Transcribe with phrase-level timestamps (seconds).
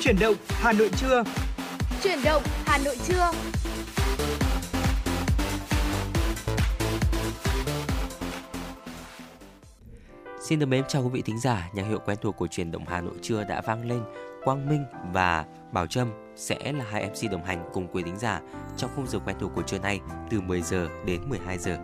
[0.00, 1.24] Chuyển động Hà Nội trưa.
[2.02, 3.30] Chuyển động Hà Nội trưa.
[10.40, 12.84] Xin được mến chào quý vị thính giả, nhạc hiệu quen thuộc của truyền động
[12.88, 14.02] Hà Nội trưa đã vang lên.
[14.44, 18.40] Quang Minh và Bảo Trâm sẽ là hai MC đồng hành cùng quý thính giả
[18.76, 21.78] trong khung giờ quen thuộc của trưa nay từ 10 giờ đến 12 giờ.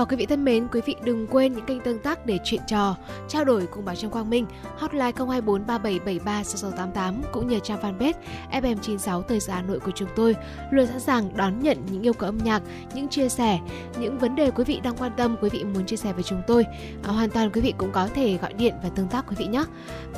[0.00, 2.60] Và quý vị thân mến, quý vị đừng quên những kênh tương tác để chuyện
[2.68, 2.96] trò,
[3.28, 4.46] trao đổi cùng bà Trâm Quang Minh,
[4.76, 8.12] hotline 024 3773 6688 cũng như trang fanpage
[8.52, 10.36] FM96 Thời gian Hà Nội của chúng tôi
[10.70, 12.62] luôn sẵn sàng đón nhận những yêu cầu âm nhạc,
[12.94, 13.58] những chia sẻ,
[14.00, 16.42] những vấn đề quý vị đang quan tâm, quý vị muốn chia sẻ với chúng
[16.46, 16.64] tôi.
[17.02, 19.46] À, hoàn toàn quý vị cũng có thể gọi điện và tương tác quý vị
[19.46, 19.64] nhé.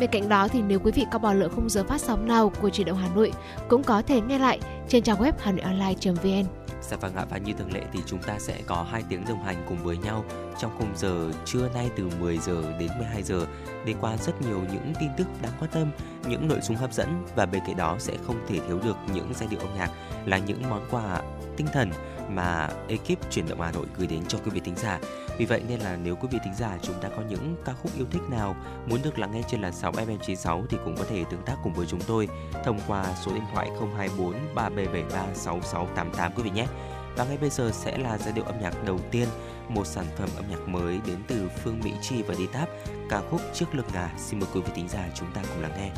[0.01, 2.53] Bên cạnh đó thì nếu quý vị có bỏ lỡ khung giờ phát sóng nào
[2.61, 3.33] của truyền động Hà Nội
[3.69, 6.47] cũng có thể nghe lại trên trang web hanoionline.vn.
[6.91, 9.45] Dạ vâng ạ và như thường lệ thì chúng ta sẽ có hai tiếng đồng
[9.45, 10.25] hành cùng với nhau
[10.59, 13.47] trong khung giờ trưa nay từ 10 giờ đến 12 giờ
[13.87, 15.91] để qua rất nhiều những tin tức đáng quan tâm,
[16.29, 19.33] những nội dung hấp dẫn và bên cạnh đó sẽ không thể thiếu được những
[19.35, 19.91] giai điệu âm nhạc
[20.27, 21.23] là những món quà
[21.57, 21.91] tinh thần
[22.29, 24.99] mà ekip chuyển động Hà Nội gửi đến cho quý vị thính giả.
[25.43, 27.93] Vì vậy nên là nếu quý vị thính giả chúng ta có những ca khúc
[27.97, 31.25] yêu thích nào muốn được lắng nghe trên làn sóng FM96 thì cũng có thể
[31.31, 32.29] tương tác cùng với chúng tôi
[32.65, 36.67] thông qua số điện thoại 024 3773 6688 quý vị nhé.
[37.17, 39.29] Và ngay bây giờ sẽ là giai điệu âm nhạc đầu tiên,
[39.69, 42.69] một sản phẩm âm nhạc mới đến từ Phương Mỹ Chi và Đi Táp,
[43.11, 44.11] ca khúc Trước lưng ngà.
[44.19, 45.91] Xin mời quý vị thính giả chúng ta cùng lắng nghe.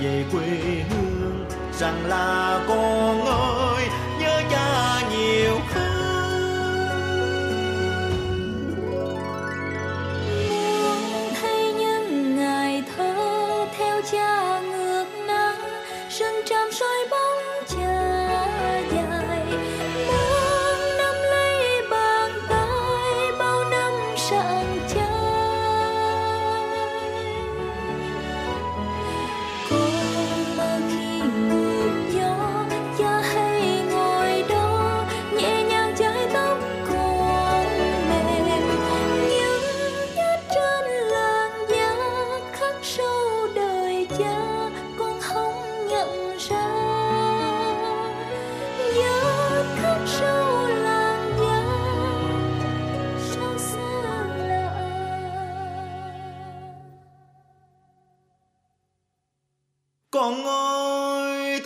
[0.00, 0.98] 夜归乡，
[1.72, 2.76] 山拉弓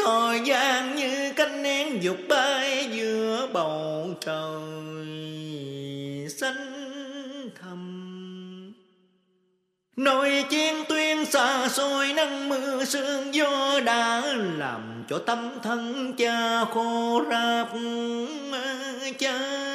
[0.04, 4.38] thời gian như cánh nén dục bay giữa bầu trời
[6.28, 7.96] xanh thầm
[9.96, 14.22] Nỗi chiến tuyên xa xôi nắng mưa sương gió đã
[14.58, 17.68] làm cho tâm thân cha khô ráp
[19.18, 19.70] chai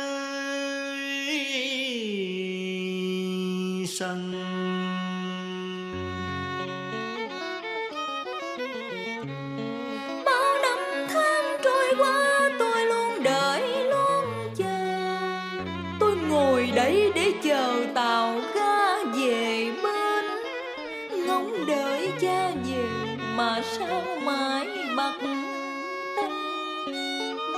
[3.88, 4.45] sân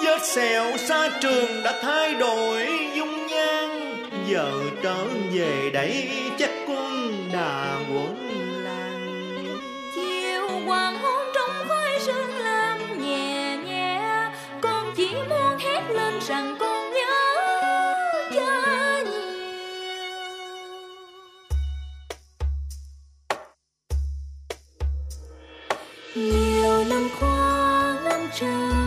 [0.07, 3.69] vết sẹo xa trường đã thay đổi dung nhan.
[4.27, 4.51] Giờ
[4.83, 6.09] trở về đây
[6.39, 8.15] chắc quân đà quẩn
[8.63, 9.45] làng
[9.95, 14.29] chiều hoàng hôn trong khói sương làm nhẹ nhẹ,
[14.61, 17.43] con chỉ muốn hét lên rằng con nhớ
[18.33, 19.21] cha nhiều.
[26.15, 28.86] Nhiều năm qua năm trời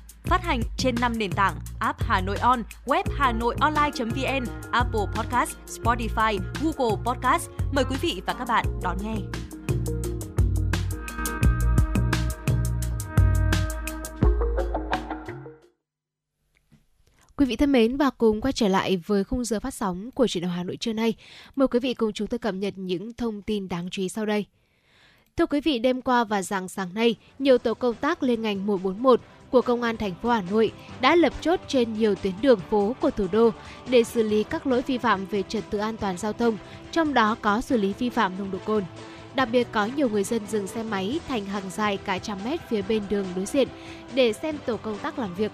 [0.23, 5.01] Phát hành trên 5 nền tảng app Hà Nội On, web Hà Nội Online.vn, Apple
[5.15, 7.49] Podcast, Spotify, Google Podcast.
[7.71, 9.15] Mời quý vị và các bạn đón nghe.
[17.35, 20.27] Quý vị thân mến và cùng quay trở lại với khung giờ phát sóng của
[20.27, 21.13] truyền hình Hà Nội trưa nay.
[21.55, 24.25] Mời quý vị cùng chúng tôi cập nhật những thông tin đáng chú ý sau
[24.25, 24.45] đây.
[25.37, 28.65] Thưa quý vị, đêm qua và dạng sáng nay, nhiều tổ công tác liên ngành
[28.65, 29.21] 141
[29.51, 30.71] của Công an thành phố Hà Nội
[31.01, 33.49] đã lập chốt trên nhiều tuyến đường phố của thủ đô
[33.89, 36.57] để xử lý các lỗi vi phạm về trật tự an toàn giao thông,
[36.91, 38.83] trong đó có xử lý vi phạm nồng độ cồn.
[39.35, 42.59] Đặc biệt có nhiều người dân dừng xe máy thành hàng dài cả trăm mét
[42.69, 43.67] phía bên đường đối diện
[44.13, 45.51] để xem tổ công tác làm việc.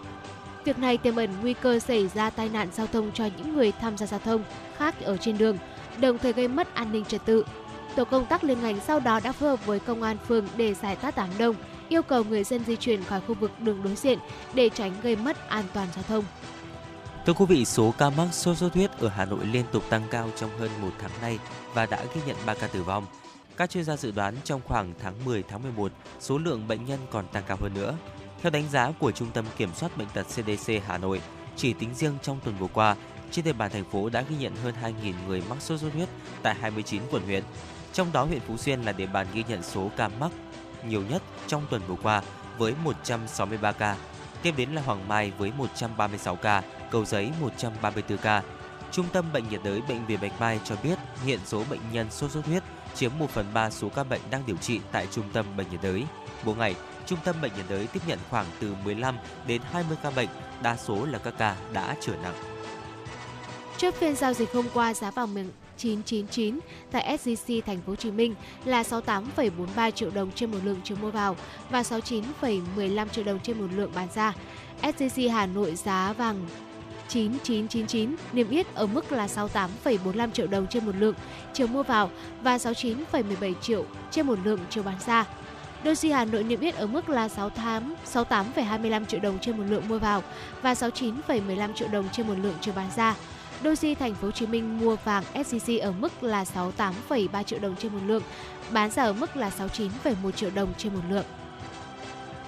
[0.66, 3.72] Việc này tiềm ẩn nguy cơ xảy ra tai nạn giao thông cho những người
[3.72, 4.44] tham gia giao thông
[4.78, 5.58] khác ở trên đường,
[6.00, 7.46] đồng thời gây mất an ninh trật tự.
[7.96, 10.74] Tổ công tác liên ngành sau đó đã phối hợp với công an phường để
[10.74, 11.56] giải tát đám đông,
[11.90, 14.20] yêu cầu người dân di chuyển khỏi khu vực đường đối diện
[14.54, 16.24] để tránh gây mất an toàn giao thông.
[17.26, 20.04] Thưa quý vị, số ca mắc sốt xuất huyết ở Hà Nội liên tục tăng
[20.12, 21.40] cao trong hơn một tháng nay
[21.74, 23.06] và đã ghi nhận 3 ca tử vong.
[23.58, 27.00] Các chuyên gia dự đoán trong khoảng tháng 10 tháng 11, số lượng bệnh nhân
[27.12, 27.96] còn tăng cao hơn nữa.
[28.42, 31.22] Theo đánh giá của Trung tâm Kiểm soát Bệnh tật CDC Hà Nội,
[31.56, 32.96] chỉ tính riêng trong tuần vừa qua,
[33.32, 36.10] trên địa bàn thành phố đã ghi nhận hơn 2.000 người mắc sốt xuất huyết
[36.42, 37.44] tại 29 quận huyện.
[37.94, 40.32] Trong đó huyện Phú Xuyên là địa bàn ghi nhận số ca mắc
[40.86, 42.22] nhiều nhất trong tuần vừa qua
[42.58, 43.96] với 163 ca.
[44.42, 48.42] Tiếp đến là Hoàng Mai với 136 ca, Cầu Giấy 134 ca.
[48.92, 52.12] Trung tâm Bệnh nhiệt đới Bệnh viện Bạch Mai cho biết hiện số bệnh nhân
[52.12, 52.64] sốt xuất huyết
[52.96, 55.80] chiếm 1 phần 3 số ca bệnh đang điều trị tại Trung tâm Bệnh nhiệt
[55.84, 56.04] đới.
[56.44, 59.18] Mỗi ngày, Trung tâm Bệnh nhiệt đới tiếp nhận khoảng từ 15
[59.48, 60.30] đến 20 ca bệnh,
[60.62, 62.36] đa số là các ca đã trở nặng.
[63.78, 66.60] Trước phiên giao dịch hôm qua, giá vàng miếng 999
[66.92, 70.98] tại SJC Thành phố Hồ Chí Minh là 68,43 triệu đồng trên một lượng chiều
[71.02, 71.36] mua vào
[71.70, 74.34] và 69,15 triệu đồng trên một lượng bán ra.
[74.82, 76.48] SJC Hà Nội giá vàng
[77.08, 81.16] 9999 niêm yết ở mức là 68,45 triệu đồng trên một lượng
[81.54, 82.10] chiều mua vào
[82.44, 85.26] và 69,17 triệu trên một lượng chiều bán ra.
[85.84, 89.88] Doji Hà Nội niêm yết ở mức là 68 68,25 triệu đồng trên một lượng
[89.88, 90.24] mua vào
[90.62, 93.16] và 69,15 triệu đồng trên một lượng chiều bán ra.
[93.64, 97.76] Doji Thành phố Hồ Chí Minh mua vàng SJC ở mức là 68,3 triệu đồng
[97.76, 98.24] trên một lượng,
[98.72, 99.52] bán ra ở mức là
[100.04, 101.26] 69,1 triệu đồng trên một lượng.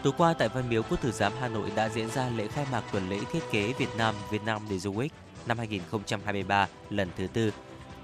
[0.03, 2.65] Tối qua tại Văn Miếu Quốc Tử Giám Hà Nội đã diễn ra lễ khai
[2.71, 5.09] mạc tuần lễ thiết kế Việt Nam Việt Nam Design Week
[5.45, 7.51] năm 2023 lần thứ tư.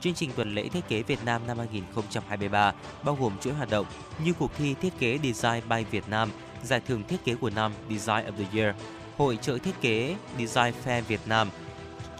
[0.01, 3.85] Chương trình tuần lễ thiết kế Việt Nam năm 2023 bao gồm chuỗi hoạt động
[4.25, 6.29] như cuộc thi thiết kế Design by Việt Nam,
[6.63, 8.75] giải thưởng thiết kế của năm Design of the Year,
[9.17, 11.49] hội trợ thiết kế Design Fair Việt Nam,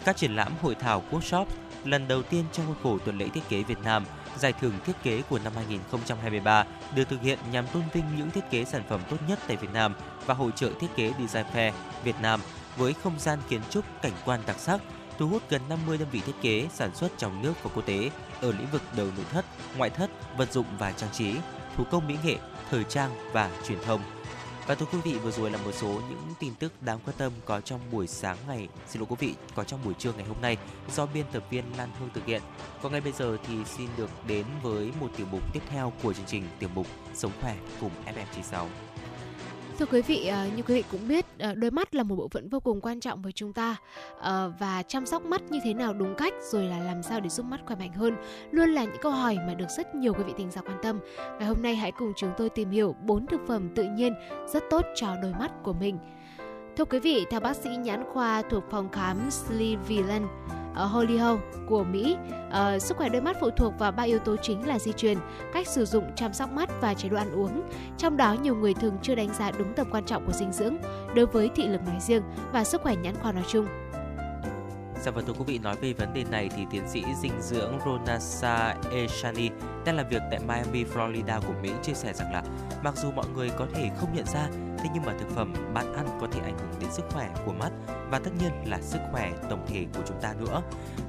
[0.06, 1.46] các triển lãm hội thảo workshop
[1.86, 4.06] lần đầu tiên trong khuôn khổ tuần lễ thiết kế Việt Nam,
[4.38, 8.52] giải thưởng thiết kế của năm 2023 được thực hiện nhằm tôn vinh những thiết
[8.52, 9.96] kế sản phẩm tốt nhất tại Việt Nam
[10.26, 11.72] và hội trợ thiết kế Design Fair
[12.04, 12.40] Việt Nam
[12.78, 14.82] với không gian kiến trúc cảnh quan đặc sắc,
[15.18, 18.10] thu hút gần 50 đơn vị thiết kế sản xuất trong nước và quốc tế
[18.42, 19.46] ở lĩnh vực đầu nội thất,
[19.78, 21.36] ngoại thất, vật dụng và trang trí,
[21.78, 22.36] thủ công mỹ nghệ,
[22.72, 24.02] thời trang và truyền thông.
[24.68, 27.32] Và thưa quý vị, vừa rồi là một số những tin tức đáng quan tâm
[27.46, 30.38] có trong buổi sáng ngày, xin lỗi quý vị, có trong buổi trưa ngày hôm
[30.42, 30.58] nay
[30.96, 32.42] do biên tập viên Lan Hương thực hiện.
[32.82, 36.14] Còn ngay bây giờ thì xin được đến với một tiểu mục tiếp theo của
[36.14, 38.85] chương trình tiểu mục Sống khỏe cùng FM96.
[39.80, 42.28] Thưa quý vị, ờ, như quý vị cũng biết, ờ, đôi mắt là một bộ
[42.28, 43.76] phận vô cùng quan trọng với chúng ta
[44.20, 47.30] ờ, và chăm sóc mắt như thế nào đúng cách rồi là làm sao để
[47.30, 48.16] giúp mắt khỏe mạnh hơn
[48.52, 51.00] luôn là những câu hỏi mà được rất nhiều quý vị thính giả quan tâm.
[51.40, 54.14] Ngày hôm nay hãy cùng chúng tôi tìm hiểu bốn thực phẩm tự nhiên
[54.54, 55.98] rất tốt cho đôi mắt của mình.
[56.78, 59.18] Thưa quý vị, theo bác sĩ nhãn khoa thuộc phòng khám
[59.48, 60.26] Cleveland
[60.76, 62.18] ở Hollywood của Mỹ,
[62.48, 65.18] uh, sức khỏe đôi mắt phụ thuộc vào ba yếu tố chính là di truyền,
[65.54, 67.62] cách sử dụng chăm sóc mắt và chế độ ăn uống.
[67.98, 70.78] Trong đó nhiều người thường chưa đánh giá đúng tầm quan trọng của dinh dưỡng
[71.16, 73.68] đối với thị lực nói riêng và sức khỏe nhãn khoa nói chung.
[75.02, 77.80] Dạ vâng thưa quý vị nói về vấn đề này thì tiến sĩ dinh dưỡng
[77.86, 79.50] Ronasa Eshani
[79.86, 82.44] đang làm việc tại Miami, Florida của Mỹ chia sẻ rằng là
[82.84, 84.48] mặc dù mọi người có thể không nhận ra
[84.86, 87.54] thế nhưng mà thực phẩm bạn ăn có thể ảnh hưởng đến sức khỏe của
[87.54, 87.70] mắt
[88.10, 90.62] và tất nhiên là sức khỏe tổng thể của chúng ta nữa.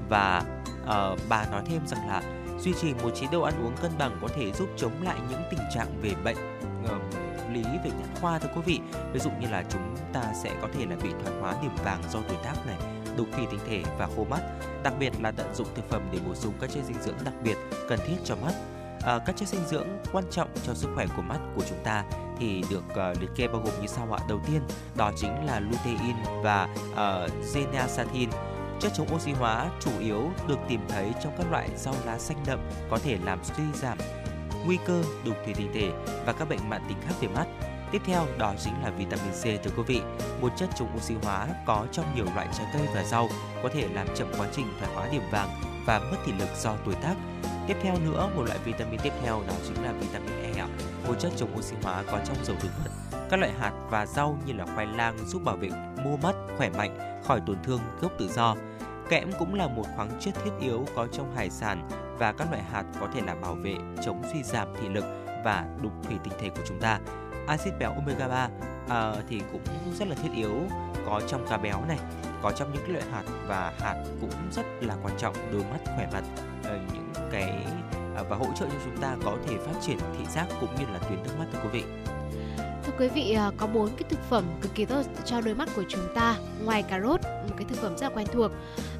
[0.08, 0.42] Và
[0.82, 2.22] uh, bà nói thêm rằng là
[2.58, 5.42] duy trì một chế độ ăn uống cân bằng có thể giúp chống lại những
[5.50, 6.36] tình trạng về bệnh
[6.84, 6.90] uh,
[7.52, 8.80] lý về nhãn khoa thưa quý vị.
[9.12, 12.02] Ví dụ như là chúng ta sẽ có thể là bị thoái hóa điểm vàng
[12.12, 12.76] do tuổi tác này
[13.16, 14.40] đục thủy tinh thể và khô mắt.
[14.82, 17.34] Đặc biệt là tận dụng thực phẩm để bổ sung các chất dinh dưỡng đặc
[17.42, 17.56] biệt
[17.88, 18.52] cần thiết cho mắt
[19.06, 22.04] à, các chất dinh dưỡng quan trọng cho sức khỏe của mắt của chúng ta
[22.38, 24.20] thì được uh, liệt kê bao gồm như sau ạ.
[24.28, 24.60] Đầu tiên
[24.94, 28.28] đó chính là lutein và ờ, uh, zeaxanthin
[28.80, 32.36] Chất chống oxy hóa chủ yếu được tìm thấy trong các loại rau lá xanh
[32.46, 32.60] đậm
[32.90, 33.98] có thể làm suy giảm
[34.66, 35.90] nguy cơ đục thủy tinh thể
[36.26, 37.46] và các bệnh mãn tính khác về mắt.
[37.92, 40.00] Tiếp theo đó chính là vitamin C thưa quý vị,
[40.40, 43.28] một chất chống oxy hóa có trong nhiều loại trái cây và rau
[43.62, 46.74] có thể làm chậm quá trình thoái hóa điểm vàng và mất thị lực do
[46.84, 47.14] tuổi tác.
[47.66, 50.66] Tiếp theo nữa, một loại vitamin tiếp theo đó chính là vitamin E,
[51.08, 53.18] một chất chống oxy hóa có trong dầu thực vật.
[53.30, 55.70] Các loại hạt và rau như là khoai lang giúp bảo vệ
[56.04, 58.56] mô mắt khỏe mạnh khỏi tổn thương gốc tự do.
[59.08, 61.88] Kẽm cũng là một khoáng chất thiết yếu có trong hải sản
[62.18, 63.74] và các loại hạt có thể là bảo vệ
[64.04, 65.04] chống suy giảm thị lực
[65.44, 67.00] và đục thủy tinh thể của chúng ta.
[67.46, 68.50] Axit béo omega 3 à,
[68.88, 69.62] ờ, thì cũng
[69.98, 70.54] rất là thiết yếu
[71.06, 71.98] có trong cá béo này,
[72.42, 75.78] có trong những cái loại hạt và hạt cũng rất là quan trọng đối mắt
[75.84, 76.22] khỏe mặt
[76.64, 77.64] à, những cái
[78.16, 80.84] à, và hỗ trợ cho chúng ta có thể phát triển thị giác cũng như
[80.92, 81.84] là tuyến nước mắt thưa quý vị.
[82.84, 85.84] Thưa quý vị, có bốn cái thực phẩm cực kỳ tốt cho đôi mắt của
[85.88, 86.36] chúng ta.
[86.64, 88.52] Ngoài cà rốt, một cái thực phẩm rất là quen thuộc.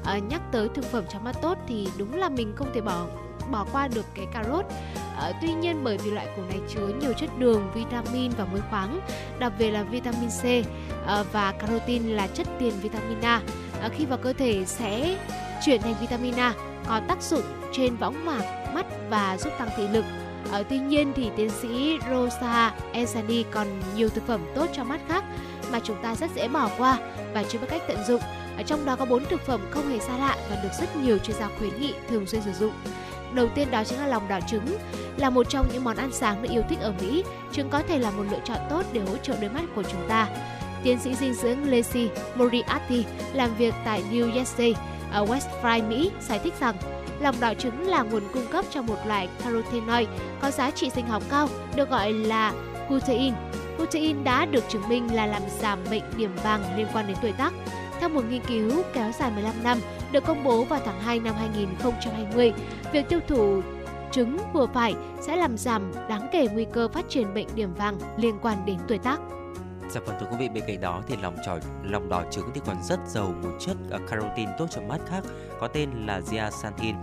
[0.05, 3.05] À, nhắc tới thực phẩm cho mắt tốt thì đúng là mình không thể bỏ
[3.51, 4.65] bỏ qua được cái cà rốt.
[4.95, 8.45] À, ờ, tuy nhiên bởi vì loại củ này chứa nhiều chất đường, vitamin và
[8.45, 8.99] muối khoáng,
[9.39, 10.43] đặc biệt là vitamin C
[11.07, 13.41] à, và carotin là chất tiền vitamin A.
[13.81, 15.17] À, khi vào cơ thể sẽ
[15.65, 16.53] chuyển thành vitamin A
[16.87, 20.05] có tác dụng trên võng mạc mắt và giúp tăng thị lực
[20.51, 25.01] À, tuy nhiên thì tiến sĩ Rosa Esani còn nhiều thực phẩm tốt cho mắt
[25.07, 25.23] khác
[25.71, 26.97] mà chúng ta rất dễ bỏ qua
[27.33, 28.21] và chưa biết cách tận dụng.
[28.57, 31.17] Ở trong đó có bốn thực phẩm không hề xa lạ và được rất nhiều
[31.17, 32.73] chuyên gia khuyến nghị thường xuyên sử dụng.
[33.33, 34.77] Đầu tiên đó chính là lòng đỏ trứng,
[35.17, 37.23] là một trong những món ăn sáng được yêu thích ở Mỹ.
[37.51, 40.07] Trứng có thể là một lựa chọn tốt để hỗ trợ đôi mắt của chúng
[40.07, 40.27] ta.
[40.83, 44.73] Tiến sĩ dinh dưỡng Lacey Moriarty làm việc tại New Jersey,
[45.11, 46.75] ở West Fry, Mỹ, giải thích rằng
[47.19, 50.07] Lòng đỏ trứng là nguồn cung cấp cho một loại carotenoid
[50.41, 52.53] có giá trị sinh học cao, được gọi là
[52.89, 53.33] lutein.
[53.77, 57.31] Lutein đã được chứng minh là làm giảm bệnh điểm vàng liên quan đến tuổi
[57.31, 57.53] tác.
[57.99, 59.77] Theo một nghiên cứu kéo dài 15 năm
[60.11, 62.53] được công bố vào tháng 2 năm 2020,
[62.91, 63.61] việc tiêu thụ
[64.11, 67.97] trứng vừa phải sẽ làm giảm đáng kể nguy cơ phát triển bệnh điểm vàng
[68.17, 69.19] liên quan đến tuổi tác.
[69.89, 72.61] Dạ vâng thưa quý vị, bên cạnh đó thì lòng trò lòng đỏ trứng thì
[72.65, 75.23] còn rất giàu một chất à, carotin tốt cho mắt khác
[75.59, 76.95] có tên là zeaxanthin.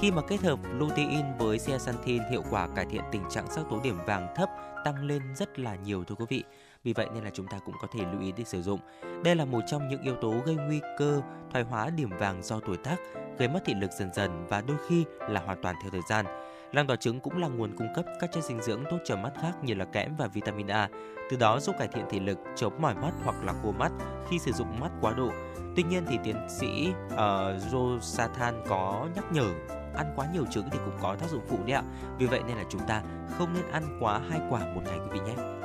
[0.00, 3.80] Khi mà kết hợp lutein với zeaxanthin, hiệu quả cải thiện tình trạng sắc tố
[3.84, 4.48] điểm vàng thấp
[4.84, 6.44] tăng lên rất là nhiều thưa quý vị.
[6.84, 8.80] Vì vậy nên là chúng ta cũng có thể lưu ý để sử dụng.
[9.24, 12.60] Đây là một trong những yếu tố gây nguy cơ thoái hóa điểm vàng do
[12.60, 12.96] tuổi tác,
[13.38, 16.26] gây mất thị lực dần dần và đôi khi là hoàn toàn theo thời gian.
[16.72, 19.32] Lòng đỏ trứng cũng là nguồn cung cấp các chất dinh dưỡng tốt cho mắt
[19.42, 20.88] khác như là kẽm và vitamin A,
[21.30, 23.92] từ đó giúp cải thiện thị lực, chống mỏi mắt hoặc là khô mắt
[24.28, 25.30] khi sử dụng mắt quá độ.
[25.76, 29.46] Tuy nhiên thì tiến sĩ ờ, uh, Rosathan có nhắc nhở
[29.94, 31.82] ăn quá nhiều trứng thì cũng có tác dụng phụ đấy ạ.
[32.18, 33.02] Vì vậy nên là chúng ta
[33.38, 35.61] không nên ăn quá hai quả một ngày quý vị nhé.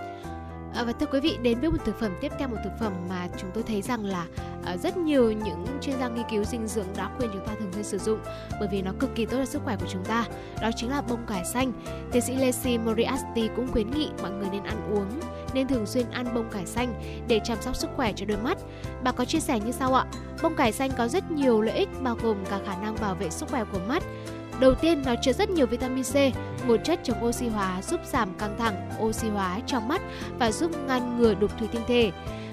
[0.78, 2.94] À, và thưa quý vị đến với một thực phẩm tiếp theo một thực phẩm
[3.10, 4.26] mà chúng tôi thấy rằng là
[4.66, 7.74] à, rất nhiều những chuyên gia nghiên cứu dinh dưỡng đã khuyên chúng ta thường
[7.74, 8.20] xuyên sử dụng
[8.60, 10.26] bởi vì nó cực kỳ tốt cho sức khỏe của chúng ta.
[10.62, 11.72] Đó chính là bông cải xanh.
[12.12, 15.08] Tiến sĩ Lacey Moriarty cũng khuyến nghị mọi người nên ăn uống
[15.54, 16.94] nên thường xuyên ăn bông cải xanh
[17.28, 18.58] để chăm sóc sức khỏe cho đôi mắt.
[19.04, 20.06] Bà có chia sẻ như sau ạ.
[20.44, 23.30] Bông cải xanh có rất nhiều lợi ích bao gồm cả khả năng bảo vệ
[23.30, 24.04] sức khỏe của mắt.
[24.60, 26.16] Đầu tiên, nó chứa rất nhiều vitamin C,
[26.68, 30.02] một chất chống oxy hóa giúp giảm căng thẳng, oxy hóa trong mắt
[30.40, 32.12] và giúp ngăn ngừa đục thủy tinh thể.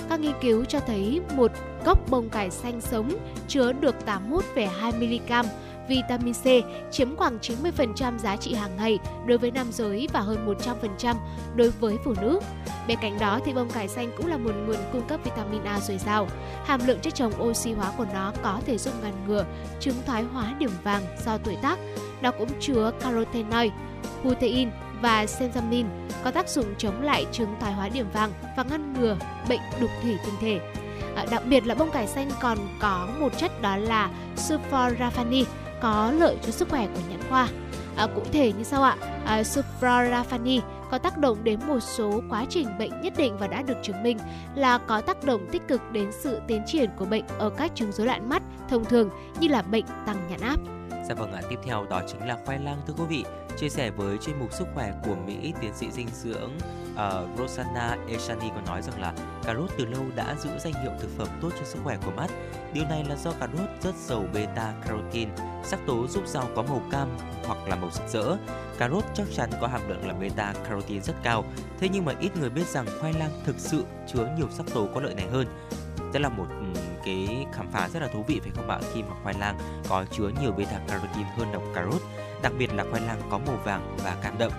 [0.08, 1.52] Các nghiên cứu cho thấy một
[1.84, 3.10] gốc bông cải xanh sống
[3.48, 5.48] chứa được 81,2 mg
[5.88, 6.46] vitamin C
[6.90, 10.54] chiếm khoảng 90% giá trị hàng ngày đối với nam giới và hơn
[11.02, 11.14] 100%
[11.56, 12.40] đối với phụ nữ.
[12.88, 15.80] Bên cạnh đó thì bông cải xanh cũng là một nguồn cung cấp vitamin A
[15.80, 16.28] dồi dào.
[16.64, 19.44] Hàm lượng chất chống oxy hóa của nó có thể giúp ngăn ngừa
[19.80, 21.78] chứng thoái hóa điểm vàng do tuổi tác.
[22.22, 23.72] Nó cũng chứa carotenoid,
[24.24, 25.84] lutein và senzamin
[26.24, 29.16] có tác dụng chống lại chứng thoái hóa điểm vàng và ngăn ngừa
[29.48, 30.60] bệnh đục thủy tinh thể.
[31.16, 35.44] À, đặc biệt là bông cải xanh còn có một chất đó là sulforafani
[35.84, 37.48] có lợi cho sức khỏe của nhãn khoa.
[37.96, 40.60] À, cụ thể như sau ạ, à, sulforafani
[40.90, 44.02] có tác động đến một số quá trình bệnh nhất định và đã được chứng
[44.02, 44.18] minh
[44.54, 47.92] là có tác động tích cực đến sự tiến triển của bệnh ở các chứng
[47.92, 49.10] rối loạn mắt thông thường
[49.40, 50.73] như là bệnh tăng nhãn áp.
[51.08, 53.24] Dạ vâng ạ, tiếp theo đó chính là khoai lang thưa quý vị.
[53.56, 56.50] Chia sẻ với chuyên mục sức khỏe của Mỹ, tiến sĩ dinh dưỡng
[56.92, 59.12] uh, Rosanna Eshani có nói rằng là
[59.44, 62.10] cà rốt từ lâu đã giữ danh hiệu thực phẩm tốt cho sức khỏe của
[62.10, 62.30] mắt.
[62.72, 65.30] Điều này là do cà rốt rất giàu beta carotene,
[65.64, 67.08] sắc tố giúp rau có màu cam
[67.46, 68.36] hoặc là màu rực rỡ.
[68.78, 71.44] Cà rốt chắc chắn có hàm lượng là beta carotene rất cao,
[71.80, 74.88] thế nhưng mà ít người biết rằng khoai lang thực sự chứa nhiều sắc tố
[74.94, 75.46] có lợi này hơn
[76.14, 76.46] rất là một
[77.04, 78.78] cái khám phá rất là thú vị phải không ạ?
[78.94, 82.02] Khi mà khoai lang có chứa nhiều beta carotene hơn đậu cà rốt
[82.42, 84.52] đặc biệt là khoai lang có màu vàng và cam đậm.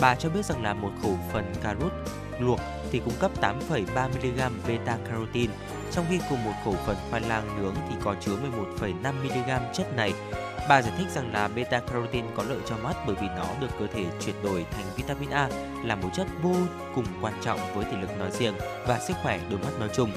[0.00, 1.92] Bà cho biết rằng là một khẩu phần cà rốt
[2.38, 2.60] luộc
[2.90, 5.52] thì cung cấp 8,3 mg beta carotene
[5.90, 8.36] trong khi cùng một khẩu phần khoai lang nướng thì có chứa
[8.80, 10.12] 11,5 mg chất này.
[10.68, 13.70] Bà giải thích rằng là beta carotene có lợi cho mắt bởi vì nó được
[13.78, 15.48] cơ thể chuyển đổi thành vitamin A
[15.84, 16.54] là một chất vô
[16.94, 18.54] cùng quan trọng với thể lực nói riêng
[18.86, 20.10] và sức khỏe đôi mắt nói chung.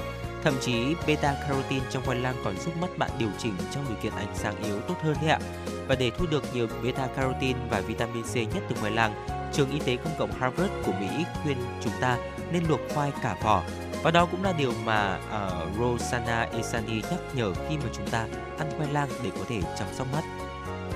[0.46, 3.98] Thậm chí beta carotene trong khoai lang còn giúp mắt bạn điều chỉnh trong điều
[4.04, 5.40] kiện ánh sáng yếu tốt hơn đấy ạ.
[5.88, 9.72] Và để thu được nhiều beta carotene và vitamin C nhất từ khoai lang, trường
[9.72, 12.18] y tế công cộng Harvard của Mỹ khuyên chúng ta
[12.52, 13.64] nên luộc khoai cả vỏ.
[14.04, 18.08] Và đó cũng là điều mà ờ, uh, Rosanna Esani nhắc nhở khi mà chúng
[18.08, 18.28] ta
[18.58, 20.24] ăn khoai lang để có thể chăm sóc mắt.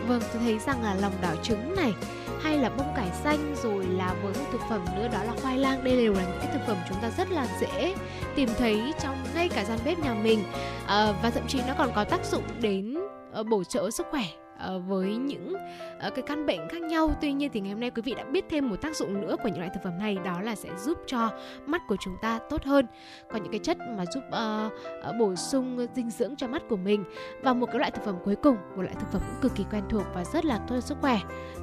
[0.08, 1.94] Vâng, tôi thấy rằng là lòng đỏ trứng này
[2.42, 5.58] hay là bông cải xanh rồi là với một thực phẩm nữa đó là khoai
[5.58, 5.84] lang.
[5.84, 7.96] Đây đều là những cái thực phẩm chúng ta rất là dễ
[8.36, 10.44] tìm thấy trong ngay cả gian bếp nhà mình.
[10.88, 12.98] À, và thậm chí nó còn có tác dụng đến
[13.40, 14.24] uh, bổ trợ sức khỏe
[14.60, 15.54] ờ, với những
[16.00, 17.16] cái căn bệnh khác nhau.
[17.22, 19.36] Tuy nhiên thì ngày hôm nay quý vị đã biết thêm một tác dụng nữa
[19.44, 21.30] của những loại thực phẩm này đó là sẽ giúp cho
[21.66, 22.86] mắt của chúng ta tốt hơn.
[23.32, 27.04] Có những cái chất mà giúp uh, bổ sung dinh dưỡng cho mắt của mình.
[27.42, 29.66] Và một cái loại thực phẩm cuối cùng một loại thực phẩm cũng cực kỳ
[29.72, 31.20] quen thuộc và rất là tốt cho sức khỏe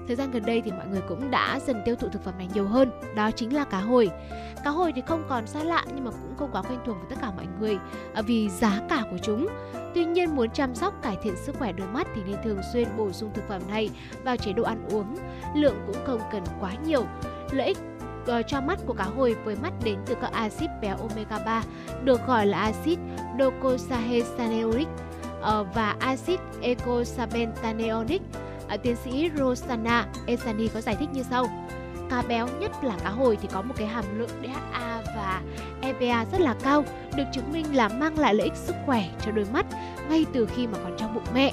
[0.07, 2.49] thời gian gần đây thì mọi người cũng đã dần tiêu thụ thực phẩm này
[2.55, 4.11] nhiều hơn, đó chính là cá hồi
[4.65, 7.07] cá hồi thì không còn xa lạ nhưng mà cũng không quá quen thuộc với
[7.11, 7.79] tất cả mọi người
[8.15, 9.49] ờ, vì giá cả của chúng
[9.97, 12.89] Tuy nhiên muốn chăm sóc, cải thiện sức khỏe đôi mắt thì nên thường xuyên
[12.97, 13.91] bổ sung thực phẩm này
[14.25, 15.17] vào chế độ ăn uống.
[15.55, 17.07] Lượng cũng không cần quá nhiều.
[17.51, 17.79] Lợi ích
[18.27, 21.63] ờ, cho mắt của cá hồi với mắt đến từ các axit béo omega 3
[22.05, 22.99] được gọi là axit
[23.39, 24.89] docosahexaenoic
[25.41, 28.23] ờ, và axit eicosapentaenoic
[28.69, 31.47] à, tiến sĩ Rosanna Esani có giải thích như sau
[32.11, 35.43] cá béo nhất là cá hồi thì có một cái hàm lượng DHA và
[35.83, 36.85] EPA rất là cao,
[37.17, 39.67] được chứng minh là mang lại lợi ích sức khỏe cho đôi mắt
[40.09, 41.53] ngay từ khi mà còn trong bụng mẹ.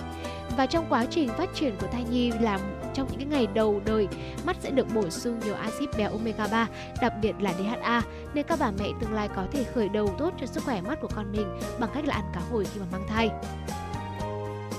[0.57, 2.59] Và trong quá trình phát triển của thai nhi là
[2.93, 4.07] trong những cái ngày đầu đời,
[4.45, 6.67] mắt sẽ được bổ sung nhiều axit béo omega 3,
[7.01, 8.01] đặc biệt là DHA,
[8.33, 11.01] nên các bà mẹ tương lai có thể khởi đầu tốt cho sức khỏe mắt
[11.01, 13.29] của con mình bằng cách là ăn cá hồi khi mà mang thai.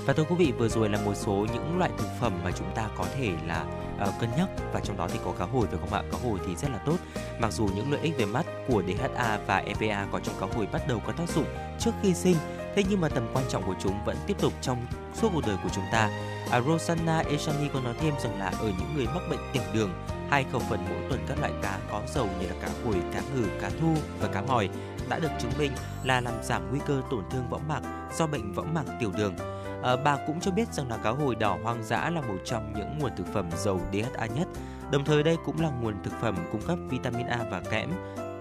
[0.07, 2.67] Và thưa quý vị, vừa rồi là một số những loại thực phẩm mà chúng
[2.75, 3.65] ta có thể là
[4.09, 6.03] uh, cân nhắc và trong đó thì có cá hồi phải không ạ?
[6.13, 6.97] Cá hồi thì rất là tốt.
[7.39, 10.67] Mặc dù những lợi ích về mắt của DHA và EPA có trong cá hồi
[10.73, 11.45] bắt đầu có tác dụng
[11.79, 12.37] trước khi sinh,
[12.75, 15.57] thế nhưng mà tầm quan trọng của chúng vẫn tiếp tục trong suốt cuộc đời
[15.63, 16.11] của chúng ta.
[16.51, 19.91] À, Rosanna Eshani còn nói thêm rằng là ở những người mắc bệnh tiểu đường,
[20.31, 23.21] hai khẩu phần mỗi tuần các loại cá có dầu như là cá hồi, cá
[23.21, 24.69] ngừ, cá thu và cá mòi
[25.09, 25.73] đã được chứng minh
[26.05, 27.81] là làm giảm nguy cơ tổn thương võng mạc
[28.19, 29.35] do bệnh võng mạc tiểu đường
[29.85, 32.73] À, bà cũng cho biết rằng là cá hồi đỏ hoang dã là một trong
[32.77, 34.49] những nguồn thực phẩm giàu DHA nhất.
[34.91, 37.91] Đồng thời đây cũng là nguồn thực phẩm cung cấp vitamin A và kẽm,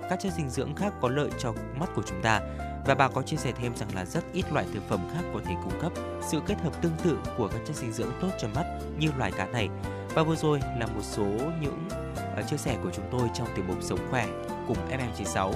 [0.10, 2.42] các chất dinh dưỡng khác có lợi cho mắt của chúng ta.
[2.86, 5.40] Và bà có chia sẻ thêm rằng là rất ít loại thực phẩm khác có
[5.46, 5.92] thể cung cấp
[6.32, 8.66] sự kết hợp tương tự của các chất dinh dưỡng tốt cho mắt
[9.00, 9.70] như loài cá này.
[10.16, 11.28] Và vừa rồi là một số
[11.62, 11.88] những
[12.36, 14.28] ờ, chia sẻ của chúng tôi trong tiểu mục Sống khỏe
[14.68, 15.52] cùng FM96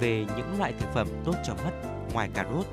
[0.00, 1.72] về những loại thực phẩm tốt cho mắt
[2.12, 2.66] ngoài cà rốt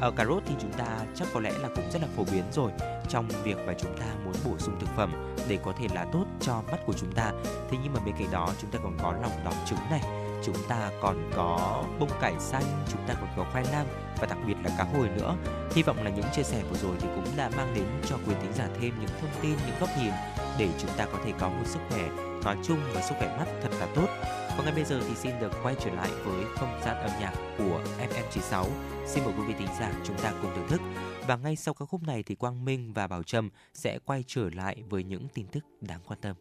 [0.00, 2.44] ở cà rốt thì chúng ta chắc có lẽ là cũng rất là phổ biến
[2.52, 2.70] rồi.
[3.08, 6.24] Trong việc mà chúng ta muốn bổ sung thực phẩm để có thể là tốt
[6.40, 7.32] cho mắt của chúng ta.
[7.70, 10.00] Thế nhưng mà bên cạnh đó, chúng ta còn có lòng đỏ trứng này.
[10.44, 13.86] Chúng ta còn có bông cải xanh, chúng ta còn có khoai lang
[14.20, 15.36] và đặc biệt là cá hồi nữa.
[15.74, 18.34] Hy vọng là những chia sẻ vừa rồi thì cũng đã mang đến cho quý
[18.42, 20.12] thính giả thêm những thông tin, những góc nhìn
[20.58, 22.08] để chúng ta có thể có một sức khỏe
[22.44, 24.08] nói chung và sức khỏe mắt thật là tốt
[24.56, 27.32] còn ngay bây giờ thì xin được quay trở lại với không gian âm nhạc
[27.58, 28.66] của FM96.
[29.06, 30.80] Xin mời quý vị thính giả chúng ta cùng thưởng thức.
[31.26, 34.50] Và ngay sau ca khúc này thì Quang Minh và Bảo Trâm sẽ quay trở
[34.54, 36.36] lại với những tin tức đáng quan tâm.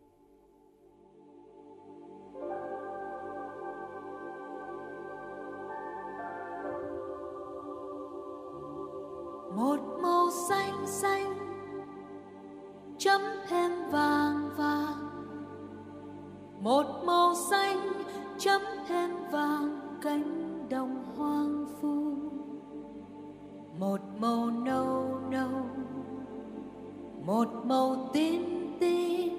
[9.56, 11.38] một màu xanh xanh
[12.98, 15.10] chấm thêm vàng vàng
[16.60, 18.03] một màu xanh
[18.44, 22.16] chấm thêm vàng cánh đồng hoang vu.
[23.80, 25.66] Một màu nâu nâu,
[27.26, 28.44] một màu tím
[28.80, 29.34] tím.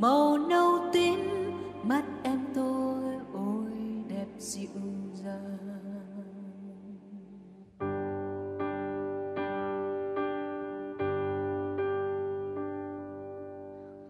[0.00, 1.18] Màu nâu tím,
[1.82, 3.02] mắt em tôi
[3.32, 3.72] ôi
[4.08, 4.68] đẹp dịu
[5.14, 5.58] dàng.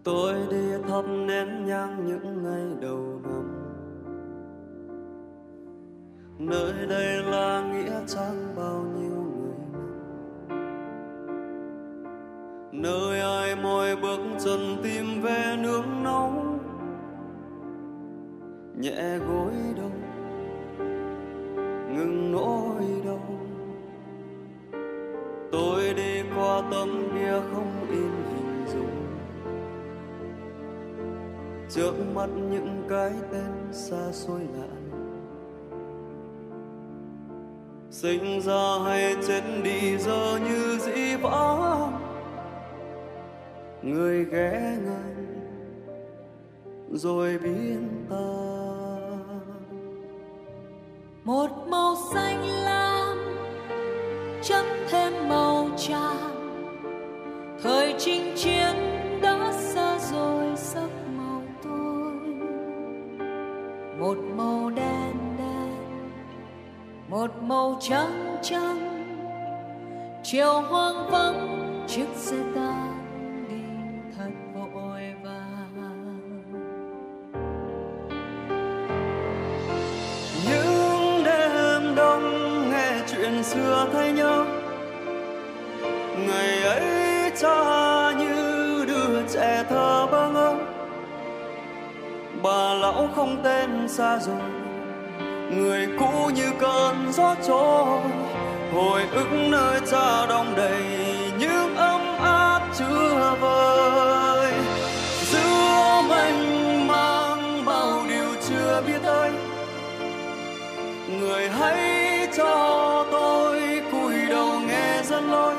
[0.05, 3.08] Tôi đi thắp nén nhang những ngày đầu
[6.39, 9.79] nơi đây là nghĩa trang bao nhiêu người
[12.73, 16.59] nơi ai mỏi bước chân tìm về nương nóng
[18.81, 19.91] nhẹ gối đầu,
[21.95, 23.39] ngừng nỗi đau.
[25.53, 29.07] Tôi đi qua tấm bia không in hình dung.
[31.69, 34.78] Trước mắt những cái tên xa xôi lạ
[37.91, 42.01] sinh ra hay chết đi giờ như dĩ vãng.
[43.83, 45.27] Người ghé ngang,
[46.91, 48.17] rồi biến ta.
[51.25, 53.19] Một màu xanh lam,
[54.43, 56.28] chấm thêm màu trắng.
[67.29, 69.05] Một màu trắng trắng.
[70.23, 72.89] Chiều hoang vắng, chiếc xe ta
[73.49, 73.63] đi
[74.19, 76.21] thật vội vàng.
[80.49, 82.23] Những đêm đông
[82.71, 84.45] nghe chuyện xưa thay nhau,
[86.27, 90.55] ngày ấy cha như đứa trẻ thơ bơ ngơ.
[92.43, 94.58] Bà lão không tên xa rồi
[95.51, 98.01] người cũ như cơn gió trôi,
[98.75, 100.83] hồi ức nơi cha đông đầy
[101.39, 104.53] những ấm áp chưa vơi
[105.23, 109.31] giữa mênh mang bao điều chưa biết tới,
[111.21, 115.55] người hãy cho tôi cúi đầu nghe dân lối.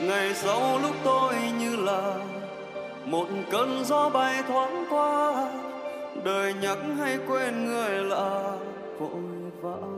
[0.00, 2.14] Ngày sau lúc tôi như là
[3.04, 5.46] một cơn gió bay thoáng qua
[6.24, 8.56] đời nhắc hay quên người là
[8.98, 9.10] vội
[9.62, 9.97] vã.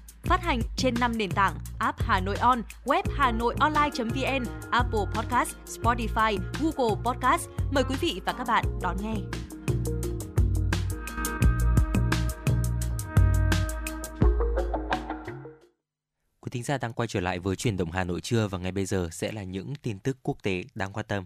[0.23, 4.99] Phát hành trên 5 nền tảng app Hà Nội On, web Hà Nội Online.vn, Apple
[5.13, 7.49] Podcast, Spotify, Google Podcast.
[7.71, 9.15] Mời quý vị và các bạn đón nghe.
[16.41, 18.71] Quý thính giả đang quay trở lại với chuyển động Hà Nội trưa và ngay
[18.71, 21.25] bây giờ sẽ là những tin tức quốc tế đáng quan tâm.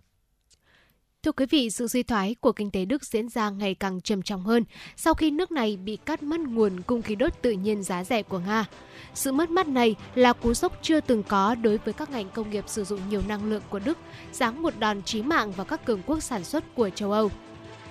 [1.26, 4.22] Thưa quý vị, sự suy thoái của kinh tế Đức diễn ra ngày càng trầm
[4.22, 4.64] trọng hơn
[4.96, 8.24] sau khi nước này bị cắt mất nguồn cung khí đốt tự nhiên giá rẻ
[8.24, 8.66] của Nga.
[9.14, 12.50] Sự mất mát này là cú sốc chưa từng có đối với các ngành công
[12.50, 13.98] nghiệp sử dụng nhiều năng lượng của Đức,
[14.32, 17.32] giáng một đòn chí mạng vào các cường quốc sản xuất của châu Âu.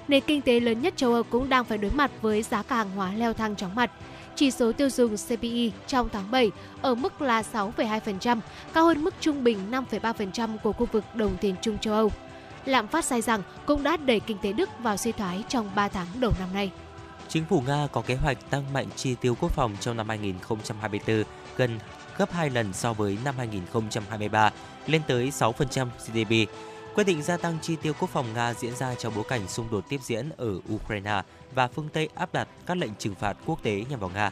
[0.09, 2.77] Nền kinh tế lớn nhất châu Âu cũng đang phải đối mặt với giá cả
[2.77, 3.91] hàng hóa leo thang chóng mặt.
[4.37, 6.51] Chỉ số tiêu dùng CPI trong tháng 7
[6.83, 8.41] ở mức là 6,2%,
[8.75, 12.11] cao hơn mức trung bình 5,3% của khu vực đồng tiền chung châu Âu
[12.67, 15.89] lạm phát sai rằng cũng đã đẩy kinh tế Đức vào suy thoái trong 3
[15.89, 16.71] tháng đầu năm nay.
[17.29, 21.23] Chính phủ Nga có kế hoạch tăng mạnh chi tiêu quốc phòng trong năm 2024
[21.57, 21.79] gần
[22.17, 24.51] gấp 2 lần so với năm 2023,
[24.87, 26.51] lên tới 6% GDP.
[26.95, 29.71] Quyết định gia tăng chi tiêu quốc phòng Nga diễn ra trong bối cảnh xung
[29.71, 31.23] đột tiếp diễn ở Ukraine
[31.55, 34.31] và phương Tây áp đặt các lệnh trừng phạt quốc tế nhằm vào Nga.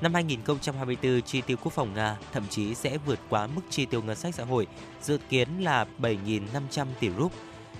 [0.00, 4.02] Năm 2024, chi tiêu quốc phòng Nga thậm chí sẽ vượt quá mức chi tiêu
[4.02, 4.66] ngân sách xã hội,
[5.02, 7.32] dự kiến là 7.500 tỷ rúp,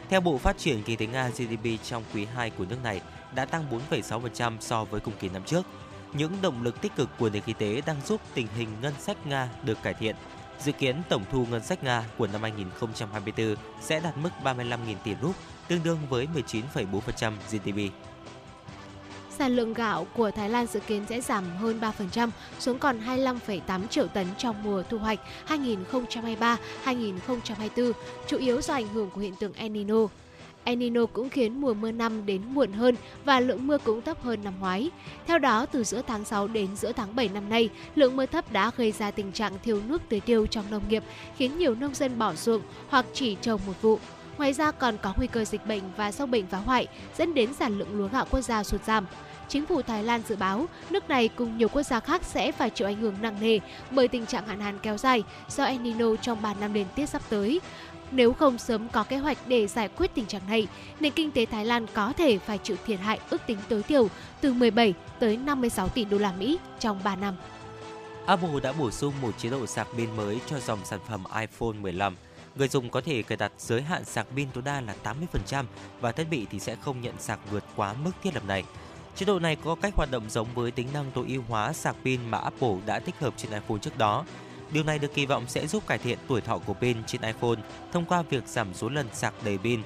[0.09, 3.01] theo Bộ Phát triển Kinh tế Nga, GDP trong quý 2 của nước này
[3.35, 5.67] đã tăng 4,6% so với cùng kỳ năm trước.
[6.13, 9.27] Những động lực tích cực của nền kinh tế đang giúp tình hình ngân sách
[9.27, 10.17] Nga được cải thiện.
[10.61, 15.15] Dự kiến tổng thu ngân sách Nga của năm 2024 sẽ đạt mức 35.000 tỷ
[15.23, 15.37] rúp,
[15.69, 17.93] tương đương với 19,4% GDP.
[19.39, 21.81] Sản lượng gạo của Thái Lan dự kiến sẽ giảm hơn
[22.15, 25.21] 3% xuống còn 25,8 triệu tấn trong mùa thu hoạch
[26.85, 27.93] 2023-2024,
[28.27, 30.07] chủ yếu do ảnh hưởng của hiện tượng El Nino.
[30.65, 34.23] El Nino cũng khiến mùa mưa năm đến muộn hơn và lượng mưa cũng thấp
[34.23, 34.91] hơn năm ngoái.
[35.27, 38.53] Theo đó, từ giữa tháng 6 đến giữa tháng 7 năm nay, lượng mưa thấp
[38.53, 41.03] đã gây ra tình trạng thiếu nước tưới tiêu trong nông nghiệp,
[41.37, 43.99] khiến nhiều nông dân bỏ ruộng hoặc chỉ trồng một vụ.
[44.39, 46.87] Ngoài ra còn có nguy cơ dịch bệnh và sâu bệnh phá hoại
[47.19, 49.07] dẫn đến sản lượng lúa gạo quốc gia sụt giảm.
[49.49, 52.71] Chính phủ Thái Lan dự báo nước này cùng nhiều quốc gia khác sẽ phải
[52.71, 53.59] chịu ảnh hưởng nặng nề
[53.91, 57.07] bởi tình trạng hạn hán kéo dài do El Nino trong 3 năm liên tiếp
[57.07, 57.61] sắp tới.
[58.11, 60.67] Nếu không sớm có kế hoạch để giải quyết tình trạng này,
[61.01, 64.09] nền kinh tế Thái Lan có thể phải chịu thiệt hại ước tính tối thiểu
[64.41, 67.37] từ 17 tới 56 tỷ đô la Mỹ trong 3 năm.
[68.27, 71.73] Apple đã bổ sung một chế độ sạc pin mới cho dòng sản phẩm iPhone
[71.81, 72.17] 15
[72.55, 74.95] Người dùng có thể cài đặt giới hạn sạc pin tối đa là
[75.43, 75.65] 80%
[76.01, 78.65] và thiết bị thì sẽ không nhận sạc vượt quá mức thiết lập này.
[79.17, 81.97] Chế độ này có cách hoạt động giống với tính năng tối ưu hóa sạc
[82.05, 84.25] pin mà Apple đã tích hợp trên iPhone trước đó.
[84.73, 87.59] Điều này được kỳ vọng sẽ giúp cải thiện tuổi thọ của pin trên iPhone
[87.93, 89.83] thông qua việc giảm số lần sạc đầy pin.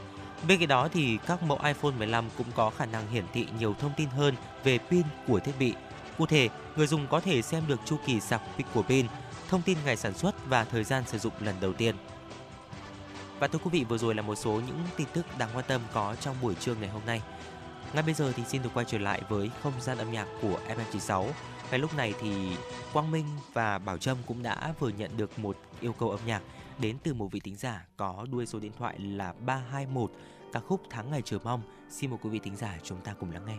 [0.48, 3.74] Bên cạnh đó thì các mẫu iPhone 15 cũng có khả năng hiển thị nhiều
[3.81, 5.74] thông tin hơn về pin của thiết bị.
[6.18, 9.07] Cụ thể, người dùng có thể xem được chu kỳ sạc pin của pin,
[9.48, 11.94] thông tin ngày sản xuất và thời gian sử dụng lần đầu tiên.
[13.40, 15.81] Và thưa quý vị, vừa rồi là một số những tin tức đáng quan tâm
[15.92, 17.22] có trong buổi trưa ngày hôm nay.
[17.94, 20.61] Ngay bây giờ thì xin được quay trở lại với không gian âm nhạc của
[20.68, 21.27] FM96.
[21.70, 22.57] Ngay lúc này thì
[22.92, 26.42] Quang Minh và Bảo Trâm cũng đã vừa nhận được một yêu cầu âm nhạc
[26.79, 30.11] đến từ một vị tính giả có đuôi số điện thoại là 321
[30.53, 31.62] ca khúc Tháng Ngày Chờ Mong.
[31.90, 33.59] Xin mời quý vị tính giả chúng ta cùng lắng nghe.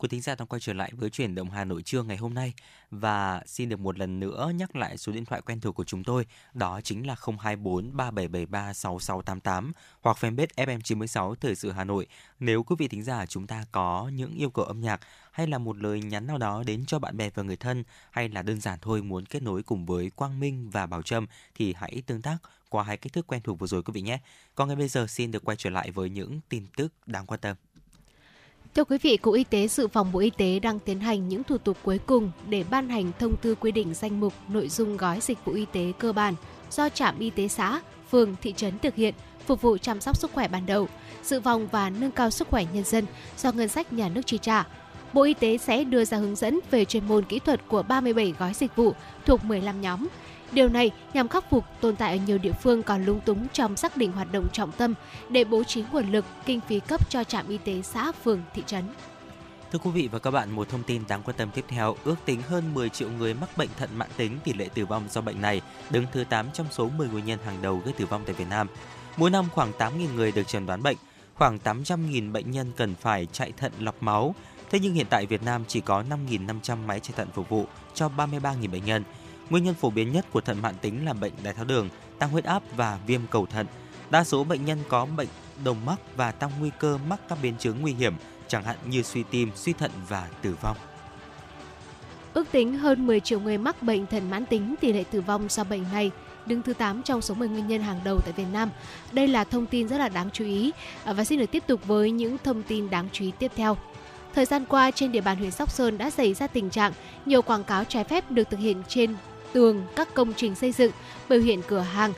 [0.00, 2.34] Quý thính giả đang quay trở lại với chuyển động Hà Nội trưa ngày hôm
[2.34, 2.52] nay
[2.90, 6.04] và xin được một lần nữa nhắc lại số điện thoại quen thuộc của chúng
[6.04, 12.06] tôi, đó chính là 024 3773 6688 hoặc fanpage FM96 Thời sự Hà Nội.
[12.38, 15.00] Nếu quý vị thính giả chúng ta có những yêu cầu âm nhạc
[15.32, 18.28] hay là một lời nhắn nào đó đến cho bạn bè và người thân hay
[18.28, 21.74] là đơn giản thôi muốn kết nối cùng với Quang Minh và Bảo Trâm thì
[21.76, 22.36] hãy tương tác
[22.68, 24.18] qua hai cách thức quen thuộc vừa rồi quý vị nhé.
[24.54, 27.40] Còn ngay bây giờ xin được quay trở lại với những tin tức đáng quan
[27.40, 27.56] tâm.
[28.74, 31.44] Thưa quý vị, Cục Y tế Dự phòng Bộ Y tế đang tiến hành những
[31.44, 34.96] thủ tục cuối cùng để ban hành thông tư quy định danh mục nội dung
[34.96, 36.34] gói dịch vụ y tế cơ bản
[36.70, 39.14] do trạm y tế xã, phường, thị trấn thực hiện
[39.46, 40.88] phục vụ chăm sóc sức khỏe ban đầu,
[41.22, 43.06] dự phòng và nâng cao sức khỏe nhân dân
[43.38, 44.66] do ngân sách nhà nước chi trả.
[45.12, 48.34] Bộ Y tế sẽ đưa ra hướng dẫn về chuyên môn kỹ thuật của 37
[48.38, 48.92] gói dịch vụ
[49.26, 50.06] thuộc 15 nhóm
[50.52, 53.76] Điều này nhằm khắc phục tồn tại ở nhiều địa phương còn lung túng trong
[53.76, 54.94] xác định hoạt động trọng tâm
[55.28, 58.62] để bố trí nguồn lực, kinh phí cấp cho trạm y tế xã, phường, thị
[58.66, 58.84] trấn.
[59.72, 62.16] Thưa quý vị và các bạn, một thông tin đáng quan tâm tiếp theo, ước
[62.24, 65.20] tính hơn 10 triệu người mắc bệnh thận mãn tính, tỷ lệ tử vong do
[65.20, 68.22] bệnh này đứng thứ 8 trong số 10 nguyên nhân hàng đầu gây tử vong
[68.26, 68.66] tại Việt Nam.
[69.16, 70.96] Mỗi năm khoảng 8.000 người được chẩn đoán bệnh,
[71.34, 74.34] khoảng 800.000 bệnh nhân cần phải chạy thận lọc máu.
[74.70, 78.10] Thế nhưng hiện tại Việt Nam chỉ có 5.500 máy chạy thận phục vụ cho
[78.16, 79.04] 33.000 bệnh nhân.
[79.50, 81.88] Nguyên nhân phổ biến nhất của thận mãn tính là bệnh đái tháo đường,
[82.18, 83.66] tăng huyết áp và viêm cầu thận.
[84.10, 85.28] Đa số bệnh nhân có bệnh
[85.64, 88.14] đồng mắc và tăng nguy cơ mắc các biến chứng nguy hiểm,
[88.48, 90.76] chẳng hạn như suy tim, suy thận và tử vong.
[92.34, 95.46] Ước tính hơn 10 triệu người mắc bệnh thận mãn tính, tỷ lệ tử vong
[95.48, 96.10] do bệnh này
[96.46, 98.70] đứng thứ 8 trong số 10 nguyên nhân hàng đầu tại Việt Nam.
[99.12, 100.72] Đây là thông tin rất là đáng chú ý
[101.04, 103.76] à, và xin được tiếp tục với những thông tin đáng chú ý tiếp theo.
[104.34, 106.92] Thời gian qua trên địa bàn huyện Sóc Sơn đã xảy ra tình trạng
[107.26, 109.14] nhiều quảng cáo trái phép được thực hiện trên
[109.52, 110.92] tường các công trình xây dựng,
[111.28, 112.12] biểu hiện cửa hàng,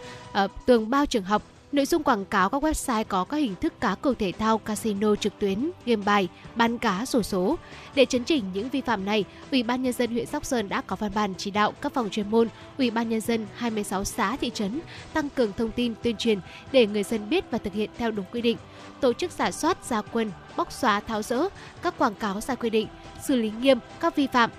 [0.45, 1.43] uh, tường bao trường học.
[1.72, 5.16] Nội dung quảng cáo các website có các hình thức cá cược thể thao, casino
[5.16, 7.59] trực tuyến, game bài, bán cá, sổ số.
[7.95, 10.80] Để chấn chỉnh những vi phạm này, Ủy ban nhân dân huyện Sóc Sơn đã
[10.80, 14.37] có văn bản chỉ đạo các phòng chuyên môn, Ủy ban nhân dân 26 xã
[14.37, 14.80] thị trấn
[15.12, 16.39] tăng cường thông tin tuyên truyền
[16.72, 18.57] để người dân biết và thực hiện theo đúng quy định.
[19.01, 21.49] Tổ chức giả soát, gia quân, bóc xóa tháo rỡ
[21.83, 22.87] các quảng cáo sai quy định,
[23.24, 24.51] xử lý nghiêm các vi phạm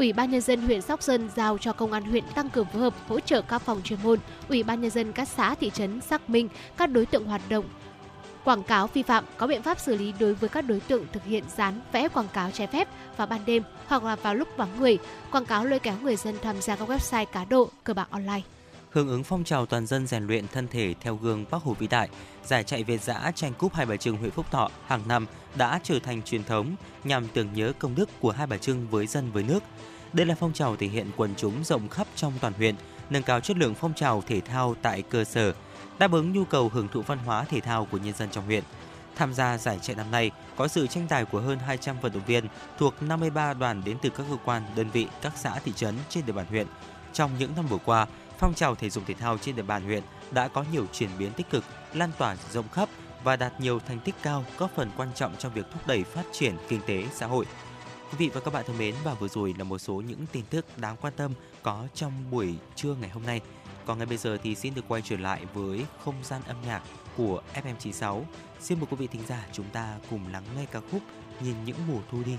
[0.00, 2.82] Ủy ban nhân dân huyện Sóc Sơn giao cho công an huyện tăng cường phối
[2.82, 6.00] hợp hỗ trợ các phòng chuyên môn, Ủy ban nhân dân các xã thị trấn
[6.00, 7.64] xác minh các đối tượng hoạt động
[8.44, 11.24] quảng cáo vi phạm có biện pháp xử lý đối với các đối tượng thực
[11.24, 14.78] hiện dán vẽ quảng cáo trái phép vào ban đêm hoặc là vào lúc vắng
[14.78, 14.98] người,
[15.32, 18.42] quảng cáo lôi kéo người dân tham gia các website cá độ, cờ bạc online.
[18.90, 21.86] Hưởng ứng phong trào toàn dân rèn luyện thân thể theo gương bác Hồ vĩ
[21.86, 22.08] đại,
[22.44, 25.80] giải chạy về dã tranh cúp Hai Bà Trưng huyện Phúc Thọ hàng năm đã
[25.82, 29.30] trở thành truyền thống nhằm tưởng nhớ công đức của Hai Bà Trưng với dân
[29.32, 29.62] với nước.
[30.12, 32.74] Đây là phong trào thể hiện quần chúng rộng khắp trong toàn huyện,
[33.10, 35.52] nâng cao chất lượng phong trào thể thao tại cơ sở,
[35.98, 38.64] đáp ứng nhu cầu hưởng thụ văn hóa thể thao của nhân dân trong huyện.
[39.16, 42.22] Tham gia giải chạy năm nay có sự tranh tài của hơn 200 vận động
[42.26, 42.44] viên
[42.78, 46.26] thuộc 53 đoàn đến từ các cơ quan, đơn vị, các xã thị trấn trên
[46.26, 46.66] địa bàn huyện.
[47.12, 48.06] Trong những năm vừa qua,
[48.38, 51.32] phong trào thể dục thể thao trên địa bàn huyện đã có nhiều chuyển biến
[51.32, 52.88] tích cực, lan tỏa rộng khắp
[53.24, 56.24] và đạt nhiều thành tích cao, góp phần quan trọng trong việc thúc đẩy phát
[56.32, 57.46] triển kinh tế xã hội.
[58.10, 60.44] Quý vị và các bạn thân mến, và vừa rồi là một số những tin
[60.50, 61.32] tức đáng quan tâm
[61.62, 63.40] có trong buổi trưa ngày hôm nay.
[63.86, 66.82] Còn ngay bây giờ thì xin được quay trở lại với không gian âm nhạc
[67.16, 68.22] của FM96.
[68.60, 71.02] Xin mời quý vị thính giả chúng ta cùng lắng nghe ca khúc
[71.40, 72.36] Nhìn những mùa thu đi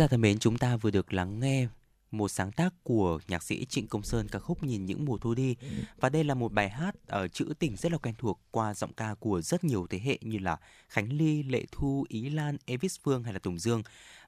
[0.00, 1.66] giả thân mến, chúng ta vừa được lắng nghe
[2.10, 5.34] một sáng tác của nhạc sĩ Trịnh Công Sơn ca khúc Nhìn những mùa thu
[5.34, 5.56] đi.
[6.00, 8.74] Và đây là một bài hát ờ, ở chữ tình rất là quen thuộc qua
[8.74, 10.56] giọng ca của rất nhiều thế hệ như là
[10.88, 13.82] Khánh Ly, Lệ Thu, Ý Lan, Elvis Phương hay là Tùng Dương.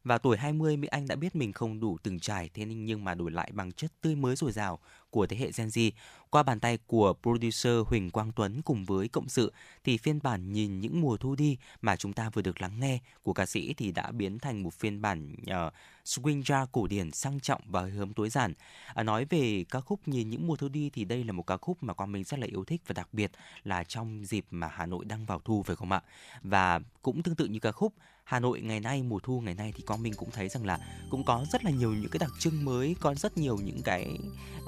[0.04, 3.04] Và tuổi 20 Mỹ Anh đã biết mình không đủ từng trải thế nhưng nhưng
[3.04, 4.78] mà đổi lại bằng chất tươi mới dồi dào
[5.10, 5.90] của thế hệ Gen Z.
[6.32, 9.52] Qua bàn tay của producer Huỳnh Quang Tuấn cùng với cộng sự
[9.84, 12.98] thì phiên bản Nhìn những mùa thu đi mà chúng ta vừa được lắng nghe
[13.22, 15.72] của ca sĩ thì đã biến thành một phiên bản uh,
[16.04, 18.54] swing jazz cổ điển sang trọng và hơi hướng tối giản.
[18.94, 21.56] À, nói về ca khúc Nhìn những mùa thu đi thì đây là một ca
[21.56, 23.30] khúc mà Quang Minh rất là yêu thích và đặc biệt
[23.64, 26.02] là trong dịp mà Hà Nội đang vào thu phải không ạ?
[26.42, 29.72] Và cũng tương tự như ca khúc Hà Nội ngày nay mùa thu ngày nay
[29.76, 30.78] thì con mình cũng thấy rằng là
[31.10, 34.18] cũng có rất là nhiều những cái đặc trưng mới, có rất nhiều những cái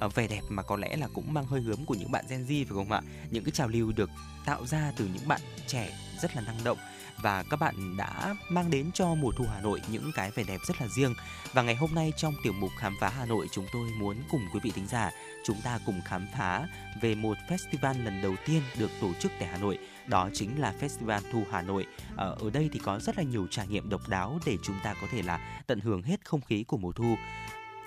[0.05, 2.45] uh, vẻ đẹp mà có lẽ là cũng mang hơi hướng của những bạn Gen
[2.45, 3.01] Z phải không ạ?
[3.31, 4.11] Những cái trào lưu được
[4.45, 6.79] tạo ra từ những bạn trẻ rất là năng động
[7.23, 10.61] và các bạn đã mang đến cho mùa thu Hà Nội những cái vẻ đẹp
[10.67, 11.15] rất là riêng.
[11.53, 14.41] Và ngày hôm nay trong tiểu mục khám phá Hà Nội chúng tôi muốn cùng
[14.53, 15.11] quý vị thính giả
[15.45, 16.69] chúng ta cùng khám phá
[17.01, 19.79] về một festival lần đầu tiên được tổ chức tại Hà Nội.
[20.07, 21.87] Đó chính là Festival Thu Hà Nội.
[22.17, 24.95] Ở, ở đây thì có rất là nhiều trải nghiệm độc đáo để chúng ta
[25.01, 27.17] có thể là tận hưởng hết không khí của mùa thu.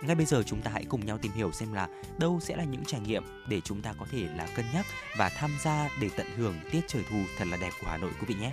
[0.02, 2.64] Ngay bây giờ chúng ta hãy cùng nhau tìm hiểu xem là đâu sẽ là
[2.64, 4.86] những trải nghiệm để chúng ta có thể là cân nhắc
[5.18, 8.12] và tham gia để tận hưởng tiết trời thu thật là đẹp của Hà Nội
[8.20, 8.52] quý vị nhé.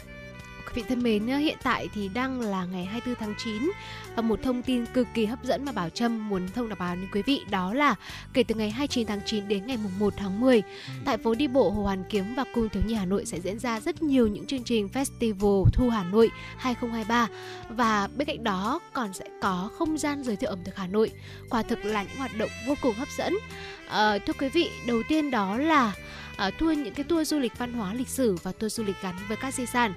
[0.74, 3.70] Vị thân mến, hiện tại thì đang là ngày 24 tháng 9
[4.16, 7.08] và một thông tin cực kỳ hấp dẫn mà Bảo Trâm muốn thông báo đến
[7.12, 7.94] quý vị đó là
[8.32, 10.62] kể từ ngày 29 tháng 9 đến ngày 1 tháng 10
[11.04, 13.58] tại phố đi bộ Hồ Hoàn Kiếm và Cung Thiếu Nhi Hà Nội sẽ diễn
[13.58, 17.28] ra rất nhiều những chương trình Festival Thu Hà Nội 2023
[17.68, 21.10] và bên cạnh đó còn sẽ có không gian giới thiệu ẩm thực Hà Nội.
[21.50, 23.34] Quả thực là những hoạt động vô cùng hấp dẫn.
[23.88, 25.92] À, thưa quý vị, đầu tiên đó là
[26.36, 28.96] à, tour những cái tour du lịch văn hóa lịch sử và tour du lịch
[29.02, 29.92] gắn với các di sản.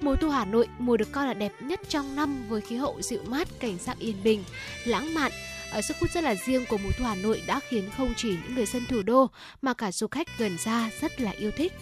[0.00, 3.02] Mùa thu Hà Nội, mùa được coi là đẹp nhất trong năm với khí hậu
[3.02, 4.44] dịu mát, cảnh sắc yên bình,
[4.84, 5.32] lãng mạn.
[5.70, 8.28] Ở sức hút rất là riêng của mùa thu Hà Nội đã khiến không chỉ
[8.28, 9.30] những người dân thủ đô
[9.62, 11.72] mà cả du khách gần xa rất là yêu thích.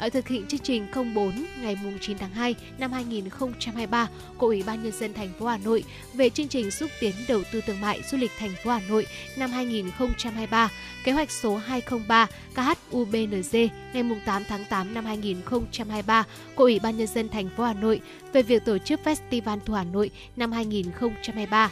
[0.00, 4.82] Ở thực hiện chương trình 04 ngày 9 tháng 2 năm 2023 của Ủy ban
[4.82, 5.84] nhân dân thành phố Hà Nội
[6.14, 9.06] về chương trình xúc tiến đầu tư thương mại du lịch thành phố Hà Nội
[9.36, 10.68] năm 2023,
[11.04, 16.24] kế hoạch số 203 KHUBNZ ngày 8 tháng 8 năm 2023
[16.54, 18.00] của Ủy ban nhân dân thành phố Hà Nội
[18.32, 21.70] về việc tổ chức Festival Thu Hà Nội năm 2023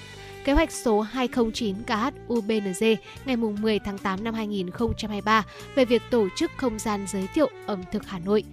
[0.48, 5.44] kế hoạch số 209 KHUBNZ ngày 10 tháng 8 năm 2023
[5.74, 8.44] về việc tổ chức không gian giới thiệu ẩm thực Hà Nội.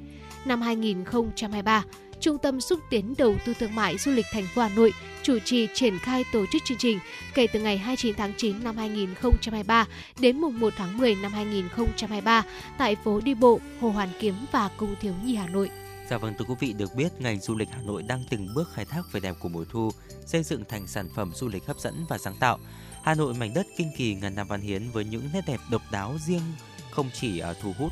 [0.45, 1.83] Năm 2023,
[2.19, 4.93] Trung tâm xúc tiến đầu tư thương mại du lịch thành phố Hà Nội
[5.23, 6.99] chủ trì triển khai tổ chức chương trình
[7.33, 9.87] kể từ ngày 29 tháng 9 năm 2023
[10.19, 12.43] đến mùng 1 tháng 10 năm 2023
[12.77, 15.69] tại phố đi bộ Hồ Hoàn Kiếm và Cung Thiếu Nhi Hà Nội.
[16.09, 18.69] Dạ vâng, thưa quý vị được biết ngành du lịch Hà Nội đang từng bước
[18.73, 19.91] khai thác vẻ đẹp của mùa thu,
[20.25, 22.59] xây dựng thành sản phẩm du lịch hấp dẫn và sáng tạo.
[23.03, 25.81] Hà Nội mảnh đất kinh kỳ ngàn năm văn hiến với những nét đẹp độc
[25.91, 26.41] đáo riêng
[26.91, 27.91] không chỉ ở thu hút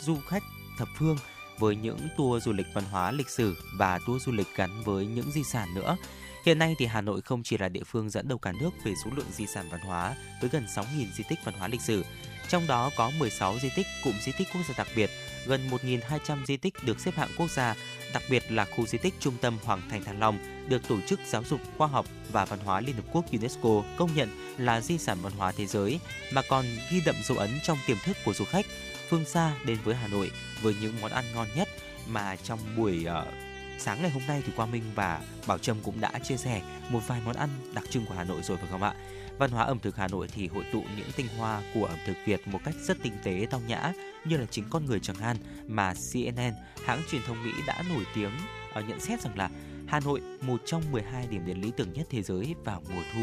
[0.00, 0.42] du khách
[0.78, 1.16] thập phương
[1.58, 5.06] với những tour du lịch văn hóa lịch sử và tour du lịch gắn với
[5.06, 5.96] những di sản nữa.
[6.44, 8.92] Hiện nay thì Hà Nội không chỉ là địa phương dẫn đầu cả nước về
[9.04, 10.84] số lượng di sản văn hóa với gần 6.000
[11.14, 12.04] di tích văn hóa lịch sử,
[12.48, 15.10] trong đó có 16 di tích cụm di tích quốc gia đặc biệt
[15.46, 17.74] gần 1.200 di tích được xếp hạng quốc gia,
[18.14, 20.38] đặc biệt là khu di tích Trung tâm Hoàng thành Thăng Long
[20.68, 24.14] được Tổ chức Giáo dục Khoa học và Văn hóa Liên Hợp Quốc UNESCO công
[24.14, 24.28] nhận
[24.58, 26.00] là di sản văn hóa thế giới,
[26.32, 28.66] mà còn ghi đậm dấu ấn trong tiềm thức của du khách
[29.08, 30.30] phương xa đến với Hà Nội
[30.62, 31.68] với những món ăn ngon nhất
[32.08, 33.34] mà trong buổi uh,
[33.78, 37.00] sáng ngày hôm nay thì Quang Minh và Bảo Trâm cũng đã chia sẻ một
[37.06, 38.94] vài món ăn đặc trưng của Hà Nội rồi phải không ạ?
[39.40, 42.16] Văn hóa ẩm thực Hà Nội thì hội tụ những tinh hoa của ẩm thực
[42.26, 43.92] Việt một cách rất tinh tế, tao nhã
[44.24, 45.36] như là chính con người Tràng An
[45.66, 46.52] mà CNN,
[46.84, 48.30] hãng truyền thông Mỹ đã nổi tiếng
[48.72, 49.50] ở nhận xét rằng là
[49.86, 53.20] Hà Nội một trong 12 điểm đến lý tưởng nhất thế giới vào mùa thu.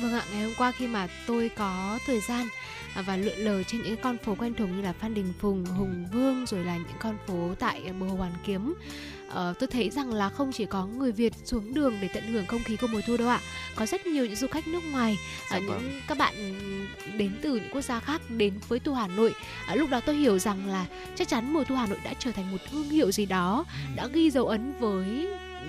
[0.00, 2.46] Vâng ạ, ngày hôm qua khi mà tôi có thời gian
[2.94, 5.64] à, và lượn lờ trên những con phố quen thuộc như là Phan Đình Phùng,
[5.64, 8.74] Hùng Vương rồi là những con phố tại ờ, bờ Hồ Hoàn Kiếm
[9.32, 12.46] uh, tôi thấy rằng là không chỉ có người Việt xuống đường để tận hưởng
[12.46, 13.40] không khí của mùa thu đâu ạ
[13.76, 15.18] có rất nhiều những du khách nước ngoài
[15.56, 16.34] uh, những các bạn
[17.16, 19.34] đến từ những quốc gia khác đến với thu Hà Nội
[19.72, 22.32] uh, lúc đó tôi hiểu rằng là chắc chắn mùa thu Hà Nội đã trở
[22.32, 23.96] thành một thương hiệu gì đó ừ.
[23.96, 25.26] đã ghi dấu ấn với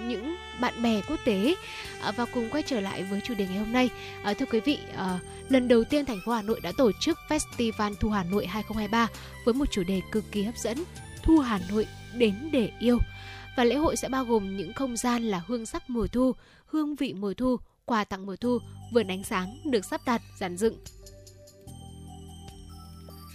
[0.07, 1.55] những bạn bè quốc tế
[2.01, 3.89] à, và cùng quay trở lại với chủ đề ngày hôm nay.
[4.24, 7.20] À, thưa quý vị, à, lần đầu tiên thành phố Hà Nội đã tổ chức
[7.30, 9.07] Festival Thu Hà Nội 2023
[9.45, 10.78] với một chủ đề cực kỳ hấp dẫn,
[11.24, 12.99] Thu Hà Nội đến để yêu.
[13.58, 16.32] Và lễ hội sẽ bao gồm những không gian là hương sắc mùa thu,
[16.66, 18.60] hương vị mùa thu, quà tặng mùa thu,
[18.93, 20.78] vườn ánh sáng được sắp đặt, dàn dựng.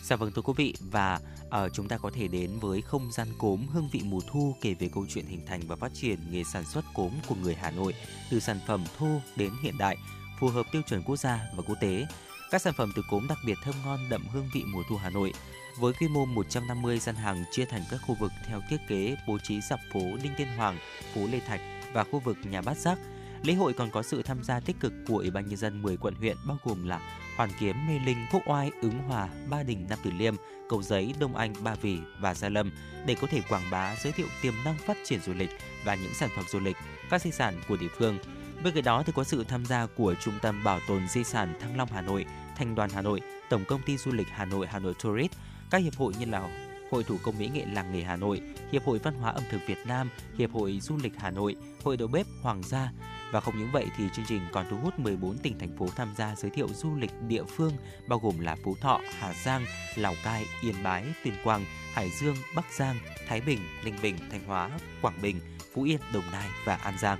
[0.02, 3.28] Dạ vâng thưa quý vị và uh, chúng ta có thể đến với không gian
[3.38, 6.44] cốm hương vị mùa thu kể về câu chuyện hình thành và phát triển nghề
[6.44, 7.94] sản xuất cốm của người Hà Nội
[8.30, 9.96] từ sản phẩm thô đến hiện đại,
[10.40, 12.06] phù hợp tiêu chuẩn quốc gia và quốc tế.
[12.50, 15.10] Các sản phẩm từ cốm đặc biệt thơm ngon đậm hương vị mùa thu Hà
[15.10, 15.32] Nội
[15.80, 19.38] với quy mô 150 gian hàng chia thành các khu vực theo thiết kế bố
[19.38, 20.78] trí dọc phố Đinh Tiên Hoàng,
[21.14, 21.60] phố Lê Thạch
[21.92, 22.98] và khu vực nhà Bát Giác.
[23.42, 25.96] Lễ hội còn có sự tham gia tích cực của Ủy ban nhân dân 10
[25.96, 27.00] quận huyện bao gồm là
[27.36, 30.34] Hoàn Kiếm, Mê Linh, Quốc Oai, Ứng Hòa, Ba Đình, Nam Từ Liêm,
[30.68, 32.70] Cầu Giấy, Đông Anh, Ba Vì và Gia Lâm
[33.06, 35.50] để có thể quảng bá giới thiệu tiềm năng phát triển du lịch
[35.84, 36.76] và những sản phẩm du lịch,
[37.10, 38.18] các di sản của địa phương.
[38.64, 41.54] Bên cạnh đó thì có sự tham gia của Trung tâm Bảo tồn Di sản
[41.60, 42.26] Thăng Long Hà Nội,
[42.56, 43.20] Thành đoàn Hà Nội,
[43.50, 45.32] Tổng công ty Du lịch Hà Nội Hà Nội Tourist,
[45.70, 46.48] các hiệp hội như là
[46.90, 48.40] Hội Thủ công mỹ nghệ làng nghề Hà Nội,
[48.72, 51.96] Hiệp hội Văn hóa ẩm thực Việt Nam, Hiệp hội Du lịch Hà Nội, Hội
[51.96, 52.92] đầu bếp Hoàng gia.
[53.32, 56.14] Và không những vậy thì chương trình còn thu hút 14 tỉnh thành phố tham
[56.16, 57.72] gia giới thiệu du lịch địa phương
[58.08, 59.64] bao gồm là Phú Thọ, Hà Giang,
[59.96, 62.96] Lào Cai, Yên Bái, Tuyên Quang, Hải Dương, Bắc Giang,
[63.28, 64.70] Thái Bình, Ninh Bình, Thanh Hóa,
[65.02, 65.40] Quảng Bình,
[65.74, 67.18] Phú Yên, Đồng Nai và An Giang.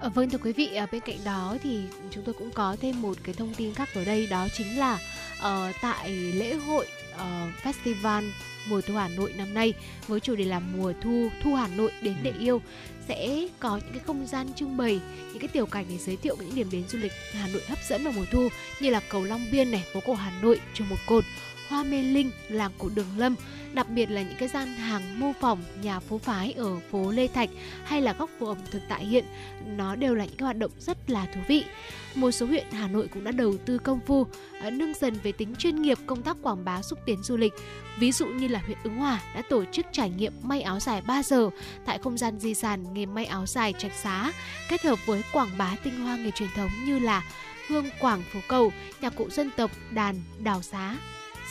[0.00, 3.02] Ờ, vâng thưa quý vị, à, bên cạnh đó thì chúng tôi cũng có thêm
[3.02, 4.98] một cái thông tin khác ở đây đó chính là
[5.38, 8.30] uh, tại lễ hội uh, festival
[8.68, 9.74] mùa thu Hà Nội năm nay
[10.08, 12.40] với chủ đề là mùa thu thu Hà Nội đến để ừ.
[12.40, 12.62] yêu
[13.08, 15.00] sẽ có những cái không gian trưng bày
[15.32, 17.78] những cái tiểu cảnh để giới thiệu những điểm đến du lịch Hà Nội hấp
[17.88, 18.48] dẫn vào mùa thu
[18.80, 21.24] như là cầu Long Biên này, phố cổ Hà Nội, chùa Một Cột,
[21.68, 23.36] Hoa Mê Linh, làng cổ Đường Lâm,
[23.74, 27.28] đặc biệt là những cái gian hàng mô phỏng nhà phố phái ở phố Lê
[27.28, 27.50] Thạch
[27.84, 29.24] hay là góc phố ẩm thực tại hiện,
[29.76, 31.64] nó đều là những cái hoạt động rất là thú vị.
[32.14, 34.26] Một số huyện Hà Nội cũng đã đầu tư công phu
[34.60, 37.52] à, nâng dần về tính chuyên nghiệp công tác quảng bá xúc tiến du lịch.
[37.98, 41.00] Ví dụ như là huyện Ứng Hòa đã tổ chức trải nghiệm may áo dài
[41.00, 41.50] 3 giờ
[41.84, 44.32] tại không gian di sản nghề may áo dài Trạch Xá,
[44.68, 47.22] kết hợp với quảng bá tinh hoa nghề truyền thống như là
[47.68, 50.96] hương quảng phố cầu, nhạc cụ dân tộc, đàn, đào xá,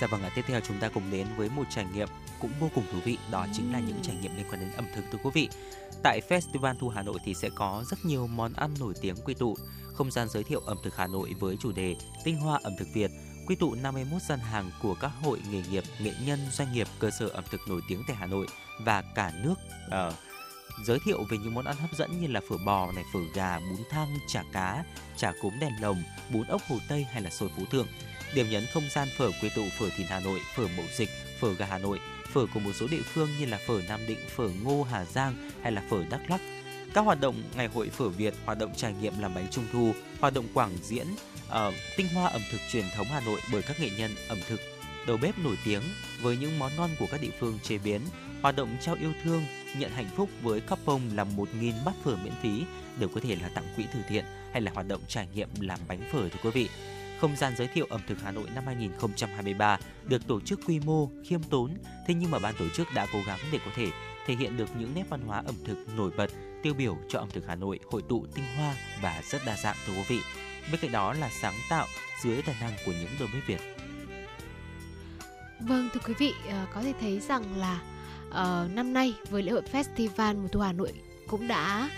[0.02, 2.08] Dạ vâng ạ, tiếp theo chúng ta cùng đến với một trải nghiệm
[2.39, 4.86] cũng vô cùng thú vị, đó chính là những trải nghiệm liên quan đến ẩm
[4.96, 5.50] thực thưa quý vị.
[6.04, 9.34] Tại Festival Thu Hà Nội thì sẽ có rất nhiều món ăn nổi tiếng quy
[9.34, 9.58] tụ,
[9.94, 12.88] không gian giới thiệu ẩm thực Hà Nội với chủ đề Tinh hoa ẩm thực
[12.94, 13.12] Việt,
[13.48, 17.10] quy tụ 51 gian hàng của các hội nghề nghiệp, nghệ nhân, doanh nghiệp, cơ
[17.20, 18.48] sở ẩm thực nổi tiếng tại Hà Nội
[18.86, 19.56] và cả nước.
[19.88, 20.14] Uh,
[20.86, 23.60] giới thiệu về những món ăn hấp dẫn như là phở bò này, phở gà,
[23.60, 24.84] bún thang, chả cá,
[25.18, 27.88] chả cốm đèn lồng, bún ốc Hồ Tây hay là xôi Phú Thượng.
[28.36, 31.10] Điểm nhấn không gian phở quy tụ phở thìn Hà Nội, phở mậu dịch,
[31.40, 32.00] phở gà Hà Nội,
[32.32, 35.52] phở của một số địa phương như là phở Nam Định, phở Ngô Hà Giang
[35.62, 36.42] hay là phở Đắk Lắk.
[36.94, 39.94] Các hoạt động ngày hội phở Việt, hoạt động trải nghiệm làm bánh trung thu,
[40.20, 41.08] hoạt động quảng diễn
[41.48, 44.62] uh, tinh hoa ẩm thực truyền thống Hà Nội bởi các nghệ nhân ẩm thực
[45.08, 45.82] đầu bếp nổi tiếng
[46.22, 48.02] với những món ngon của các địa phương chế biến,
[48.42, 49.46] hoạt động trao yêu thương,
[49.78, 52.64] nhận hạnh phúc với couple làm 1.000 bát phở miễn phí
[53.00, 55.80] đều có thể là tặng quỹ từ thiện hay là hoạt động trải nghiệm làm
[55.88, 56.70] bánh phở thưa quý vị.
[57.24, 61.09] Không gian giới thiệu ẩm thực Hà Nội năm 2023 được tổ chức quy mô,
[61.26, 61.74] khiêm tốn,
[62.07, 63.88] thế nhưng mà ban tổ chức đã cố gắng để có thể
[64.26, 66.30] thể hiện được những nét văn hóa ẩm thực nổi bật,
[66.63, 69.76] tiêu biểu cho ẩm thực Hà Nội hội tụ tinh hoa và rất đa dạng
[69.86, 70.19] thưa quý vị.
[70.71, 71.88] Bên cạnh đó là sáng tạo
[72.24, 73.76] dưới tài năng của những đầu bếp Việt.
[75.59, 77.82] Vâng thưa quý vị, ờ, có thể thấy rằng là
[78.30, 80.93] uh, năm nay với lễ hội Festival mùa thu Hà Nội
[81.28, 81.89] cũng đã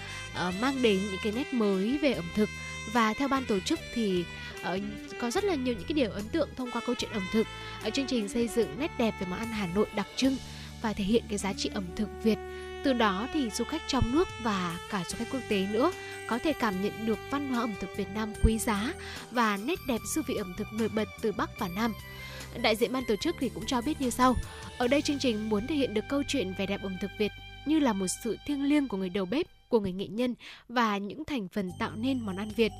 [0.47, 2.49] uh, mang đến những cái nét mới về ẩm thực
[2.93, 4.25] và theo ban tổ chức thì
[4.61, 4.81] uh,
[5.19, 7.47] có rất là nhiều những cái điều ấn tượng thông qua câu chuyện ẩm thực.
[7.83, 10.37] Ở chương trình xây dựng nét đẹp về món ăn Hà Nội đặc trưng
[10.81, 12.37] và thể hiện cái giá trị ẩm thực Việt.
[12.83, 15.91] Từ đó thì du khách trong nước và cả du khách quốc tế nữa
[16.27, 18.93] có thể cảm nhận được văn hóa ẩm thực Việt Nam quý giá
[19.31, 21.93] và nét đẹp dư vị ẩm thực nổi bật từ Bắc và Nam.
[22.61, 24.35] Đại diện ban tổ chức thì cũng cho biết như sau.
[24.77, 27.31] Ở đây chương trình muốn thể hiện được câu chuyện về đẹp ẩm thực Việt
[27.65, 30.35] như là một sự thiêng liêng của người đầu bếp, của người nghệ nhân
[30.69, 32.71] và những thành phần tạo nên món ăn Việt.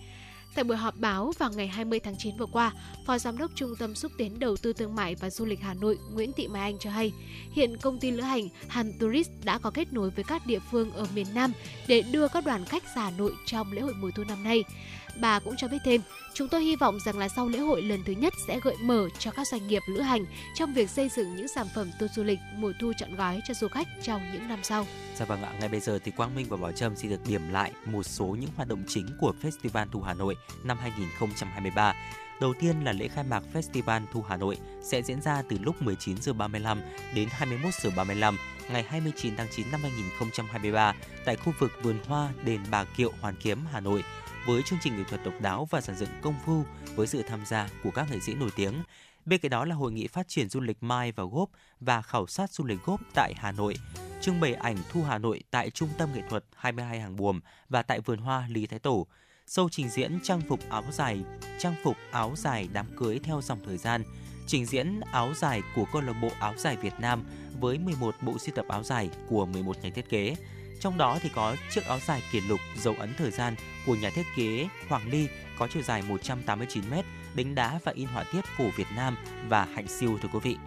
[0.56, 2.72] Tại buổi họp báo vào ngày 20 tháng 9 vừa qua,
[3.06, 5.74] Phó Giám đốc Trung tâm Xúc tiến Đầu tư Thương mại và Du lịch Hà
[5.74, 7.12] Nội Nguyễn Thị Mai Anh cho hay,
[7.52, 10.92] hiện công ty lữ hành Hàn Tourist đã có kết nối với các địa phương
[10.92, 11.54] ở miền Nam
[11.88, 14.64] để đưa các đoàn khách ra Hà Nội trong lễ hội mùa thu năm nay.
[15.22, 16.02] Bà cũng cho biết thêm,
[16.34, 19.10] chúng tôi hy vọng rằng là sau lễ hội lần thứ nhất sẽ gợi mở
[19.20, 22.24] cho các doanh nghiệp lữ hành trong việc xây dựng những sản phẩm tour du
[22.24, 24.86] lịch mùa thu chọn gói cho du khách trong những năm sau.
[25.16, 27.50] Dạ vâng ạ, ngay bây giờ thì Quang Minh và Bảo Trâm xin được điểm
[27.52, 31.94] lại một số những hoạt động chính của Festival Thu Hà Nội năm 2023.
[32.42, 35.82] Đầu tiên là lễ khai mạc Festival Thu Hà Nội sẽ diễn ra từ lúc
[35.82, 36.82] 19 giờ 35
[37.16, 38.38] đến 21 giờ 35
[38.70, 40.94] ngày 29 tháng 9 năm 2023
[41.26, 44.04] tại khu vực vườn hoa đền Bà Kiệu Hoàn Kiếm Hà Nội
[44.46, 46.64] với chương trình nghệ thuật độc đáo và sản dựng công phu
[46.96, 48.84] với sự tham gia của các nghệ sĩ nổi tiếng.
[49.26, 52.28] Bên cạnh đó là hội nghị phát triển du lịch Mai và Gốp và khảo
[52.28, 53.76] sát du lịch Gốp tại Hà Nội,
[54.22, 57.40] trưng bày ảnh Thu Hà Nội tại Trung tâm Nghệ thuật 22 Hàng Buồm
[57.70, 59.08] và tại Vườn Hoa Lý Thái Tổ.
[59.48, 61.24] Sâu trình diễn trang phục áo dài,
[61.60, 64.04] trang phục áo dài đám cưới theo dòng thời gian,
[64.48, 67.24] trình diễn áo dài của câu lạc bộ áo dài Việt Nam
[67.60, 70.36] với 11 bộ sưu tập áo dài của 11 nhà thiết kế,
[70.86, 73.56] trong đó thì có chiếc áo dài kỷ lục dấu ấn thời gian
[73.86, 75.28] của nhà thiết kế Hoàng Ly
[75.60, 77.04] có chiều dài 189m,
[77.36, 79.18] đính đá và in họa tiết phủ Việt Nam
[79.50, 80.58] và hạnh siêu thưa quý vị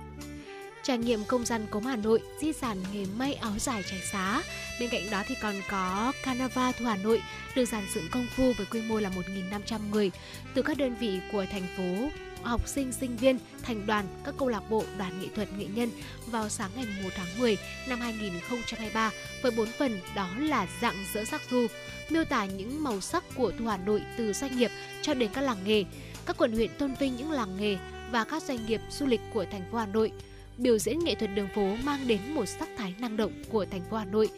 [0.83, 4.43] trải nghiệm không gian cốm Hà Nội, di sản nghề may áo dài trải xá.
[4.81, 7.23] Bên cạnh đó thì còn có Carnival Thu Hà Nội,
[7.57, 10.11] được giàn dựng công phu với quy mô là 1.500 người
[10.55, 12.09] từ các đơn vị của thành phố
[12.49, 15.91] học sinh, sinh viên, thành đoàn, các câu lạc bộ, đoàn nghệ thuật, nghệ nhân
[16.27, 17.57] vào sáng ngày 1 tháng 10
[17.89, 19.11] năm 2023
[19.43, 21.67] với bốn phần đó là dạng dỡ sắc thu,
[22.11, 24.71] miêu tả những màu sắc của Thu Hà Nội từ doanh nghiệp
[25.03, 25.85] cho đến các làng nghề,
[26.27, 27.77] các quận huyện tôn vinh những làng nghề
[28.11, 30.13] và các doanh nghiệp du lịch của thành phố Hà Nội
[30.59, 33.83] biểu diễn nghệ thuật đường phố mang đến một sắc thái năng động của thành
[33.91, 34.29] phố Hà Nội.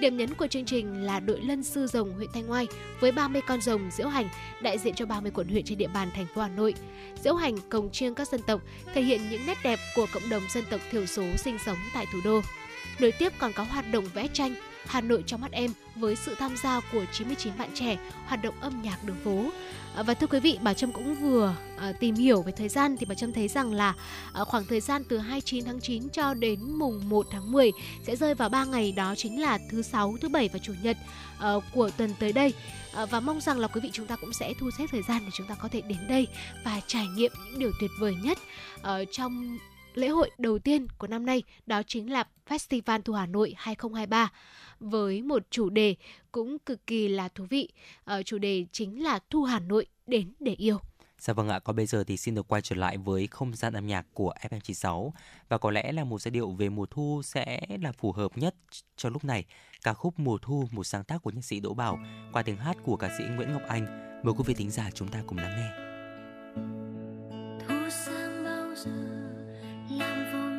[0.00, 2.66] Điểm nhấn của chương trình là đội lân sư rồng huyện Thanh Oai
[3.00, 4.28] với 30 con rồng diễu hành
[4.62, 6.74] đại diện cho 30 quận huyện trên địa bàn thành phố Hà Nội.
[7.22, 8.60] Diễu hành cồng chiêng các dân tộc,
[8.94, 12.06] thể hiện những nét đẹp của cộng đồng dân tộc thiểu số sinh sống tại
[12.12, 12.40] thủ đô.
[13.00, 14.54] Nối tiếp còn có hoạt động vẽ tranh
[14.86, 18.54] Hà Nội trong mắt em với sự tham gia của 99 bạn trẻ hoạt động
[18.60, 19.50] âm nhạc đường phố.
[19.96, 22.96] À, và thưa quý vị, Bảo Trâm cũng vừa à, tìm hiểu về thời gian
[22.96, 23.94] thì Bảo Trâm thấy rằng là
[24.32, 27.72] à, khoảng thời gian từ 29 tháng 9 cho đến mùng 1 tháng 10
[28.06, 30.96] sẽ rơi vào 3 ngày đó chính là thứ sáu, thứ bảy và chủ nhật
[31.38, 32.54] à, của tuần tới đây.
[32.94, 35.22] À, và mong rằng là quý vị chúng ta cũng sẽ thu xếp thời gian
[35.24, 36.26] để chúng ta có thể đến đây
[36.64, 38.38] và trải nghiệm những điều tuyệt vời nhất
[38.82, 39.58] ờ, trong
[39.94, 44.30] lễ hội đầu tiên của năm nay đó chính là Festival Thu Hà Nội 2023
[44.80, 45.94] với một chủ đề
[46.32, 47.68] cũng cực kỳ là thú vị.
[48.18, 50.78] Uh, chủ đề chính là Thu Hà Nội đến để yêu.
[51.20, 53.72] Dạ vâng ạ, còn bây giờ thì xin được quay trở lại với không gian
[53.72, 55.10] âm nhạc của FM96
[55.48, 58.54] và có lẽ là một giai điệu về mùa thu sẽ là phù hợp nhất
[58.96, 59.44] cho lúc này.
[59.84, 61.98] Ca khúc Mùa thu, một sáng tác của nhạc sĩ Đỗ Bảo
[62.32, 63.86] qua tiếng hát của ca sĩ Nguyễn Ngọc Anh.
[64.24, 65.70] Mời quý vị thính giả chúng ta cùng lắng nghe.
[67.68, 68.90] Thu sang bao giờ
[69.90, 70.49] làm tựa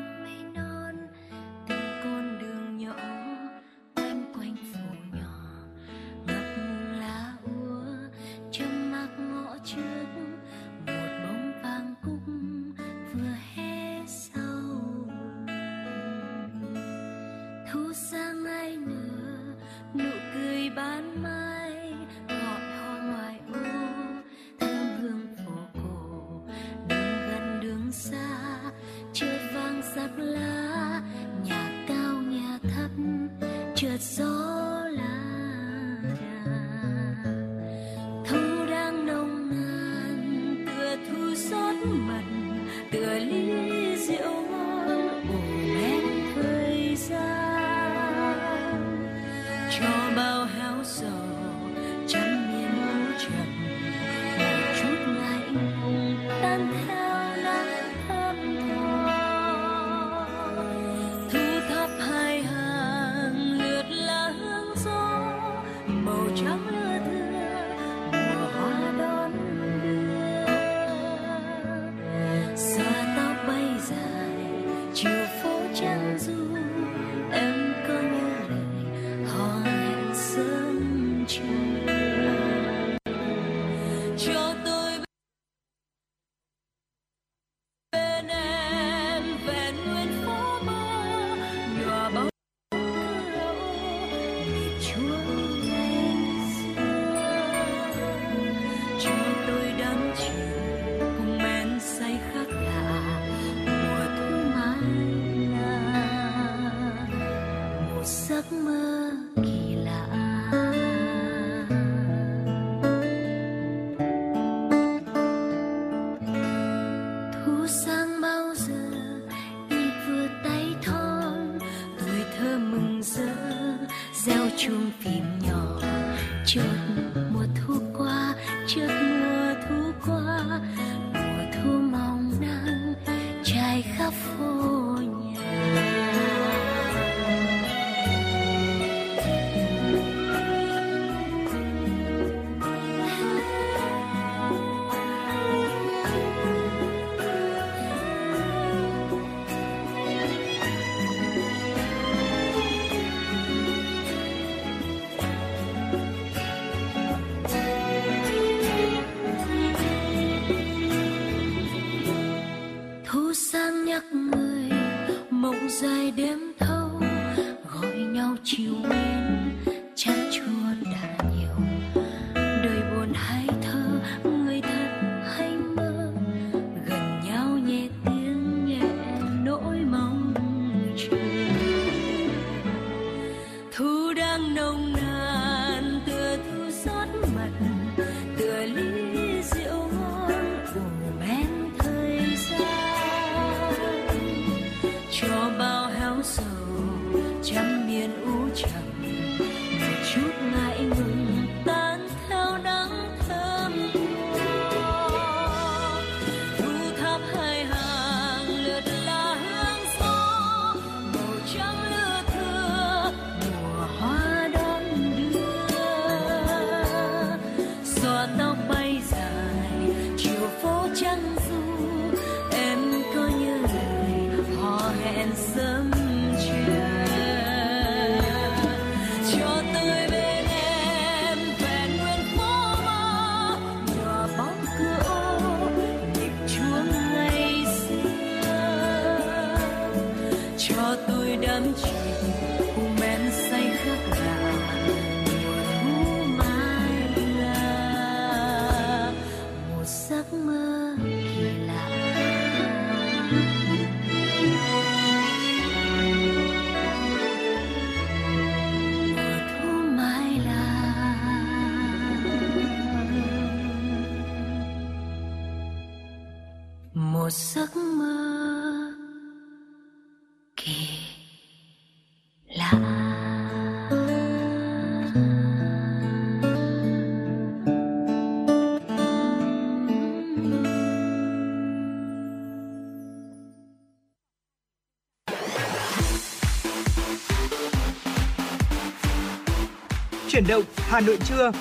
[290.42, 291.52] Chuyển động Hà Nội trưa.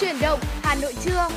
[0.00, 1.28] Chuyển động Hà Nội trưa.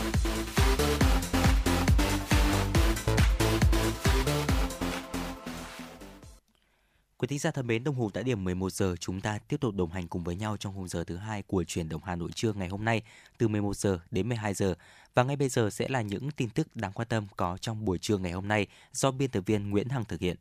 [7.17, 9.75] Quý thính giả thân mến, đồng hồ đã điểm 11 giờ, chúng ta tiếp tục
[9.75, 12.29] đồng hành cùng với nhau trong khung giờ thứ hai của chuyển động Hà Nội
[12.35, 13.01] trưa ngày hôm nay
[13.37, 14.75] từ 11 giờ đến 12 giờ.
[15.15, 17.97] Và ngay bây giờ sẽ là những tin tức đáng quan tâm có trong buổi
[17.97, 20.37] trưa ngày hôm nay do biên tập viên Nguyễn Hằng thực hiện.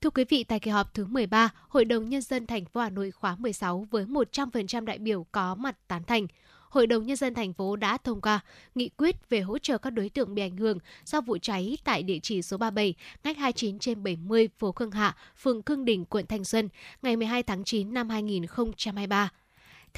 [0.00, 2.90] Thưa quý vị, tại kỳ họp thứ 13, Hội đồng Nhân dân thành phố Hà
[2.90, 6.26] Nội khóa 16 với 100% đại biểu có mặt tán thành.
[6.68, 8.40] Hội đồng Nhân dân thành phố đã thông qua
[8.74, 12.02] nghị quyết về hỗ trợ các đối tượng bị ảnh hưởng do vụ cháy tại
[12.02, 12.94] địa chỉ số 37,
[13.24, 16.68] ngách 29 trên 70 phố Khương Hạ, phường Khương Đình, quận Thanh Xuân,
[17.02, 19.30] ngày 12 tháng 9 năm 2023.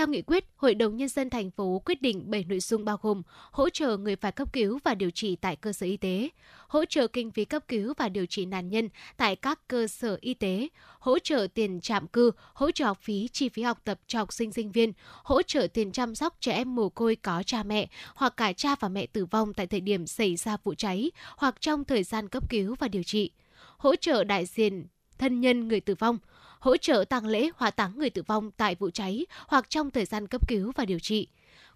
[0.00, 2.98] Theo nghị quyết, Hội đồng Nhân dân thành phố quyết định 7 nội dung bao
[3.02, 6.28] gồm hỗ trợ người phải cấp cứu và điều trị tại cơ sở y tế,
[6.68, 10.18] hỗ trợ kinh phí cấp cứu và điều trị nạn nhân tại các cơ sở
[10.20, 14.00] y tế, hỗ trợ tiền trạm cư, hỗ trợ học phí, chi phí học tập
[14.06, 14.92] cho học sinh sinh viên,
[15.22, 18.76] hỗ trợ tiền chăm sóc trẻ em mồ côi có cha mẹ hoặc cả cha
[18.80, 22.28] và mẹ tử vong tại thời điểm xảy ra vụ cháy hoặc trong thời gian
[22.28, 23.30] cấp cứu và điều trị,
[23.78, 24.86] hỗ trợ đại diện
[25.18, 26.18] thân nhân người tử vong,
[26.60, 30.04] hỗ trợ tang lễ hỏa táng người tử vong tại vụ cháy hoặc trong thời
[30.04, 31.28] gian cấp cứu và điều trị.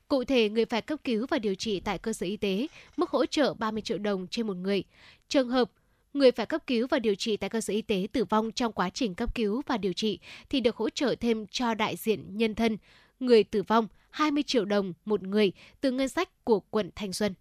[0.08, 2.66] Cụ thể, người phải cấp cứu và điều trị tại cơ sở y tế,
[2.96, 4.84] mức hỗ trợ 30 triệu đồng trên một người.
[5.28, 5.70] Trường hợp
[6.14, 8.72] người phải cấp cứu và điều trị tại cơ sở y tế tử vong trong
[8.72, 10.18] quá trình cấp cứu và điều trị
[10.48, 12.76] thì được hỗ trợ thêm cho đại diện nhân thân
[13.20, 17.34] người tử vong 20 triệu đồng một người từ ngân sách của quận Thanh Xuân.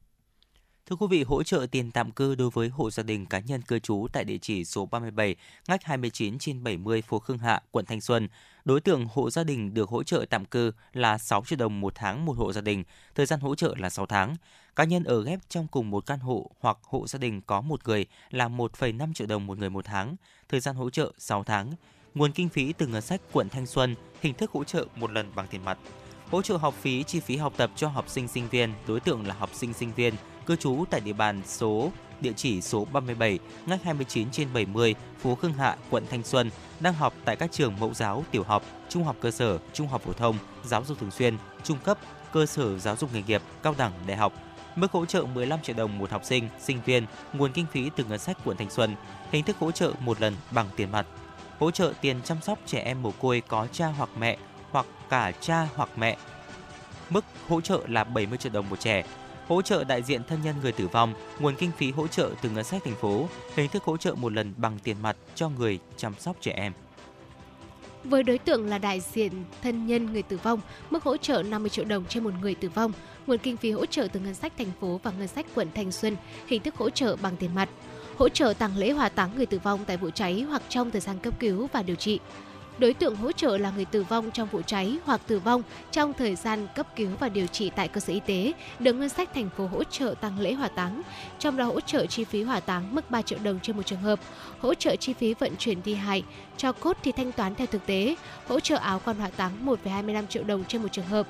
[0.89, 3.61] Thưa quý vị, hỗ trợ tiền tạm cư đối với hộ gia đình cá nhân
[3.61, 5.35] cư trú tại địa chỉ số 37,
[5.67, 8.27] ngách 29 trên 70 phố Khương Hạ, quận Thanh Xuân.
[8.65, 11.95] Đối tượng hộ gia đình được hỗ trợ tạm cư là 6 triệu đồng một
[11.95, 12.83] tháng một hộ gia đình,
[13.15, 14.35] thời gian hỗ trợ là 6 tháng.
[14.75, 17.87] Cá nhân ở ghép trong cùng một căn hộ hoặc hộ gia đình có một
[17.87, 20.15] người là 1,5 triệu đồng một người một tháng,
[20.49, 21.71] thời gian hỗ trợ 6 tháng.
[22.13, 25.31] nguồn kinh phí từ ngân sách quận Thanh Xuân, hình thức hỗ trợ một lần
[25.35, 25.77] bằng tiền mặt.
[26.31, 29.27] Hỗ trợ học phí chi phí học tập cho học sinh sinh viên, đối tượng
[29.27, 30.13] là học sinh sinh viên
[30.45, 31.91] cư trú tại địa bàn số
[32.21, 36.93] địa chỉ số 37, ngách 29 trên 70, phố Khương Hạ, quận Thanh Xuân, đang
[36.93, 40.13] học tại các trường mẫu giáo, tiểu học, trung học cơ sở, trung học phổ
[40.13, 41.97] thông, giáo dục thường xuyên, trung cấp,
[42.33, 44.33] cơ sở giáo dục nghề nghiệp, cao đẳng, đại học.
[44.75, 48.03] Mức hỗ trợ 15 triệu đồng một học sinh, sinh viên, nguồn kinh phí từ
[48.03, 48.95] ngân sách quận Thanh Xuân,
[49.31, 51.07] hình thức hỗ trợ một lần bằng tiền mặt.
[51.59, 54.37] Hỗ trợ tiền chăm sóc trẻ em mồ côi có cha hoặc mẹ
[54.71, 56.17] hoặc cả cha hoặc mẹ.
[57.09, 59.03] Mức hỗ trợ là 70 triệu đồng một trẻ,
[59.47, 62.49] hỗ trợ đại diện thân nhân người tử vong, nguồn kinh phí hỗ trợ từ
[62.49, 65.79] ngân sách thành phố, hình thức hỗ trợ một lần bằng tiền mặt cho người
[65.97, 66.73] chăm sóc trẻ em.
[68.03, 69.31] Với đối tượng là đại diện
[69.61, 72.69] thân nhân người tử vong, mức hỗ trợ 50 triệu đồng trên một người tử
[72.69, 72.91] vong,
[73.27, 75.91] nguồn kinh phí hỗ trợ từ ngân sách thành phố và ngân sách quận Thanh
[75.91, 76.15] Xuân,
[76.47, 77.69] hình thức hỗ trợ bằng tiền mặt,
[78.17, 81.01] hỗ trợ tang lễ hỏa táng người tử vong tại vụ cháy hoặc trong thời
[81.01, 82.19] gian cấp cứu và điều trị.
[82.77, 86.13] Đối tượng hỗ trợ là người tử vong trong vụ cháy hoặc tử vong trong
[86.13, 89.29] thời gian cấp cứu và điều trị tại cơ sở y tế, được ngân sách
[89.33, 91.01] thành phố hỗ trợ tăng lễ hỏa táng,
[91.39, 94.01] trong đó hỗ trợ chi phí hỏa táng mức 3 triệu đồng trên một trường
[94.01, 94.19] hợp,
[94.59, 96.23] hỗ trợ chi phí vận chuyển thi hài,
[96.57, 98.15] cho cốt thì thanh toán theo thực tế,
[98.47, 101.27] hỗ trợ áo quan hỏa táng 1,25 triệu đồng trên một trường hợp,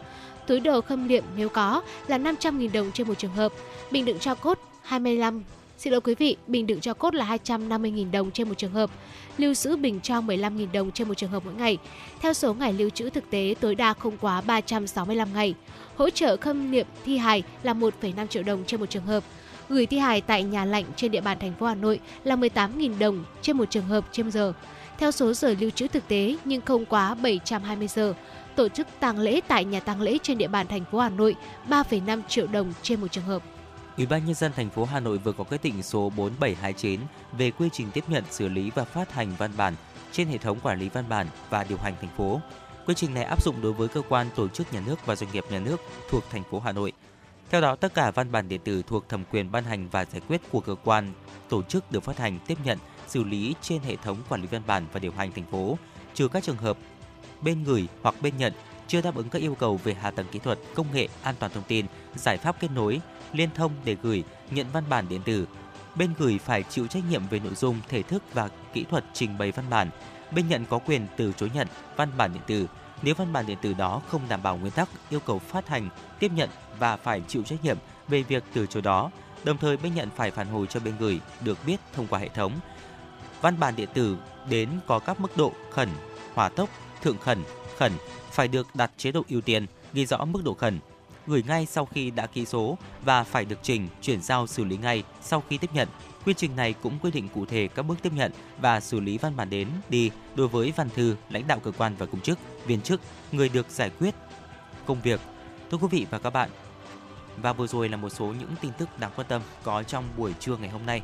[0.48, 3.52] túi đồ khâm liệm nếu có là 500.000 đồng trên một trường hợp,
[3.92, 5.44] bình đựng cho cốt 25
[5.78, 8.90] Xin lỗi quý vị, bình đựng cho cốt là 250.000 đồng trên một trường hợp,
[9.38, 11.78] lưu giữ bình cho 15.000 đồng trên một trường hợp mỗi ngày.
[12.22, 15.54] Theo số ngày lưu trữ thực tế tối đa không quá 365 ngày.
[15.96, 19.24] Hỗ trợ khâm niệm thi hài là 1,5 triệu đồng trên một trường hợp.
[19.70, 23.00] Gửi thi hài tại nhà lạnh trên địa bàn thành phố Hà Nội là 18.000
[23.00, 24.54] đồng trên một trường hợp trên giờ.
[24.98, 28.14] Theo số giờ lưu trữ thực tế nhưng không quá 720 giờ.
[28.56, 31.36] Tổ chức tang lễ tại nhà tang lễ trên địa bàn thành phố Hà Nội
[31.70, 33.44] 3,5 triệu đồng trên một trường hợp.
[33.98, 37.00] Ủy ban nhân dân thành phố Hà Nội vừa có quyết định số 4729
[37.38, 39.76] về quy trình tiếp nhận, xử lý và phát hành văn bản
[40.12, 42.42] trên hệ thống quản lý văn bản và điều hành thành phố.
[42.88, 45.32] Quy trình này áp dụng đối với cơ quan, tổ chức nhà nước và doanh
[45.32, 46.92] nghiệp nhà nước thuộc thành phố Hà Nội.
[47.50, 50.22] Theo đó, tất cả văn bản điện tử thuộc thẩm quyền ban hành và giải
[50.28, 51.14] quyết của cơ quan,
[51.50, 52.78] tổ chức được phát hành, tiếp nhận,
[53.08, 55.78] xử lý trên hệ thống quản lý văn bản và điều hành thành phố,
[56.14, 56.78] trừ các trường hợp
[57.42, 58.54] bên gửi hoặc bên nhận
[58.88, 61.52] chưa đáp ứng các yêu cầu về hạ tầng kỹ thuật, công nghệ, an toàn
[61.52, 61.86] thông tin,
[62.16, 63.02] giải pháp kết nối,
[63.34, 65.48] liên thông để gửi, nhận văn bản điện tử.
[65.96, 69.38] Bên gửi phải chịu trách nhiệm về nội dung, thể thức và kỹ thuật trình
[69.38, 69.90] bày văn bản.
[70.32, 72.68] Bên nhận có quyền từ chối nhận văn bản điện tử
[73.04, 75.90] nếu văn bản điện tử đó không đảm bảo nguyên tắc yêu cầu phát hành,
[76.20, 77.78] tiếp nhận và phải chịu trách nhiệm
[78.08, 79.12] về việc từ chối đó.
[79.44, 82.28] Đồng thời bên nhận phải phản hồi cho bên gửi được biết thông qua hệ
[82.28, 82.52] thống.
[83.42, 84.18] Văn bản điện tử
[84.50, 85.90] đến có các mức độ khẩn,
[86.34, 86.70] hỏa tốc,
[87.02, 87.44] thượng khẩn,
[87.78, 87.92] khẩn
[88.32, 90.80] phải được đặt chế độ ưu tiên, ghi rõ mức độ khẩn,
[91.28, 94.78] gửi ngay sau khi đã ký số và phải được trình chuyển giao xử lý
[94.78, 95.88] ngay sau khi tiếp nhận.
[96.26, 99.18] Quy trình này cũng quy định cụ thể các bước tiếp nhận và xử lý
[99.18, 102.40] văn bản đến đi đối với văn thư, lãnh đạo cơ quan và công chức,
[102.66, 103.02] viên chức,
[103.32, 104.16] người được giải quyết
[104.86, 105.20] công việc.
[105.72, 106.50] Thưa quý vị và các bạn,
[107.38, 110.34] và vừa rồi là một số những tin tức đáng quan tâm có trong buổi
[110.40, 111.02] trưa ngày hôm nay.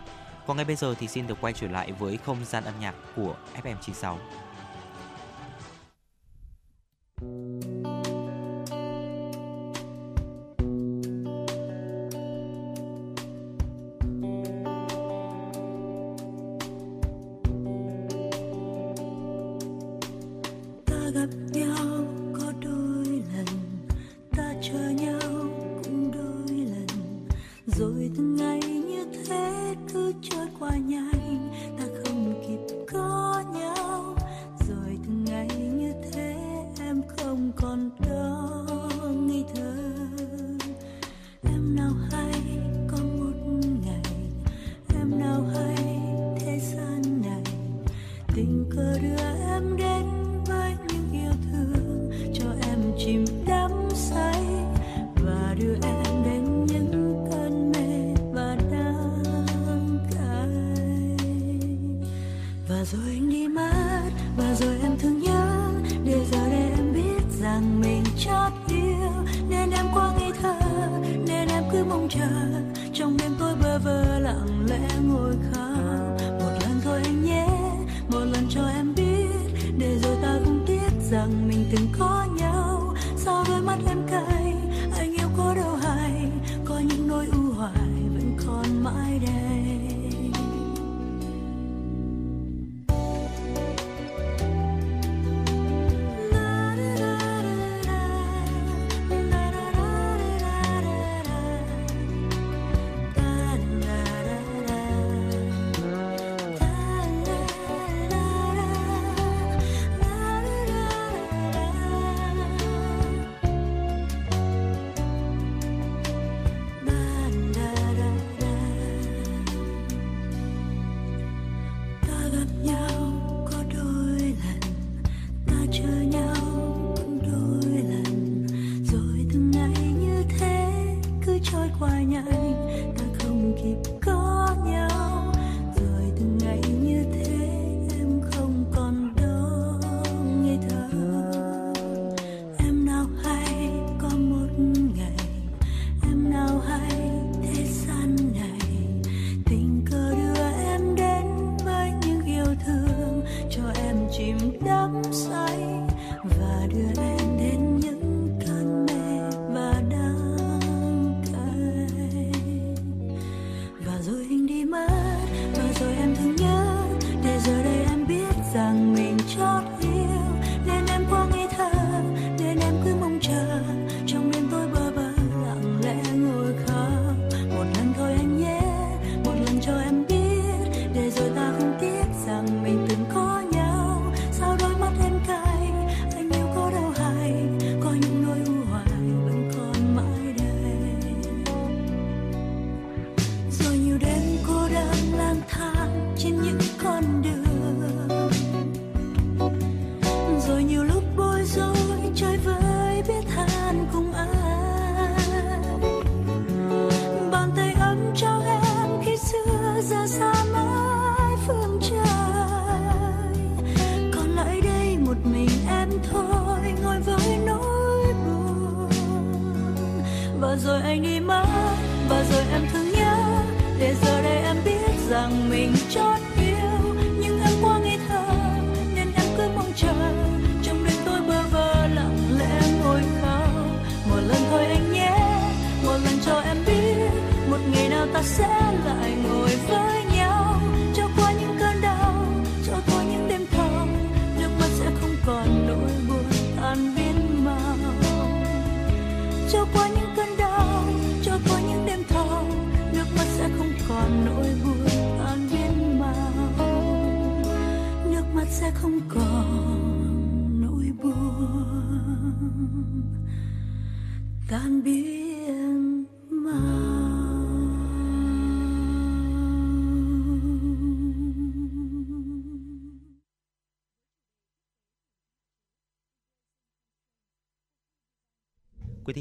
[0.48, 2.96] Còn ngay bây giờ thì xin được quay trở lại với không gian âm nhạc
[3.16, 4.18] của FM96.
[74.78, 75.69] lẽ ngồi khá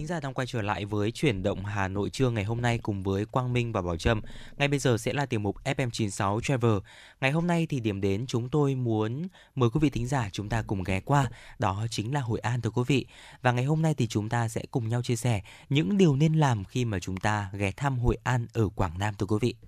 [0.09, 3.02] giả đang quay trở lại với chuyển động Hà Nội trưa ngày hôm nay cùng
[3.02, 4.20] với Quang Minh và Bảo Trâm.
[4.56, 6.78] Ngay bây giờ sẽ là tiểu mục FM96 Travel.
[7.20, 10.48] Ngày hôm nay thì điểm đến chúng tôi muốn mời quý vị thính giả chúng
[10.48, 13.06] ta cùng ghé qua, đó chính là Hội An thưa quý vị.
[13.43, 16.35] Và ngày hôm nay thì chúng ta sẽ cùng nhau chia sẻ những điều nên
[16.35, 19.68] làm khi mà chúng ta ghé thăm Hội An ở Quảng Nam thưa quý vị.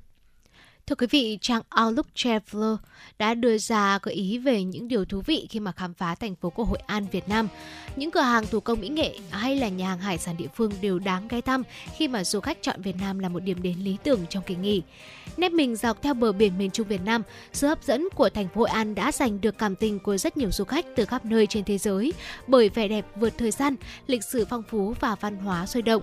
[0.90, 2.76] Thưa quý vị, trang Outlook Traveler
[3.18, 6.34] đã đưa ra gợi ý về những điều thú vị khi mà khám phá thành
[6.34, 7.48] phố của Hội An, Việt Nam.
[7.96, 10.72] Những cửa hàng thủ công mỹ nghệ hay là nhà hàng hải sản địa phương
[10.80, 11.62] đều đáng ghé thăm
[11.96, 14.54] khi mà du khách chọn Việt Nam là một điểm đến lý tưởng trong kỳ
[14.54, 14.82] nghỉ.
[15.36, 17.22] Nép mình dọc theo bờ biển miền Trung Việt Nam,
[17.52, 20.36] sự hấp dẫn của thành phố Hội An đã giành được cảm tình của rất
[20.36, 22.12] nhiều du khách từ khắp nơi trên thế giới
[22.46, 23.76] bởi vẻ đẹp vượt thời gian,
[24.06, 26.02] lịch sử phong phú và văn hóa sôi động.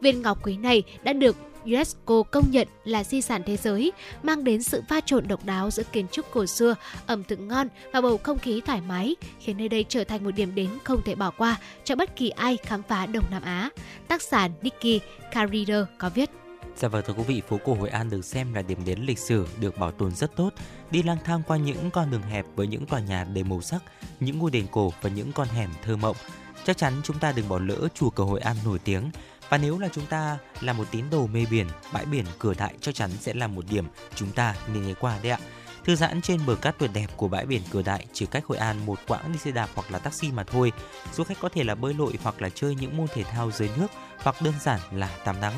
[0.00, 3.92] Viên ngọc quý này đã được UNESCO công nhận là di sản thế giới,
[4.22, 6.74] mang đến sự pha trộn độc đáo giữa kiến trúc cổ xưa,
[7.06, 10.30] ẩm thực ngon và bầu không khí thoải mái, khiến nơi đây trở thành một
[10.30, 13.70] điểm đến không thể bỏ qua cho bất kỳ ai khám phá Đông Nam Á.
[14.08, 15.02] Tác giả Nikki
[15.32, 16.30] Carrier có viết.
[16.76, 19.18] Dạ vâng thưa quý vị, phố cổ Hội An được xem là điểm đến lịch
[19.18, 20.50] sử, được bảo tồn rất tốt.
[20.90, 23.82] Đi lang thang qua những con đường hẹp với những tòa nhà đầy màu sắc,
[24.20, 26.16] những ngôi đền cổ và những con hẻm thơ mộng.
[26.64, 29.10] Chắc chắn chúng ta đừng bỏ lỡ chùa cầu Hội An nổi tiếng.
[29.48, 32.74] Và nếu là chúng ta là một tín đồ mê biển, bãi biển cửa đại
[32.80, 35.38] chắc chắn sẽ là một điểm chúng ta nên ghé qua đấy ạ.
[35.84, 38.58] Thư giãn trên bờ cát tuyệt đẹp của bãi biển cửa đại chỉ cách Hội
[38.58, 40.72] An một quãng đi xe đạp hoặc là taxi mà thôi.
[41.14, 43.70] Du khách có thể là bơi lội hoặc là chơi những môn thể thao dưới
[43.76, 43.86] nước
[44.18, 45.54] hoặc đơn giản là tắm nắng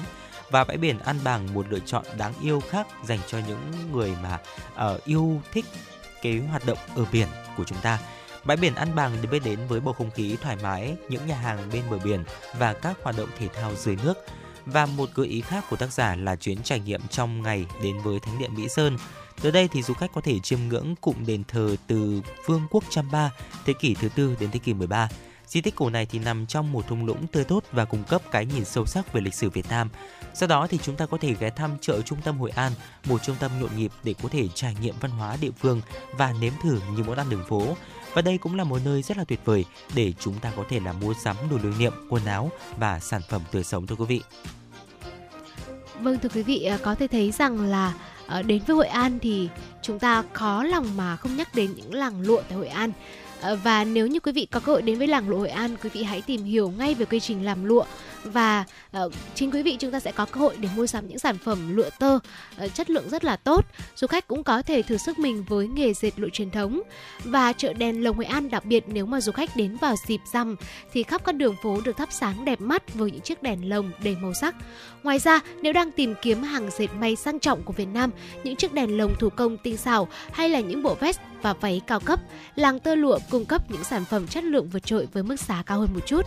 [0.50, 4.16] và bãi biển An Bàng một lựa chọn đáng yêu khác dành cho những người
[4.22, 4.38] mà
[4.92, 5.64] uh, yêu thích
[6.22, 7.98] cái hoạt động ở biển của chúng ta.
[8.44, 11.36] Bãi biển An Bàng được biết đến với bầu không khí thoải mái, những nhà
[11.36, 12.24] hàng bên bờ biển
[12.58, 14.14] và các hoạt động thể thao dưới nước.
[14.66, 17.98] Và một gợi ý khác của tác giả là chuyến trải nghiệm trong ngày đến
[17.98, 18.96] với Thánh địa Mỹ Sơn.
[19.40, 22.84] Từ đây thì du khách có thể chiêm ngưỡng cụm đền thờ từ Vương quốc
[22.90, 23.28] Champa,
[23.64, 25.08] thế kỷ thứ tư đến thế kỷ 13.
[25.46, 28.22] Di tích cổ này thì nằm trong một thung lũng tươi tốt và cung cấp
[28.30, 29.90] cái nhìn sâu sắc về lịch sử Việt Nam.
[30.34, 32.72] Sau đó thì chúng ta có thể ghé thăm chợ trung tâm Hội An,
[33.04, 35.80] một trung tâm nhộn nhịp để có thể trải nghiệm văn hóa địa phương
[36.12, 37.76] và nếm thử những món ăn đường phố.
[38.14, 39.64] Và đây cũng là một nơi rất là tuyệt vời
[39.94, 43.20] để chúng ta có thể là mua sắm đồ lưu niệm, quần áo và sản
[43.28, 44.20] phẩm tươi sống thưa quý vị.
[46.00, 47.94] Vâng thưa quý vị, ờ, có thể thấy rằng là
[48.26, 49.48] ờ, đến với Hội An thì
[49.82, 52.92] chúng ta khó lòng mà không nhắc đến những làng lụa tại Hội An.
[53.40, 55.76] Ờ, và nếu như quý vị có cơ hội đến với làng lụa Hội An,
[55.82, 57.84] quý vị hãy tìm hiểu ngay về quy trình làm lụa
[58.24, 58.64] và
[59.04, 61.38] uh, chính quý vị chúng ta sẽ có cơ hội để mua sắm những sản
[61.38, 63.66] phẩm lụa tơ uh, chất lượng rất là tốt.
[63.96, 66.82] Du khách cũng có thể thử sức mình với nghề dệt lụa truyền thống.
[67.24, 70.20] Và chợ đèn lồng Hội An đặc biệt nếu mà du khách đến vào dịp
[70.32, 70.56] rằm
[70.92, 73.90] thì khắp các đường phố được thắp sáng đẹp mắt với những chiếc đèn lồng
[74.04, 74.54] đầy màu sắc.
[75.02, 78.10] Ngoài ra, nếu đang tìm kiếm hàng dệt may sang trọng của Việt Nam,
[78.44, 81.80] những chiếc đèn lồng thủ công tinh xảo hay là những bộ vest và váy
[81.86, 82.20] cao cấp,
[82.56, 85.62] làng tơ lụa cung cấp những sản phẩm chất lượng vượt trội với mức giá
[85.62, 86.26] cao hơn một chút.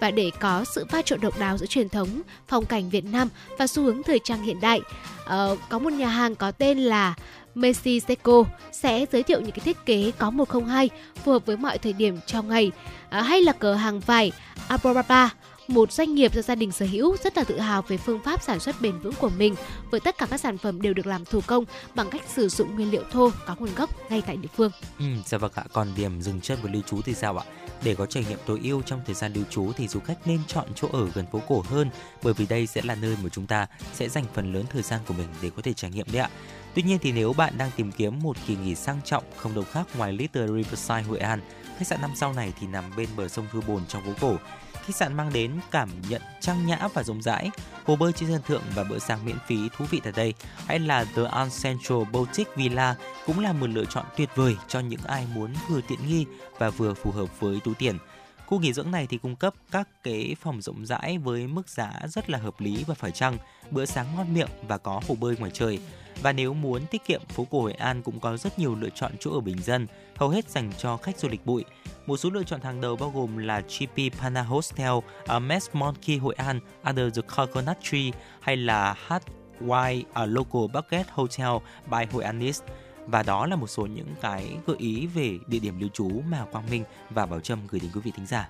[0.00, 2.08] Và để có sự pha trộn độc đáo giữa truyền thống,
[2.48, 3.28] phong cảnh Việt Nam
[3.58, 4.80] và xu hướng thời trang hiện đại,
[5.24, 7.14] uh, có một nhà hàng có tên là
[7.54, 10.90] Messi Seco sẽ giới thiệu những cái thiết kế có 102
[11.24, 12.70] phù hợp với mọi thời điểm trong ngày,
[13.10, 14.32] ờ, hay là cửa hàng vải
[14.68, 15.28] Abrapa
[15.70, 18.42] một doanh nghiệp do gia đình sở hữu rất là tự hào về phương pháp
[18.42, 19.54] sản xuất bền vững của mình
[19.90, 21.64] với tất cả các sản phẩm đều được làm thủ công
[21.94, 24.70] bằng cách sử dụng nguyên liệu thô có nguồn gốc ngay tại địa phương.
[24.98, 25.64] Ừ, dạ vâng ạ.
[25.72, 27.44] Còn điểm dừng chân và lưu trú thì sao ạ?
[27.84, 30.40] Để có trải nghiệm tối ưu trong thời gian lưu trú thì du khách nên
[30.46, 31.90] chọn chỗ ở gần phố cổ hơn
[32.22, 35.00] bởi vì đây sẽ là nơi mà chúng ta sẽ dành phần lớn thời gian
[35.06, 36.30] của mình để có thể trải nghiệm đấy ạ.
[36.74, 39.64] Tuy nhiên thì nếu bạn đang tìm kiếm một kỳ nghỉ sang trọng không đâu
[39.72, 41.40] khác ngoài Little Riverside Hội An,
[41.78, 44.36] khách sạn năm sau này thì nằm bên bờ sông Thu Bồn trong phố cổ
[44.86, 47.50] khách sạn mang đến cảm nhận trang nhã và rộng rãi,
[47.86, 50.34] hồ bơi trên sân thượng và bữa sáng miễn phí thú vị tại đây.
[50.66, 52.94] Hay là The An Central Boutique Villa
[53.26, 56.26] cũng là một lựa chọn tuyệt vời cho những ai muốn vừa tiện nghi
[56.58, 57.98] và vừa phù hợp với túi tiền.
[58.46, 61.92] Khu nghỉ dưỡng này thì cung cấp các cái phòng rộng rãi với mức giá
[62.08, 63.38] rất là hợp lý và phải chăng,
[63.70, 65.80] bữa sáng ngon miệng và có hồ bơi ngoài trời.
[66.22, 69.12] Và nếu muốn tiết kiệm, phố cổ Hội An cũng có rất nhiều lựa chọn
[69.20, 69.86] chỗ ở bình dân,
[70.16, 71.64] hầu hết dành cho khách du lịch bụi.
[72.06, 74.92] Một số lựa chọn hàng đầu bao gồm là GP Pana Hostel
[75.26, 78.10] ở Mess Monkey Hội An Under the Coconut Tree
[78.40, 81.56] hay là HY ở Local Bucket Hotel
[81.90, 82.62] by Hội Anis.
[83.06, 86.44] Và đó là một số những cái gợi ý về địa điểm lưu trú mà
[86.52, 88.48] Quang Minh và Bảo Trâm gửi đến quý vị thính giả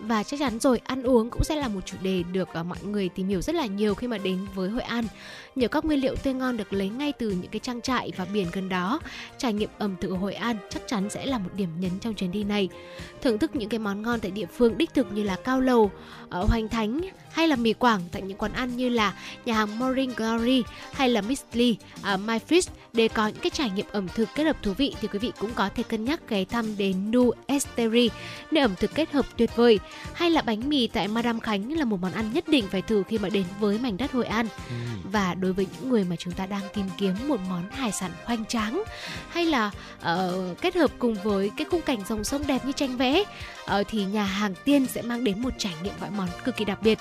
[0.00, 2.78] và chắc chắn rồi ăn uống cũng sẽ là một chủ đề được uh, mọi
[2.82, 5.04] người tìm hiểu rất là nhiều khi mà đến với Hội An.
[5.56, 8.26] nhờ các nguyên liệu tươi ngon được lấy ngay từ những cái trang trại và
[8.32, 9.00] biển gần đó.
[9.38, 12.14] Trải nghiệm ẩm thực ở Hội An chắc chắn sẽ là một điểm nhấn trong
[12.14, 12.68] chuyến đi này.
[13.22, 15.90] Thưởng thức những cái món ngon tại địa phương đích thực như là cao lầu,
[16.30, 17.00] ở hoành thánh
[17.32, 20.62] hay là mì quảng tại những quán ăn như là nhà hàng Morning Glory
[20.92, 21.70] hay là Miss Lee,
[22.14, 24.94] uh, My Fish để có những cái trải nghiệm ẩm thực kết hợp thú vị
[25.00, 28.10] thì quý vị cũng có thể cân nhắc ghé thăm đến Nu Esteri,
[28.50, 29.78] nơi ẩm thực kết hợp tuyệt vời.
[30.14, 33.02] Hay là bánh mì tại Madame Khánh là một món ăn nhất định phải thử
[33.08, 34.46] khi mà đến với mảnh đất Hội An.
[34.68, 34.74] Ừ.
[35.12, 38.10] Và đối với những người mà chúng ta đang tìm kiếm một món hải sản
[38.24, 38.82] hoành tráng
[39.28, 42.96] hay là uh, kết hợp cùng với cái khung cảnh dòng sông đẹp như tranh
[42.96, 43.24] vẽ
[43.80, 46.64] uh, thì nhà hàng Tiên sẽ mang đến một trải nghiệm gọi món cực kỳ
[46.64, 46.98] đặc biệt.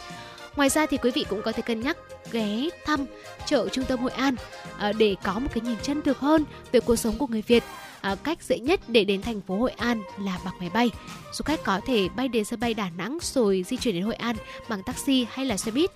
[0.56, 1.98] Ngoài ra thì quý vị cũng có thể cân nhắc
[2.32, 3.06] ghé thăm
[3.46, 4.36] chợ trung tâm Hội An
[4.78, 7.64] ờ, để có một cái nhìn chân thực hơn về cuộc sống của người Việt.
[8.02, 10.90] À, cách dễ nhất để đến thành phố Hội An là bằng máy bay.
[11.34, 14.16] Du khách có thể bay đến sân bay Đà Nẵng rồi di chuyển đến Hội
[14.16, 14.36] An
[14.70, 15.92] bằng taxi hay là xe buýt.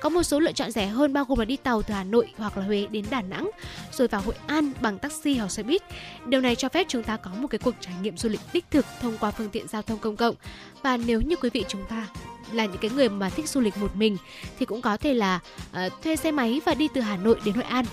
[0.00, 2.28] Có một số lựa chọn rẻ hơn bao gồm là đi tàu từ Hà Nội
[2.36, 3.50] hoặc là Huế đến Đà Nẵng
[3.92, 5.82] rồi vào Hội An bằng taxi hoặc xe buýt.
[6.26, 8.64] Điều này cho phép chúng ta có một cái cuộc trải nghiệm du lịch đích
[8.70, 10.34] thực thông qua phương tiện giao thông công cộng.
[10.82, 12.06] Và nếu như quý vị chúng ta
[12.52, 14.16] là những cái người mà thích du lịch một mình
[14.58, 15.40] thì cũng có thể là
[15.86, 17.84] uh, thuê xe máy và đi từ Hà Nội đến Hội An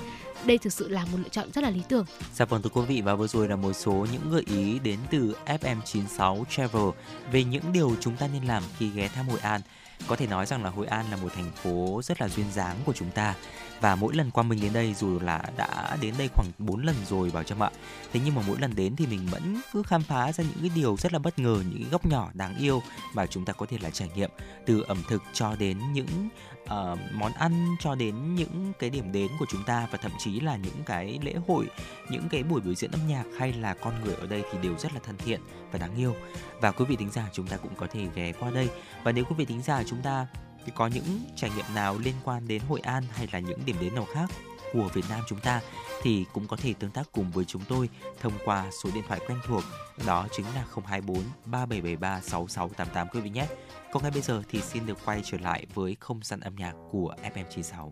[0.45, 2.05] đây thực sự là một lựa chọn rất là lý tưởng.
[2.33, 4.99] Dạ vâng thưa quý vị và vừa rồi là một số những gợi ý đến
[5.11, 6.89] từ FM96 Travel
[7.31, 9.61] về những điều chúng ta nên làm khi ghé thăm Hội An.
[10.07, 12.77] Có thể nói rằng là Hội An là một thành phố rất là duyên dáng
[12.85, 13.35] của chúng ta.
[13.81, 16.95] Và mỗi lần qua mình đến đây, dù là đã đến đây khoảng 4 lần
[17.09, 17.69] rồi, bảo trâm ạ.
[18.13, 20.69] Thế nhưng mà mỗi lần đến thì mình vẫn cứ khám phá ra những cái
[20.75, 22.81] điều rất là bất ngờ, những cái góc nhỏ đáng yêu
[23.13, 24.29] mà chúng ta có thể là trải nghiệm
[24.65, 26.29] từ ẩm thực cho đến những
[26.65, 30.39] uh, món ăn cho đến những cái điểm đến của chúng ta và thậm chí
[30.39, 31.65] là những cái lễ hội
[32.09, 34.77] những cái buổi biểu diễn âm nhạc hay là con người ở đây thì đều
[34.77, 36.15] rất là thân thiện và đáng yêu
[36.61, 38.69] và quý vị thính giả chúng ta cũng có thể ghé qua đây
[39.03, 40.27] và nếu quý vị thính giả chúng ta
[40.65, 43.75] thì có những trải nghiệm nào liên quan đến Hội An hay là những điểm
[43.81, 44.29] đến nào khác
[44.73, 45.61] của Việt Nam chúng ta
[46.01, 47.89] thì cũng có thể tương tác cùng với chúng tôi
[48.21, 49.63] thông qua số điện thoại quen thuộc
[50.05, 53.47] đó chính là 024 3773 6688 quý vị nhé.
[53.95, 56.73] Còn ngay bây giờ thì xin được quay trở lại với không gian âm nhạc
[56.91, 57.91] của FM96.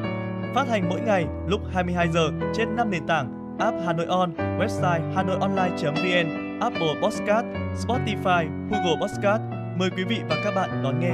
[0.55, 4.33] Phát hành mỗi ngày lúc 22 giờ trên 5 nền tảng app Hà Nội On,
[4.35, 7.45] website hanoionline.vn, Apple Podcast,
[7.85, 9.41] Spotify, Google Podcast.
[9.77, 11.13] Mời quý vị và các bạn đón nghe.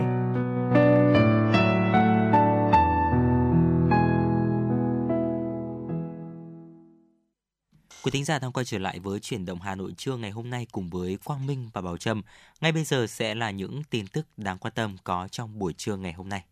[8.03, 10.49] Quý thính giả đang quay trở lại với chuyển động Hà Nội trưa ngày hôm
[10.49, 12.21] nay cùng với Quang Minh và Bảo Trâm.
[12.61, 15.95] Ngay bây giờ sẽ là những tin tức đáng quan tâm có trong buổi trưa
[15.95, 16.43] ngày hôm nay.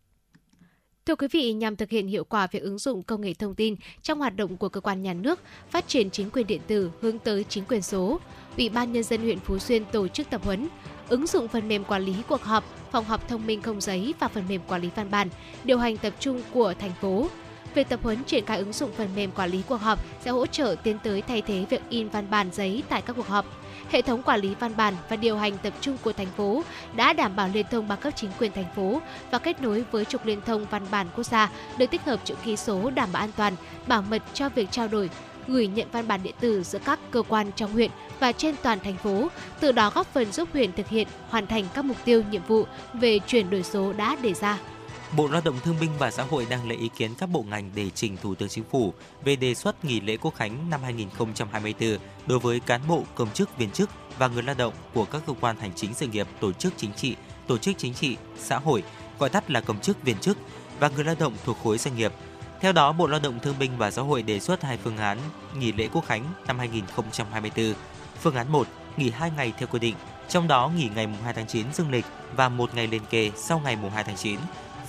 [1.06, 3.76] Thưa quý vị, nhằm thực hiện hiệu quả việc ứng dụng công nghệ thông tin
[4.02, 7.18] trong hoạt động của cơ quan nhà nước, phát triển chính quyền điện tử hướng
[7.18, 8.20] tới chính quyền số,
[8.56, 10.68] Ủy ban nhân dân huyện Phú Xuyên tổ chức tập huấn
[11.08, 14.28] ứng dụng phần mềm quản lý cuộc họp, phòng họp thông minh không giấy và
[14.28, 15.28] phần mềm quản lý văn bản,
[15.64, 17.28] điều hành tập trung của thành phố.
[17.74, 20.46] Việc tập huấn triển khai ứng dụng phần mềm quản lý cuộc họp sẽ hỗ
[20.46, 23.65] trợ tiến tới thay thế việc in văn bản giấy tại các cuộc họp.
[23.90, 26.62] Hệ thống quản lý văn bản và điều hành tập trung của thành phố
[26.96, 29.00] đã đảm bảo liên thông bằng cấp chính quyền thành phố
[29.30, 32.34] và kết nối với trục liên thông văn bản quốc gia được tích hợp chữ
[32.44, 33.56] ký số đảm bảo an toàn,
[33.86, 35.10] bảo mật cho việc trao đổi,
[35.48, 37.90] gửi nhận văn bản điện tử giữa các cơ quan trong huyện
[38.20, 39.28] và trên toàn thành phố,
[39.60, 42.64] từ đó góp phần giúp huyện thực hiện hoàn thành các mục tiêu nhiệm vụ
[42.94, 44.58] về chuyển đổi số đã đề ra.
[45.16, 47.70] Bộ Lao động Thương binh và Xã hội đang lấy ý kiến các bộ ngành
[47.74, 48.94] để trình Thủ tướng Chính phủ
[49.24, 53.58] về đề xuất nghỉ lễ Quốc khánh năm 2024 đối với cán bộ, công chức,
[53.58, 56.52] viên chức và người lao động của các cơ quan hành chính sự nghiệp, tổ
[56.52, 57.16] chức chính trị,
[57.46, 58.82] tổ chức chính trị, xã hội,
[59.18, 60.38] gọi tắt là công chức, viên chức
[60.78, 62.12] và người lao động thuộc khối doanh nghiệp.
[62.60, 65.18] Theo đó, Bộ Lao động Thương binh và Xã hội đề xuất hai phương án
[65.58, 67.74] nghỉ lễ Quốc khánh năm 2024.
[68.20, 68.66] Phương án 1
[68.96, 69.94] nghỉ 2 ngày theo quy định,
[70.28, 72.04] trong đó nghỉ ngày mùng 2 tháng 9 dương lịch
[72.36, 74.38] và một ngày liền kề sau ngày mùng 2 tháng 9.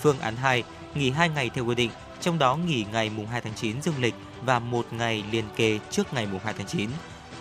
[0.02, 0.64] Phương án 2,
[0.96, 1.90] nghỉ 2 ngày theo quy định,
[2.22, 5.80] trong đó nghỉ ngày mùng 2 tháng 9 dương lịch và một ngày liền kề
[5.92, 6.90] trước ngày mùng 2 tháng 9.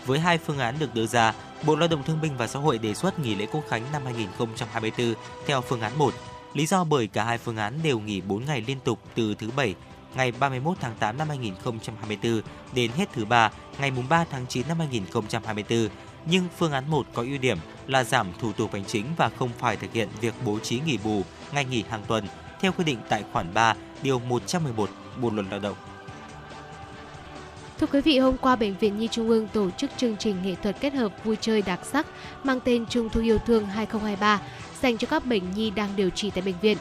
[0.07, 1.35] Với hai phương án được đưa ra,
[1.67, 4.03] Bộ Lao động Thương binh và Xã hội đề xuất nghỉ lễ Quốc khánh năm
[4.05, 5.15] 2024
[5.47, 6.15] theo phương án 1.
[6.55, 9.51] Lý do bởi cả hai phương án đều nghỉ 4 ngày liên tục từ thứ
[9.57, 9.75] Bảy
[10.17, 12.41] ngày 31 tháng 8 năm 2024
[12.75, 15.89] đến hết thứ ba ngày mùng 3 tháng 9 năm 2024.
[16.27, 19.51] Nhưng phương án 1 có ưu điểm là giảm thủ tục hành chính và không
[19.59, 21.23] phải thực hiện việc bố trí nghỉ bù,
[21.53, 22.25] ngày nghỉ hàng tuần
[22.61, 25.77] theo quy định tại khoản 3, điều 111 Bộ luật Lao động.
[27.81, 30.55] Thưa quý vị, hôm qua Bệnh viện Nhi Trung ương tổ chức chương trình nghệ
[30.63, 32.07] thuật kết hợp vui chơi đặc sắc
[32.45, 34.41] mang tên Trung thu yêu thương 2023
[34.81, 36.79] dành cho các bệnh nhi đang điều trị tại bệnh viện.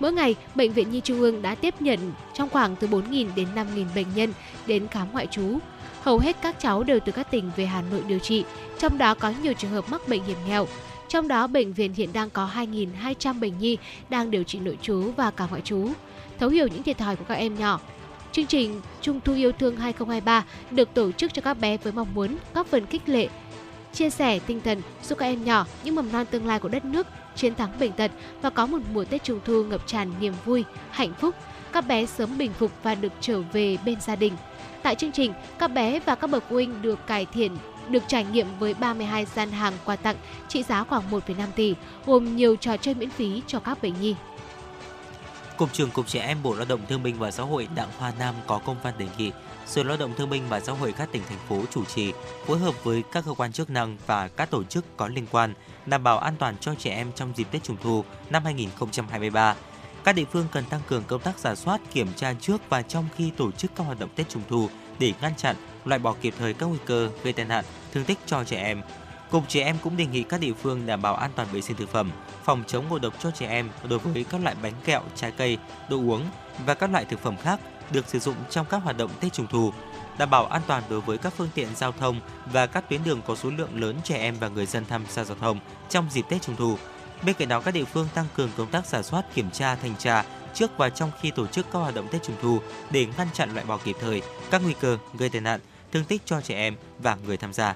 [0.00, 3.48] Mỗi ngày, Bệnh viện Nhi Trung ương đã tiếp nhận trong khoảng từ 4.000 đến
[3.54, 4.32] 5.000 bệnh nhân
[4.66, 5.58] đến khám ngoại trú.
[6.02, 8.44] Hầu hết các cháu đều từ các tỉnh về Hà Nội điều trị,
[8.78, 10.66] trong đó có nhiều trường hợp mắc bệnh hiểm nghèo.
[11.08, 13.78] Trong đó, bệnh viện hiện đang có 2.200 bệnh nhi
[14.08, 15.88] đang điều trị nội trú và cả ngoại trú.
[16.38, 17.80] Thấu hiểu những thiệt thòi của các em nhỏ,
[18.36, 22.14] Chương trình Trung thu yêu thương 2023 được tổ chức cho các bé với mong
[22.14, 23.28] muốn góp phần khích lệ,
[23.92, 26.84] chia sẻ tinh thần giúp các em nhỏ những mầm non tương lai của đất
[26.84, 27.06] nước
[27.36, 28.10] chiến thắng bệnh tật
[28.42, 31.34] và có một mùa Tết Trung thu ngập tràn niềm vui, hạnh phúc.
[31.72, 34.32] Các bé sớm bình phục và được trở về bên gia đình.
[34.82, 37.56] Tại chương trình, các bé và các bậc phụ huynh được cải thiện
[37.90, 40.16] được trải nghiệm với 32 gian hàng quà tặng
[40.48, 41.74] trị giá khoảng 1,5 tỷ,
[42.06, 44.14] gồm nhiều trò chơi miễn phí cho các bệnh nhi.
[45.56, 48.12] Cục trưởng Cục Trẻ Em Bộ Lao động Thương binh và Xã hội Đặng Hoa
[48.18, 49.32] Nam có công văn đề nghị
[49.66, 52.12] Sở Lao động Thương binh và Xã hội các tỉnh thành phố chủ trì
[52.46, 55.54] phối hợp với các cơ quan chức năng và các tổ chức có liên quan
[55.86, 59.54] đảm bảo an toàn cho trẻ em trong dịp Tết Trung thu năm 2023.
[60.04, 63.04] Các địa phương cần tăng cường công tác giả soát, kiểm tra trước và trong
[63.16, 64.68] khi tổ chức các hoạt động Tết Trung thu
[64.98, 65.56] để ngăn chặn,
[65.86, 68.82] loại bỏ kịp thời các nguy cơ gây tai nạn, thương tích cho trẻ em.
[69.30, 71.76] Cục Trẻ Em cũng đề nghị các địa phương đảm bảo an toàn vệ sinh
[71.76, 72.10] thực phẩm,
[72.44, 75.58] phòng chống ngộ độc cho trẻ em đối với các loại bánh kẹo, trái cây,
[75.88, 76.24] đồ uống
[76.66, 77.60] và các loại thực phẩm khác
[77.90, 79.72] được sử dụng trong các hoạt động Tết Trung thu,
[80.18, 82.20] đảm bảo an toàn đối với các phương tiện giao thông
[82.52, 85.24] và các tuyến đường có số lượng lớn trẻ em và người dân tham gia
[85.24, 85.58] giao thông
[85.88, 86.76] trong dịp Tết Trung thu.
[87.22, 89.96] Bên cạnh đó, các địa phương tăng cường công tác giả soát, kiểm tra, thanh
[89.96, 92.60] tra trước và trong khi tổ chức các hoạt động Tết Trung thu
[92.90, 95.60] để ngăn chặn loại bỏ kịp thời các nguy cơ gây tai nạn,
[95.96, 97.74] thương tích cho trẻ em và người tham gia.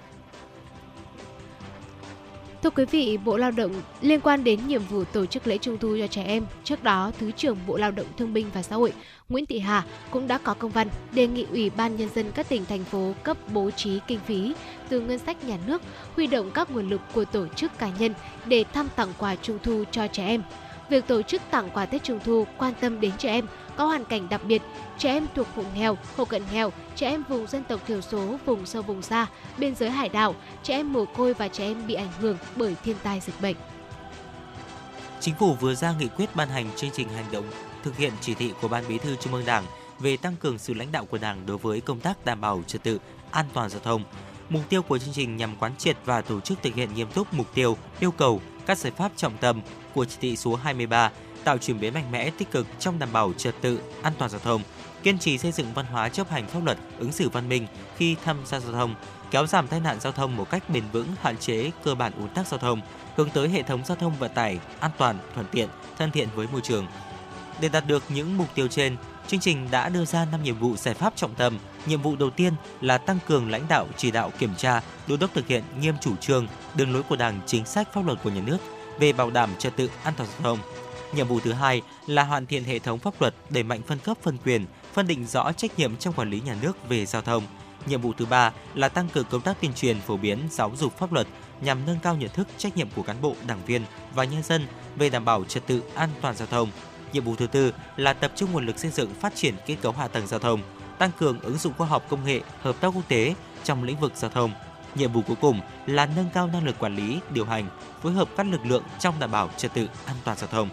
[2.62, 5.78] Thưa quý vị, Bộ Lao động liên quan đến nhiệm vụ tổ chức lễ Trung
[5.78, 8.76] thu cho trẻ em, trước đó Thứ trưởng Bộ Lao động Thương binh và Xã
[8.76, 8.92] hội
[9.28, 12.48] Nguyễn Thị Hà cũng đã có công văn đề nghị Ủy ban Nhân dân các
[12.48, 14.54] tỉnh, thành phố cấp bố trí kinh phí
[14.88, 15.82] từ ngân sách nhà nước,
[16.16, 18.14] huy động các nguồn lực của tổ chức cá nhân
[18.46, 20.42] để thăm tặng quà Trung thu cho trẻ em.
[20.90, 23.46] Việc tổ chức tặng quà Tết Trung thu quan tâm đến trẻ em
[23.80, 24.62] có hoàn cảnh đặc biệt,
[24.98, 28.36] trẻ em thuộc hộ nghèo, hộ cận nghèo, trẻ em vùng dân tộc thiểu số,
[28.46, 29.26] vùng sâu vùng xa,
[29.58, 32.76] biên giới hải đảo, trẻ em mồ côi và trẻ em bị ảnh hưởng bởi
[32.84, 33.56] thiên tai dịch bệnh.
[35.20, 37.44] Chính phủ vừa ra nghị quyết ban hành chương trình hành động
[37.82, 39.64] thực hiện chỉ thị của Ban Bí thư Trung ương Đảng
[39.98, 42.82] về tăng cường sự lãnh đạo của Đảng đối với công tác đảm bảo trật
[42.82, 42.98] tự,
[43.30, 44.04] an toàn giao thông.
[44.48, 47.34] Mục tiêu của chương trình nhằm quán triệt và tổ chức thực hiện nghiêm túc
[47.34, 49.60] mục tiêu, yêu cầu, các giải pháp trọng tâm
[49.94, 51.10] của chỉ thị số 23
[51.44, 54.40] tạo chuyển biến mạnh mẽ tích cực trong đảm bảo trật tự, an toàn giao
[54.40, 54.62] thông,
[55.02, 58.16] kiên trì xây dựng văn hóa chấp hành pháp luật, ứng xử văn minh khi
[58.24, 58.94] tham gia giao thông,
[59.30, 62.28] kéo giảm tai nạn giao thông một cách bền vững, hạn chế cơ bản ùn
[62.28, 62.80] tắc giao thông,
[63.16, 65.68] hướng tới hệ thống giao thông vận tải an toàn, thuận tiện,
[65.98, 66.86] thân thiện với môi trường.
[67.60, 68.96] Để đạt được những mục tiêu trên,
[69.26, 71.58] chương trình đã đưa ra 5 nhiệm vụ giải pháp trọng tâm.
[71.86, 75.34] Nhiệm vụ đầu tiên là tăng cường lãnh đạo, chỉ đạo, kiểm tra, đôn đốc
[75.34, 78.42] thực hiện nghiêm chủ trương, đường lối của Đảng, chính sách pháp luật của nhà
[78.46, 78.58] nước
[78.98, 80.58] về bảo đảm trật tự an toàn giao thông.
[81.12, 84.16] Nhiệm vụ thứ hai là hoàn thiện hệ thống pháp luật, đẩy mạnh phân cấp
[84.22, 87.42] phân quyền, phân định rõ trách nhiệm trong quản lý nhà nước về giao thông.
[87.86, 90.98] Nhiệm vụ thứ ba là tăng cường công tác tuyên truyền phổ biến giáo dục
[90.98, 91.26] pháp luật
[91.60, 93.82] nhằm nâng cao nhận thức trách nhiệm của cán bộ, đảng viên
[94.14, 94.66] và nhân dân
[94.96, 96.70] về đảm bảo trật tự an toàn giao thông.
[97.12, 99.92] Nhiệm vụ thứ tư là tập trung nguồn lực xây dựng phát triển kết cấu
[99.92, 100.62] hạ tầng giao thông,
[100.98, 103.34] tăng cường ứng dụng khoa học công nghệ, hợp tác quốc tế
[103.64, 104.50] trong lĩnh vực giao thông.
[104.94, 107.68] Nhiệm vụ cuối cùng là nâng cao năng lực quản lý, điều hành,
[108.02, 110.68] phối hợp các lực lượng trong đảm bảo trật tự an toàn giao thông.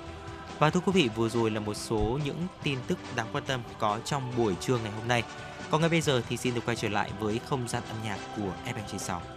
[0.59, 3.61] Và thưa quý vị, vừa rồi là một số những tin tức đáng quan tâm
[3.79, 5.23] có trong buổi trưa ngày hôm nay.
[5.71, 8.17] Còn ngay bây giờ thì xin được quay trở lại với không gian âm nhạc
[8.37, 9.36] của FM96.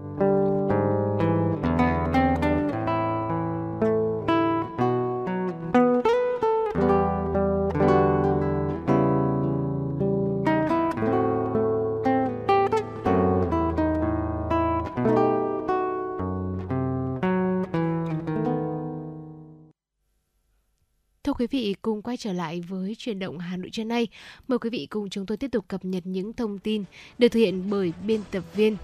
[21.51, 24.07] Vị, cùng quay trở lại với truyền động Hà Nội trưa nay.
[24.47, 26.83] Mời quý vị cùng chúng tôi tiếp tục cập nhật những thông tin
[27.17, 28.77] được thực hiện bởi biên tập viên.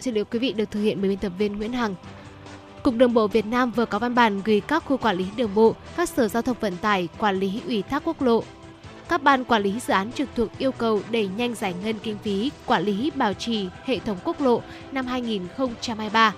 [0.00, 1.94] Xin lỗi quý vị được thực hiện bởi biên tập viên Nguyễn Hằng.
[2.82, 5.54] Cục Đường bộ Việt Nam vừa có văn bản gửi các khu quản lý đường
[5.54, 8.44] bộ, các sở giao thông vận tải, quản lý ủy thác quốc lộ,
[9.08, 12.18] các ban quản lý dự án trực thuộc yêu cầu đẩy nhanh giải ngân kinh
[12.18, 14.62] phí quản lý bảo trì hệ thống quốc lộ
[14.92, 16.34] năm 2023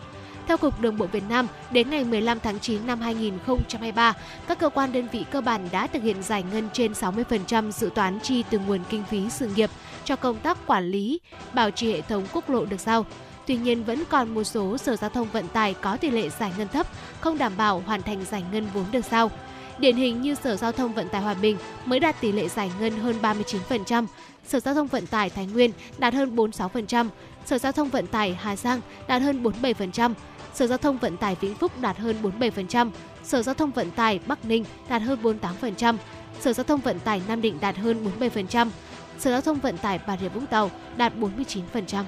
[0.46, 4.14] theo Cục Đường bộ Việt Nam, đến ngày 15 tháng 9 năm 2023,
[4.48, 7.90] các cơ quan đơn vị cơ bản đã thực hiện giải ngân trên 60% dự
[7.94, 9.70] toán chi từ nguồn kinh phí sự nghiệp
[10.04, 11.20] cho công tác quản lý,
[11.54, 13.06] bảo trì hệ thống quốc lộ được giao.
[13.46, 16.52] Tuy nhiên vẫn còn một số sở giao thông vận tải có tỷ lệ giải
[16.58, 16.86] ngân thấp,
[17.20, 19.30] không đảm bảo hoàn thành giải ngân vốn được giao.
[19.78, 22.70] Điển hình như Sở Giao thông Vận tải Hòa Bình mới đạt tỷ lệ giải
[22.80, 24.06] ngân hơn 39%,
[24.46, 27.08] Sở Giao thông Vận tải Thái Nguyên đạt hơn 46%,
[27.46, 30.14] Sở Giao thông Vận tải Hà Giang đạt hơn 47%,
[30.56, 32.90] Sở Giao thông Vận tải Vĩnh Phúc đạt hơn 47%,
[33.24, 35.96] Sở Giao thông Vận tải Bắc Ninh đạt hơn 48%,
[36.40, 38.70] Sở Giao thông Vận tải Nam Định đạt hơn 47%,
[39.18, 42.04] Sở Giao thông Vận tải Bà Rịa Vũng Tàu đạt 49%.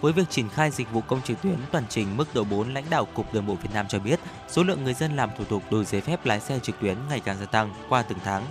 [0.00, 2.84] Với việc triển khai dịch vụ công trực tuyến toàn trình mức độ 4, lãnh
[2.90, 5.62] đạo Cục Đường bộ Việt Nam cho biết, số lượng người dân làm thủ tục
[5.70, 8.42] đổi giấy phép lái xe trực tuyến ngày càng gia tăng qua từng tháng.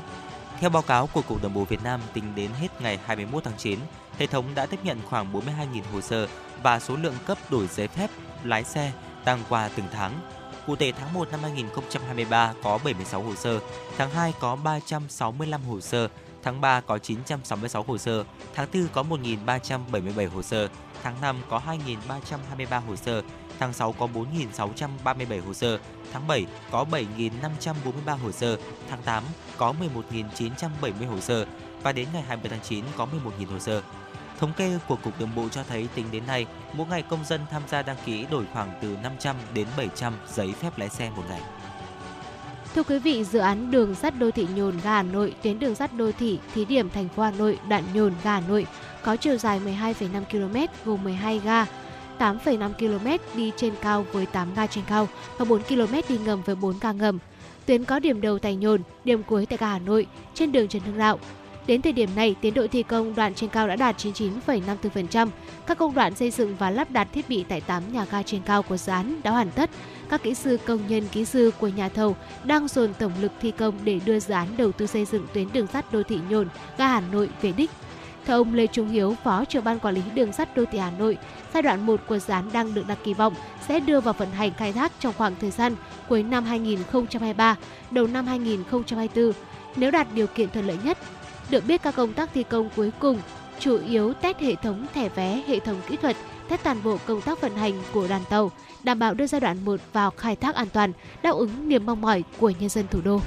[0.60, 3.58] Theo báo cáo của Cục Đường bộ Việt Nam, tính đến hết ngày 21 tháng
[3.58, 3.80] 9,
[4.18, 6.28] hệ thống đã tiếp nhận khoảng 42.000 hồ sơ
[6.64, 8.10] và số lượng cấp đổi giấy phép
[8.44, 8.92] lái xe
[9.26, 10.20] tăng qua từng tháng.
[10.68, 13.60] Cụ thể tháng 1 năm 2023 có 76 hồ sơ,
[13.98, 16.08] tháng 2 có 365 hồ sơ,
[16.44, 18.24] tháng 3 có 966 hồ sơ,
[18.54, 20.68] tháng 4 có 1.377 hồ sơ,
[21.04, 23.22] tháng 5 có 2.323 hồ sơ,
[23.60, 25.80] tháng 6 có 4.637 hồ sơ,
[26.14, 28.58] tháng 7 có 7.543 hồ sơ,
[28.90, 29.24] tháng 8
[29.58, 29.74] có
[30.14, 31.46] 11.970 hồ sơ
[31.84, 33.08] và đến ngày 20 tháng 9 có
[33.40, 33.82] 11.000 hồ sơ.
[34.40, 37.42] Thống kê của Cục Đường bộ cho thấy tính đến nay, mỗi ngày công dân
[37.52, 41.24] tham gia đăng ký đổi khoảng từ 500 đến 700 giấy phép lái xe một
[41.30, 41.42] ngày.
[42.76, 45.76] Thưa quý vị, dự án đường sắt đô thị Nhồn ga Hà Nội tuyến đường
[45.76, 48.68] sắt đô thị thí điểm thành phố Hà Nội đoạn Nhồn ga Hà Nội
[49.04, 51.66] có chiều dài 12,5 km gồm 12 ga,
[52.20, 55.08] 8,5 km đi trên cao với 8 ga trên cao
[55.38, 57.20] và 4 km đi ngầm với 4 ga ngầm.
[57.66, 60.82] Tuyến có điểm đầu tại Nhồn, điểm cuối tại ga Hà Nội trên đường Trần
[60.82, 61.20] Hưng Đạo.
[61.70, 65.28] Đến thời điểm này, tiến độ thi công đoạn trên cao đã đạt 99,54%.
[65.68, 68.42] Các công đoạn xây dựng và lắp đặt thiết bị tại 8 nhà ga trên
[68.42, 69.70] cao của dự án đã hoàn tất.
[70.10, 73.52] Các kỹ sư công nhân kỹ sư của nhà thầu đang dồn tổng lực thi
[73.52, 76.48] công để đưa dự án đầu tư xây dựng tuyến đường sắt đô thị Nhồn,
[76.78, 77.70] ga Hà Nội về đích.
[78.26, 80.92] Theo ông Lê Trung Hiếu, Phó trưởng ban quản lý đường sắt đô thị Hà
[80.92, 81.18] Nội,
[81.54, 83.34] giai đoạn 1 của dự án đang được đặt kỳ vọng
[83.68, 85.76] sẽ đưa vào vận hành khai thác trong khoảng thời gian
[86.08, 87.56] cuối năm 2023,
[87.92, 89.32] đầu năm 2024.
[89.76, 90.98] Nếu đạt điều kiện thuận lợi nhất,
[91.50, 93.22] được biết các công tác thi công cuối cùng
[93.60, 96.16] chủ yếu test hệ thống thẻ vé, hệ thống kỹ thuật,
[96.50, 98.52] test toàn bộ công tác vận hành của đoàn tàu,
[98.84, 100.94] đảm bảo đưa giai đoạn 1 vào khai thác an toàn,
[101.24, 103.22] đáp ứng niềm mong mỏi của nhân dân thủ đô.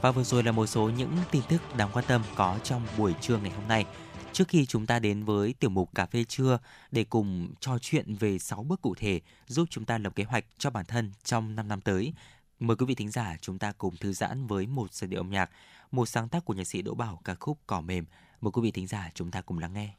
[0.00, 3.14] Và vừa rồi là một số những tin tức đáng quan tâm có trong buổi
[3.20, 3.84] trưa ngày hôm nay.
[4.32, 6.58] Trước khi chúng ta đến với tiểu mục cà phê trưa
[6.90, 10.44] để cùng trò chuyện về 6 bước cụ thể giúp chúng ta lập kế hoạch
[10.58, 12.12] cho bản thân trong 5 năm tới,
[12.60, 15.30] mời quý vị thính giả chúng ta cùng thư giãn với một giai điệu âm
[15.30, 15.50] nhạc,
[15.90, 18.06] một sáng tác của nhạc sĩ Đỗ Bảo, ca khúc Cỏ mềm.
[18.40, 19.94] Mời quý vị thính giả chúng ta cùng lắng nghe.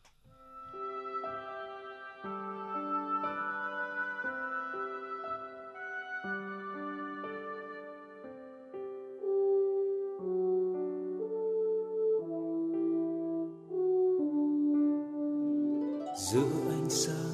[16.32, 17.34] giữa ánh sáng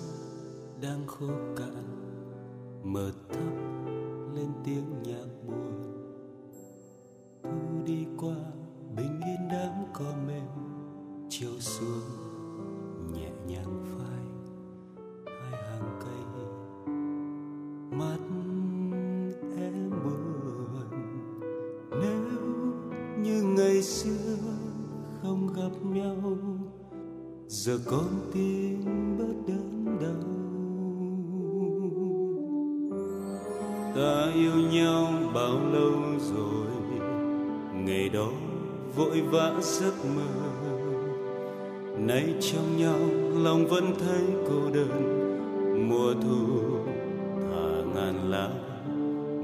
[0.81, 1.27] đang khô
[1.57, 1.83] cạn,
[2.83, 3.54] mờ thấp
[13.47, 14.25] nhàng phai,
[15.25, 16.21] hai hàng cây.
[17.99, 18.19] Mắt
[19.57, 20.89] em buồn,
[21.91, 22.25] nếu
[23.17, 24.37] như ngày xưa
[25.21, 26.37] không gặp nhau,
[27.47, 30.31] giờ con tim bớt đớn đau.
[33.95, 36.67] Ta yêu nhau bao lâu rồi,
[37.73, 38.31] ngày đó
[38.95, 40.74] vội vã giấc mơ
[42.07, 42.99] nay trong nhau,
[43.43, 45.21] lòng vẫn thấy cô đơn.
[45.89, 46.45] Mùa thu
[47.41, 48.49] thả ngàn lá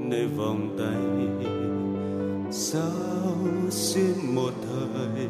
[0.00, 1.02] nơi vòng tay.
[2.50, 3.36] Sao
[3.70, 5.26] xuyên một thời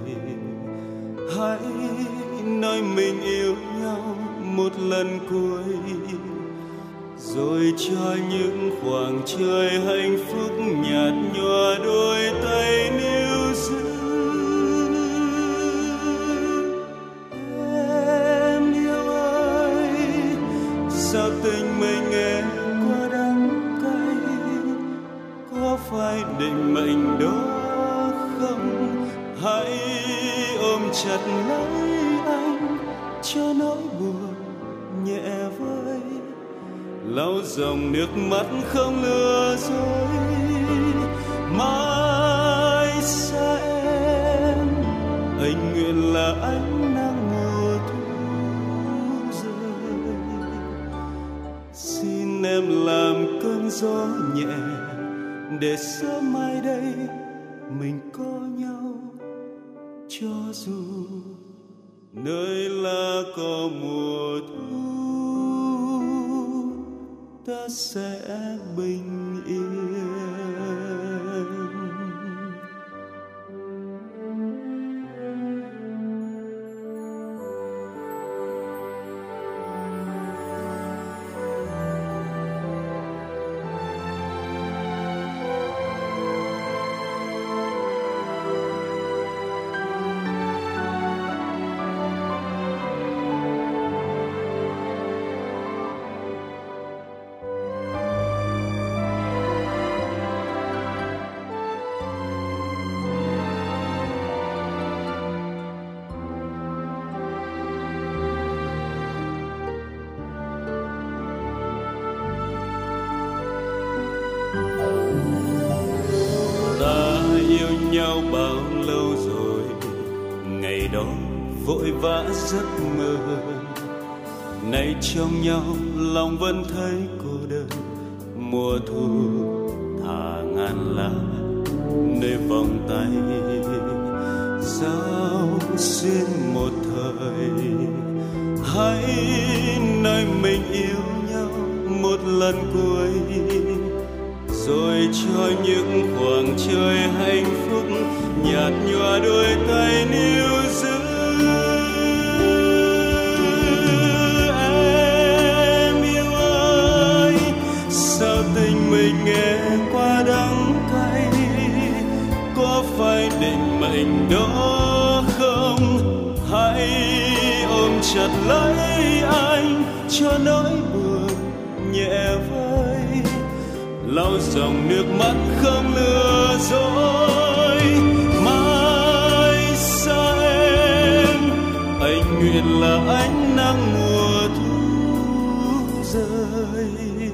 [182.43, 187.31] nguyện là ánh nắng mùa thu rơi.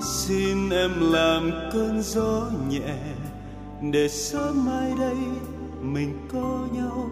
[0.00, 2.96] Xin em làm cơn gió nhẹ,
[3.92, 5.16] để sớm mai đây
[5.82, 7.10] mình có nhau.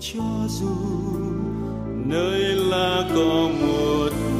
[0.00, 0.76] Cho dù
[2.04, 4.39] nơi là có mùa thu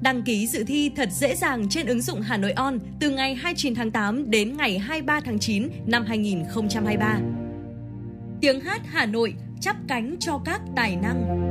[0.00, 3.34] Đăng ký dự thi thật dễ dàng trên ứng dụng Hà Nội On từ ngày
[3.34, 7.18] 29 tháng 8 đến ngày 23 tháng 9 năm 2023.
[8.40, 11.46] Tiếng hát Hà Nội chắp cánh cho các tài năng.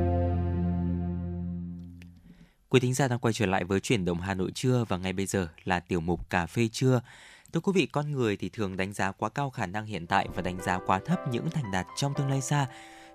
[2.70, 5.14] Quý thính giả đang quay trở lại với chuyển động Hà Nội trưa và ngay
[5.14, 7.02] bây giờ là tiểu mục cà phê trưa.
[7.54, 10.28] Thưa quý vị, con người thì thường đánh giá quá cao khả năng hiện tại
[10.36, 12.68] và đánh giá quá thấp những thành đạt trong tương lai xa.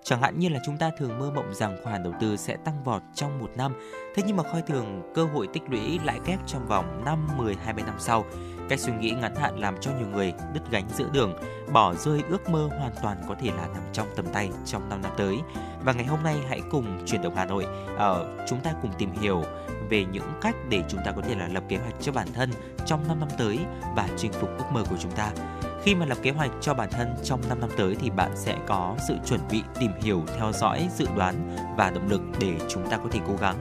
[0.03, 2.83] Chẳng hạn như là chúng ta thường mơ mộng rằng khoản đầu tư sẽ tăng
[2.83, 3.73] vọt trong một năm,
[4.15, 7.55] thế nhưng mà coi thường cơ hội tích lũy lãi kép trong vòng 5, 10,
[7.55, 8.25] 20 năm sau.
[8.69, 11.33] Cách suy nghĩ ngắn hạn làm cho nhiều người đứt gánh giữa đường,
[11.73, 15.01] bỏ rơi ước mơ hoàn toàn có thể là nằm trong tầm tay trong 5
[15.01, 15.37] năm tới.
[15.83, 17.65] Và ngày hôm nay hãy cùng chuyển động Hà Nội,
[17.95, 19.43] uh, chúng ta cùng tìm hiểu
[19.89, 22.49] về những cách để chúng ta có thể là lập kế hoạch cho bản thân
[22.85, 23.59] trong 5 năm tới
[23.95, 25.31] và chinh phục ước mơ của chúng ta.
[25.83, 28.57] Khi mà lập kế hoạch cho bản thân trong 5 năm tới thì bạn sẽ
[28.67, 32.89] có sự chuẩn bị tìm hiểu, theo dõi, dự đoán và động lực để chúng
[32.89, 33.55] ta có thể cố gắng.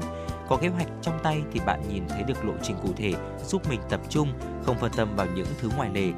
[0.49, 3.15] Có kế hoạch trong tay thì bạn nhìn thấy được lộ trình cụ thể
[3.47, 4.29] giúp mình tập trung,
[4.67, 6.13] không phân tâm vào những thứ ngoài lề.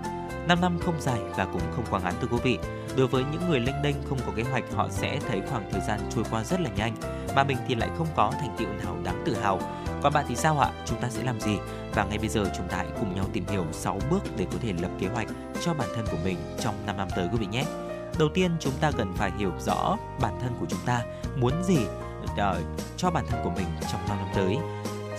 [0.48, 2.58] 5 năm không dài và cũng không quá ngắn thưa quý vị.
[2.96, 5.80] Đối với những người lênh đênh không có kế hoạch họ sẽ thấy khoảng thời
[5.80, 6.94] gian trôi qua rất là nhanh
[7.36, 9.60] mà mình thì lại không có thành tựu nào đáng tự hào.
[10.02, 10.70] Còn bạn thì sao ạ?
[10.86, 11.58] Chúng ta sẽ làm gì?
[11.94, 14.58] Và ngay bây giờ chúng ta hãy cùng nhau tìm hiểu 6 bước để có
[14.62, 15.28] thể lập kế hoạch
[15.64, 17.64] cho bản thân của mình trong 5 năm tới quý vị nhé.
[18.18, 21.02] Đầu tiên chúng ta cần phải hiểu rõ bản thân của chúng ta
[21.36, 21.78] muốn gì
[22.36, 22.60] ờ,
[22.96, 24.56] cho bản thân của mình trong 5 năm tới.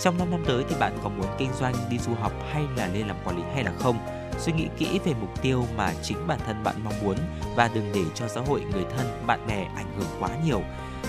[0.00, 2.86] Trong 5 năm tới thì bạn có muốn kinh doanh, đi du học hay là
[2.86, 3.98] lên làm quản lý hay là không?
[4.38, 7.16] Suy nghĩ kỹ về mục tiêu mà chính bản thân bạn mong muốn
[7.56, 10.60] và đừng để cho xã hội, người thân, bạn bè ảnh hưởng quá nhiều.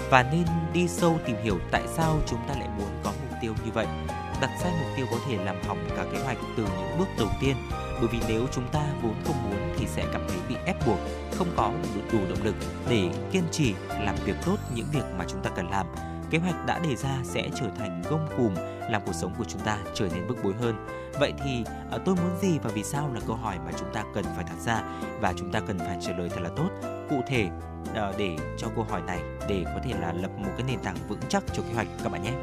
[0.09, 3.55] Và nên đi sâu tìm hiểu tại sao chúng ta lại muốn có một tiêu
[3.65, 3.87] như vậy.
[4.41, 7.27] Đặt sai mục tiêu có thể làm hỏng cả kế hoạch từ những bước đầu
[7.41, 7.55] tiên.
[7.99, 10.99] Bởi vì nếu chúng ta vốn không muốn thì sẽ cảm thấy bị ép buộc
[11.37, 12.55] không có đủ, đủ động lực
[12.89, 15.85] để kiên trì làm việc tốt những việc mà chúng ta cần làm.
[16.29, 18.55] Kế hoạch đã đề ra sẽ trở thành gông cùm
[18.89, 20.87] làm cuộc sống của chúng ta trở nên bức bối hơn.
[21.19, 24.03] Vậy thì à, tôi muốn gì và vì sao là câu hỏi mà chúng ta
[24.13, 24.83] cần phải đặt ra
[25.21, 26.69] và chúng ta cần phải trả lời thật là tốt?
[27.09, 27.49] Cụ thể
[27.95, 29.19] à, để cho câu hỏi này
[29.49, 32.11] để có thể là lập một cái nền tảng vững chắc cho kế hoạch các
[32.11, 32.33] bạn nhé.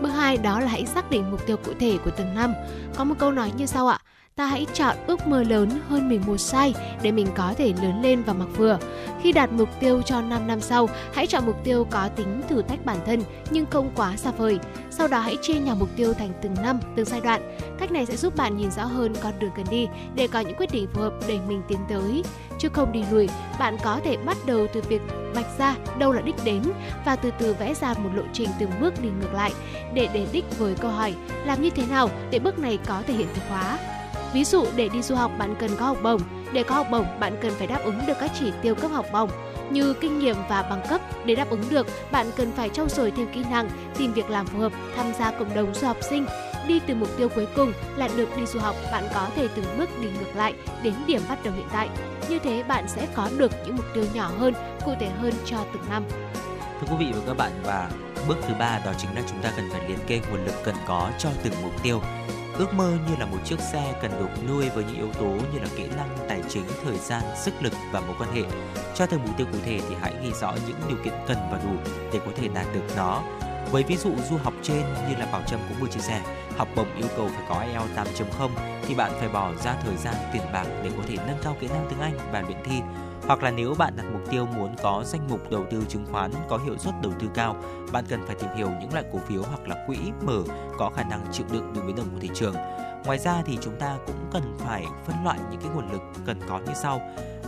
[0.00, 2.54] Bước 2 đó là hãy xác định mục tiêu cụ thể của từng năm.
[2.96, 3.95] Có một câu nói như sau ạ
[4.36, 8.02] ta hãy chọn ước mơ lớn hơn mình một sai để mình có thể lớn
[8.02, 8.78] lên và mặc vừa.
[9.22, 12.62] Khi đạt mục tiêu cho 5 năm sau, hãy chọn mục tiêu có tính thử
[12.62, 14.58] thách bản thân nhưng không quá xa vời.
[14.90, 17.58] Sau đó hãy chia nhỏ mục tiêu thành từng năm, từng giai đoạn.
[17.78, 20.56] Cách này sẽ giúp bạn nhìn rõ hơn con đường cần đi để có những
[20.56, 22.22] quyết định phù hợp để mình tiến tới.
[22.58, 25.02] Chứ không đi lùi, bạn có thể bắt đầu từ việc
[25.34, 26.62] vạch ra đâu là đích đến
[27.06, 29.52] và từ từ vẽ ra một lộ trình từng bước đi ngược lại
[29.94, 31.14] để đến đích với câu hỏi
[31.44, 33.78] làm như thế nào để bước này có thể hiện thực hóa.
[34.36, 36.20] Ví dụ để đi du học bạn cần có học bổng,
[36.52, 39.06] để có học bổng bạn cần phải đáp ứng được các chỉ tiêu cấp học
[39.12, 39.30] bổng
[39.70, 41.00] như kinh nghiệm và bằng cấp.
[41.24, 44.46] Để đáp ứng được, bạn cần phải trau dồi thêm kỹ năng, tìm việc làm
[44.46, 46.26] phù hợp, tham gia cộng đồng du học sinh.
[46.66, 49.64] Đi từ mục tiêu cuối cùng là được đi du học, bạn có thể từng
[49.78, 51.88] bước đi ngược lại đến điểm bắt đầu hiện tại.
[52.28, 54.54] Như thế bạn sẽ có được những mục tiêu nhỏ hơn,
[54.84, 56.04] cụ thể hơn cho từng năm.
[56.80, 57.90] Thưa quý vị và các bạn và
[58.28, 60.74] bước thứ ba đó chính là chúng ta cần phải liệt kê nguồn lực cần
[60.86, 62.00] có cho từng mục tiêu
[62.58, 65.58] Ước mơ như là một chiếc xe cần được nuôi với những yếu tố như
[65.58, 68.42] là kỹ năng, tài chính, thời gian, sức lực và mối quan hệ.
[68.94, 71.60] Cho từng mục tiêu cụ thể thì hãy ghi rõ những điều kiện cần và
[71.64, 73.22] đủ để có thể đạt được nó.
[73.70, 76.22] Với ví dụ du học trên như là Bảo Trâm cũng vừa chia sẻ,
[76.56, 78.50] học bổng yêu cầu phải có IELTS 8.0
[78.86, 81.68] thì bạn phải bỏ ra thời gian, tiền bạc để có thể nâng cao kỹ
[81.68, 82.80] năng tiếng Anh và luyện thi
[83.26, 86.30] hoặc là nếu bạn đặt mục tiêu muốn có danh mục đầu tư chứng khoán
[86.48, 87.56] có hiệu suất đầu tư cao,
[87.92, 90.42] bạn cần phải tìm hiểu những loại cổ phiếu hoặc là quỹ mở
[90.78, 92.54] có khả năng chịu đựng được biến động của thị trường.
[93.04, 96.40] Ngoài ra thì chúng ta cũng cần phải phân loại những cái nguồn lực cần
[96.48, 96.98] có như sau.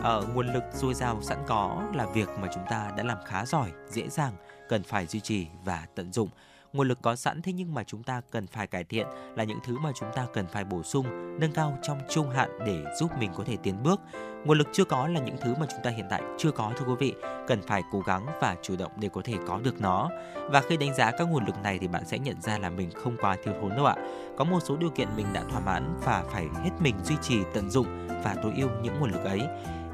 [0.02, 3.18] Ở ờ, nguồn lực dồi dào sẵn có là việc mà chúng ta đã làm
[3.26, 4.32] khá giỏi, dễ dàng,
[4.68, 6.28] cần phải duy trì và tận dụng
[6.72, 9.58] nguồn lực có sẵn thế nhưng mà chúng ta cần phải cải thiện là những
[9.64, 11.06] thứ mà chúng ta cần phải bổ sung,
[11.40, 14.00] nâng cao trong trung hạn để giúp mình có thể tiến bước.
[14.44, 16.84] Nguồn lực chưa có là những thứ mà chúng ta hiện tại chưa có, thưa
[16.86, 17.14] quý vị.
[17.46, 20.10] Cần phải cố gắng và chủ động để có thể có được nó.
[20.50, 22.90] Và khi đánh giá các nguồn lực này thì bạn sẽ nhận ra là mình
[22.90, 23.96] không quá thiếu thốn đâu ạ.
[24.36, 27.38] Có một số điều kiện mình đã thỏa mãn và phải hết mình duy trì,
[27.54, 29.40] tận dụng và tối ưu những nguồn lực ấy.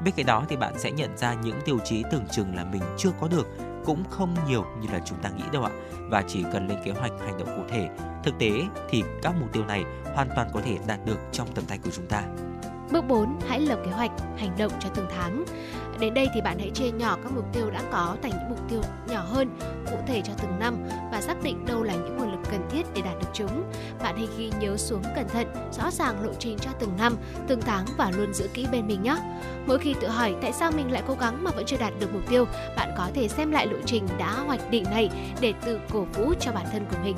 [0.05, 2.81] Bên cạnh đó thì bạn sẽ nhận ra những tiêu chí tưởng chừng là mình
[2.97, 3.47] chưa có được
[3.85, 5.71] cũng không nhiều như là chúng ta nghĩ đâu ạ.
[6.09, 7.89] Và chỉ cần lên kế hoạch hành động cụ thể,
[8.23, 8.51] thực tế
[8.89, 9.83] thì các mục tiêu này
[10.15, 12.23] hoàn toàn có thể đạt được trong tầm tay của chúng ta.
[12.91, 15.45] Bước 4, hãy lập kế hoạch, hành động cho từng tháng.
[15.99, 18.59] Đến đây thì bạn hãy chia nhỏ các mục tiêu đã có thành những mục
[18.69, 19.49] tiêu nhỏ hơn,
[19.91, 20.77] cụ thể cho từng năm
[21.11, 23.71] và xác định đâu là những nguồn lực cần thiết để đạt được chúng.
[24.03, 27.15] Bạn hãy ghi nhớ xuống cẩn thận, rõ ràng lộ trình cho từng năm,
[27.47, 29.15] từng tháng và luôn giữ kỹ bên mình nhé.
[29.67, 32.13] Mỗi khi tự hỏi tại sao mình lại cố gắng mà vẫn chưa đạt được
[32.13, 32.45] mục tiêu,
[32.77, 35.09] bạn có thể xem lại lộ trình đã hoạch định này
[35.41, 37.15] để tự cổ vũ cho bản thân của mình.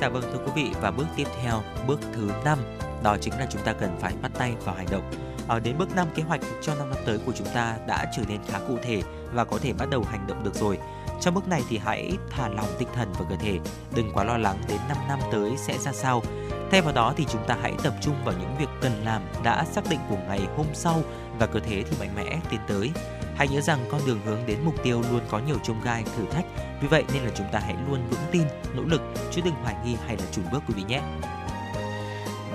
[0.00, 2.58] Dạ vâng thưa quý vị và bước tiếp theo, bước thứ 5
[3.02, 5.10] đó chính là chúng ta cần phải bắt tay vào hành động.
[5.48, 8.22] Ở đến bước 5 kế hoạch cho năm năm tới của chúng ta đã trở
[8.28, 9.02] nên khá cụ thể
[9.32, 10.78] và có thể bắt đầu hành động được rồi.
[11.20, 13.58] Trong bước này thì hãy thả lòng tinh thần và cơ thể,
[13.94, 16.22] đừng quá lo lắng đến 5 năm tới sẽ ra sao.
[16.70, 19.64] Thay vào đó thì chúng ta hãy tập trung vào những việc cần làm đã
[19.64, 21.02] xác định của ngày hôm sau
[21.38, 22.90] và cơ thể thì mạnh mẽ tiến tới.
[23.36, 26.24] Hãy nhớ rằng con đường hướng đến mục tiêu luôn có nhiều chông gai, thử
[26.30, 26.44] thách.
[26.80, 28.42] Vì vậy nên là chúng ta hãy luôn vững tin,
[28.74, 31.00] nỗ lực chứ đừng hoài nghi hay là chùn bước quý vị nhé.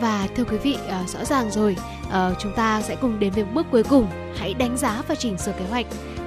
[0.01, 1.75] Và thưa quý vị, ờ, rõ ràng rồi,
[2.09, 4.07] ờ, chúng ta sẽ cùng đến với bước cuối cùng.
[4.37, 5.85] Hãy đánh giá và chỉnh sửa kế hoạch.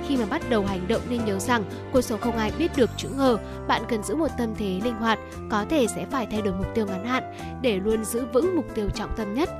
[0.08, 2.90] Khi mà bắt đầu hành động nên nhớ rằng cuộc sống không ai biết được
[2.96, 3.38] chữ ngờ.
[3.66, 5.18] Bạn cần giữ một tâm thế linh hoạt,
[5.50, 7.22] có thể sẽ phải thay đổi mục tiêu ngắn hạn
[7.62, 9.50] để luôn giữ vững mục tiêu trọng tâm nhất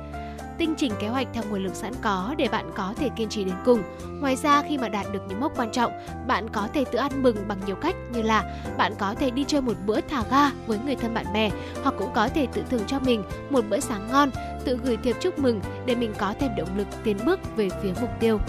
[0.59, 3.43] tinh chỉnh kế hoạch theo nguồn lực sẵn có để bạn có thể kiên trì
[3.43, 3.83] đến cùng.
[4.21, 5.91] Ngoài ra khi mà đạt được những mốc quan trọng,
[6.27, 9.43] bạn có thể tự ăn mừng bằng nhiều cách như là bạn có thể đi
[9.47, 11.49] chơi một bữa thả ga với người thân bạn bè
[11.83, 14.31] hoặc cũng có thể tự thưởng cho mình một bữa sáng ngon,
[14.65, 17.93] tự gửi thiệp chúc mừng để mình có thêm động lực tiến bước về phía
[18.01, 18.39] mục tiêu.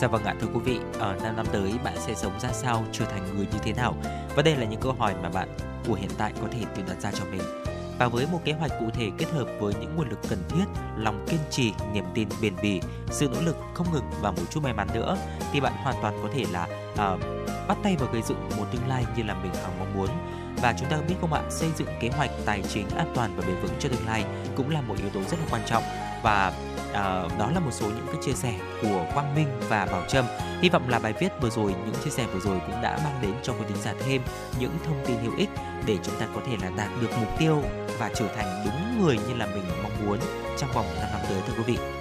[0.00, 2.84] Dạ vâng ạ thưa quý vị, ở năm năm tới bạn sẽ sống ra sao,
[2.92, 3.96] trở thành người như thế nào?
[4.36, 5.48] Và đây là những câu hỏi mà bạn
[5.88, 7.40] của hiện tại có thể tự đặt ra cho mình
[8.00, 10.64] và với một kế hoạch cụ thể kết hợp với những nguồn lực cần thiết,
[10.96, 14.62] lòng kiên trì, niềm tin bền bỉ, sự nỗ lực không ngừng và một chút
[14.62, 15.16] may mắn nữa
[15.52, 16.66] thì bạn hoàn toàn có thể là
[16.96, 17.16] à,
[17.68, 20.08] bắt tay vào gây dựng một tương lai như là mình hằng mong muốn.
[20.62, 23.44] Và chúng ta biết không ạ xây dựng kế hoạch tài chính an toàn và
[23.46, 24.24] bền vững cho tương lai
[24.56, 25.82] cũng là một yếu tố rất là quan trọng.
[26.22, 26.52] Và
[26.92, 30.24] à, đó là một số những cái chia sẻ của Quang Minh và Bảo Trâm.
[30.62, 33.18] Hy vọng là bài viết vừa rồi, những chia sẻ vừa rồi cũng đã mang
[33.22, 34.22] đến cho quý thính giả thêm
[34.60, 35.48] những thông tin hữu ích
[35.86, 37.62] để chúng ta có thể là đạt được mục tiêu
[37.98, 40.18] và trở thành đúng người như là mình mong muốn
[40.58, 41.99] trong vòng 5 năm tới, thưa quý vị.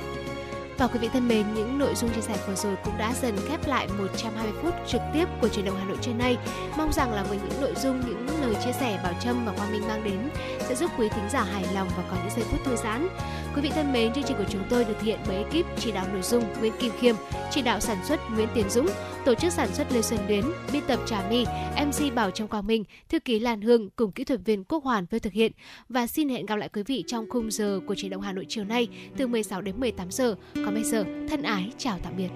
[0.80, 3.36] Và quý vị thân mến, những nội dung chia sẻ vừa rồi cũng đã dần
[3.48, 6.38] khép lại 120 phút trực tiếp của truyền động Hà Nội trưa nay.
[6.78, 9.72] Mong rằng là với những nội dung, những lời chia sẻ Bảo Trâm và Quang
[9.72, 10.30] Minh mang đến
[10.60, 13.08] sẽ giúp quý thính giả hài lòng và có những giây phút thư giãn.
[13.56, 15.92] Quý vị thân mến, chương trình của chúng tôi được thực hiện bởi ekip chỉ
[15.92, 17.16] đạo nội dung Nguyễn Kim Khiêm,
[17.52, 18.88] chỉ đạo sản xuất Nguyễn Tiến Dũng,
[19.26, 21.46] tổ chức sản xuất Lê Xuân Luyến, biên tập Trà My,
[21.86, 25.06] MC Bảo Trâm Quang Minh, thư ký Lan Hương cùng kỹ thuật viên Quốc Hoàn
[25.10, 25.52] với thực hiện.
[25.90, 28.46] Và xin hẹn gặp lại quý vị trong khung giờ của truyền động Hà Nội
[28.50, 28.88] chiều nay
[29.18, 30.36] từ 16 đến 18 giờ.
[30.70, 32.30] Còn bây giờ, thân ái chào tạm biệt.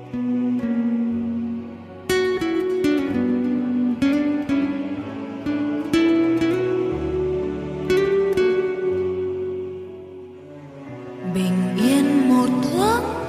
[11.33, 13.22] bình yên một thoáng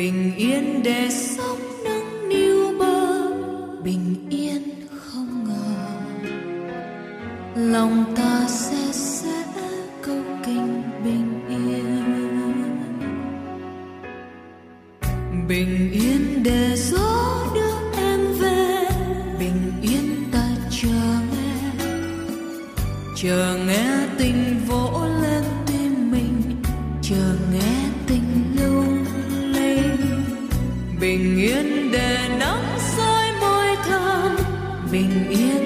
[0.00, 3.30] bình yên để sóng nâng niu bờ,
[3.84, 5.76] bình yên không ngờ.
[7.56, 9.44] Lòng ta sẽ sẽ
[10.02, 12.06] câu kinh bình yên.
[15.48, 18.88] Bình yên để gió đưa em về,
[19.38, 20.88] bình yên ta chờ
[21.32, 21.84] nghe
[23.16, 23.99] chờ nghe
[31.10, 34.36] bình yên để nắng soi môi thơm.
[34.92, 35.59] Bình yên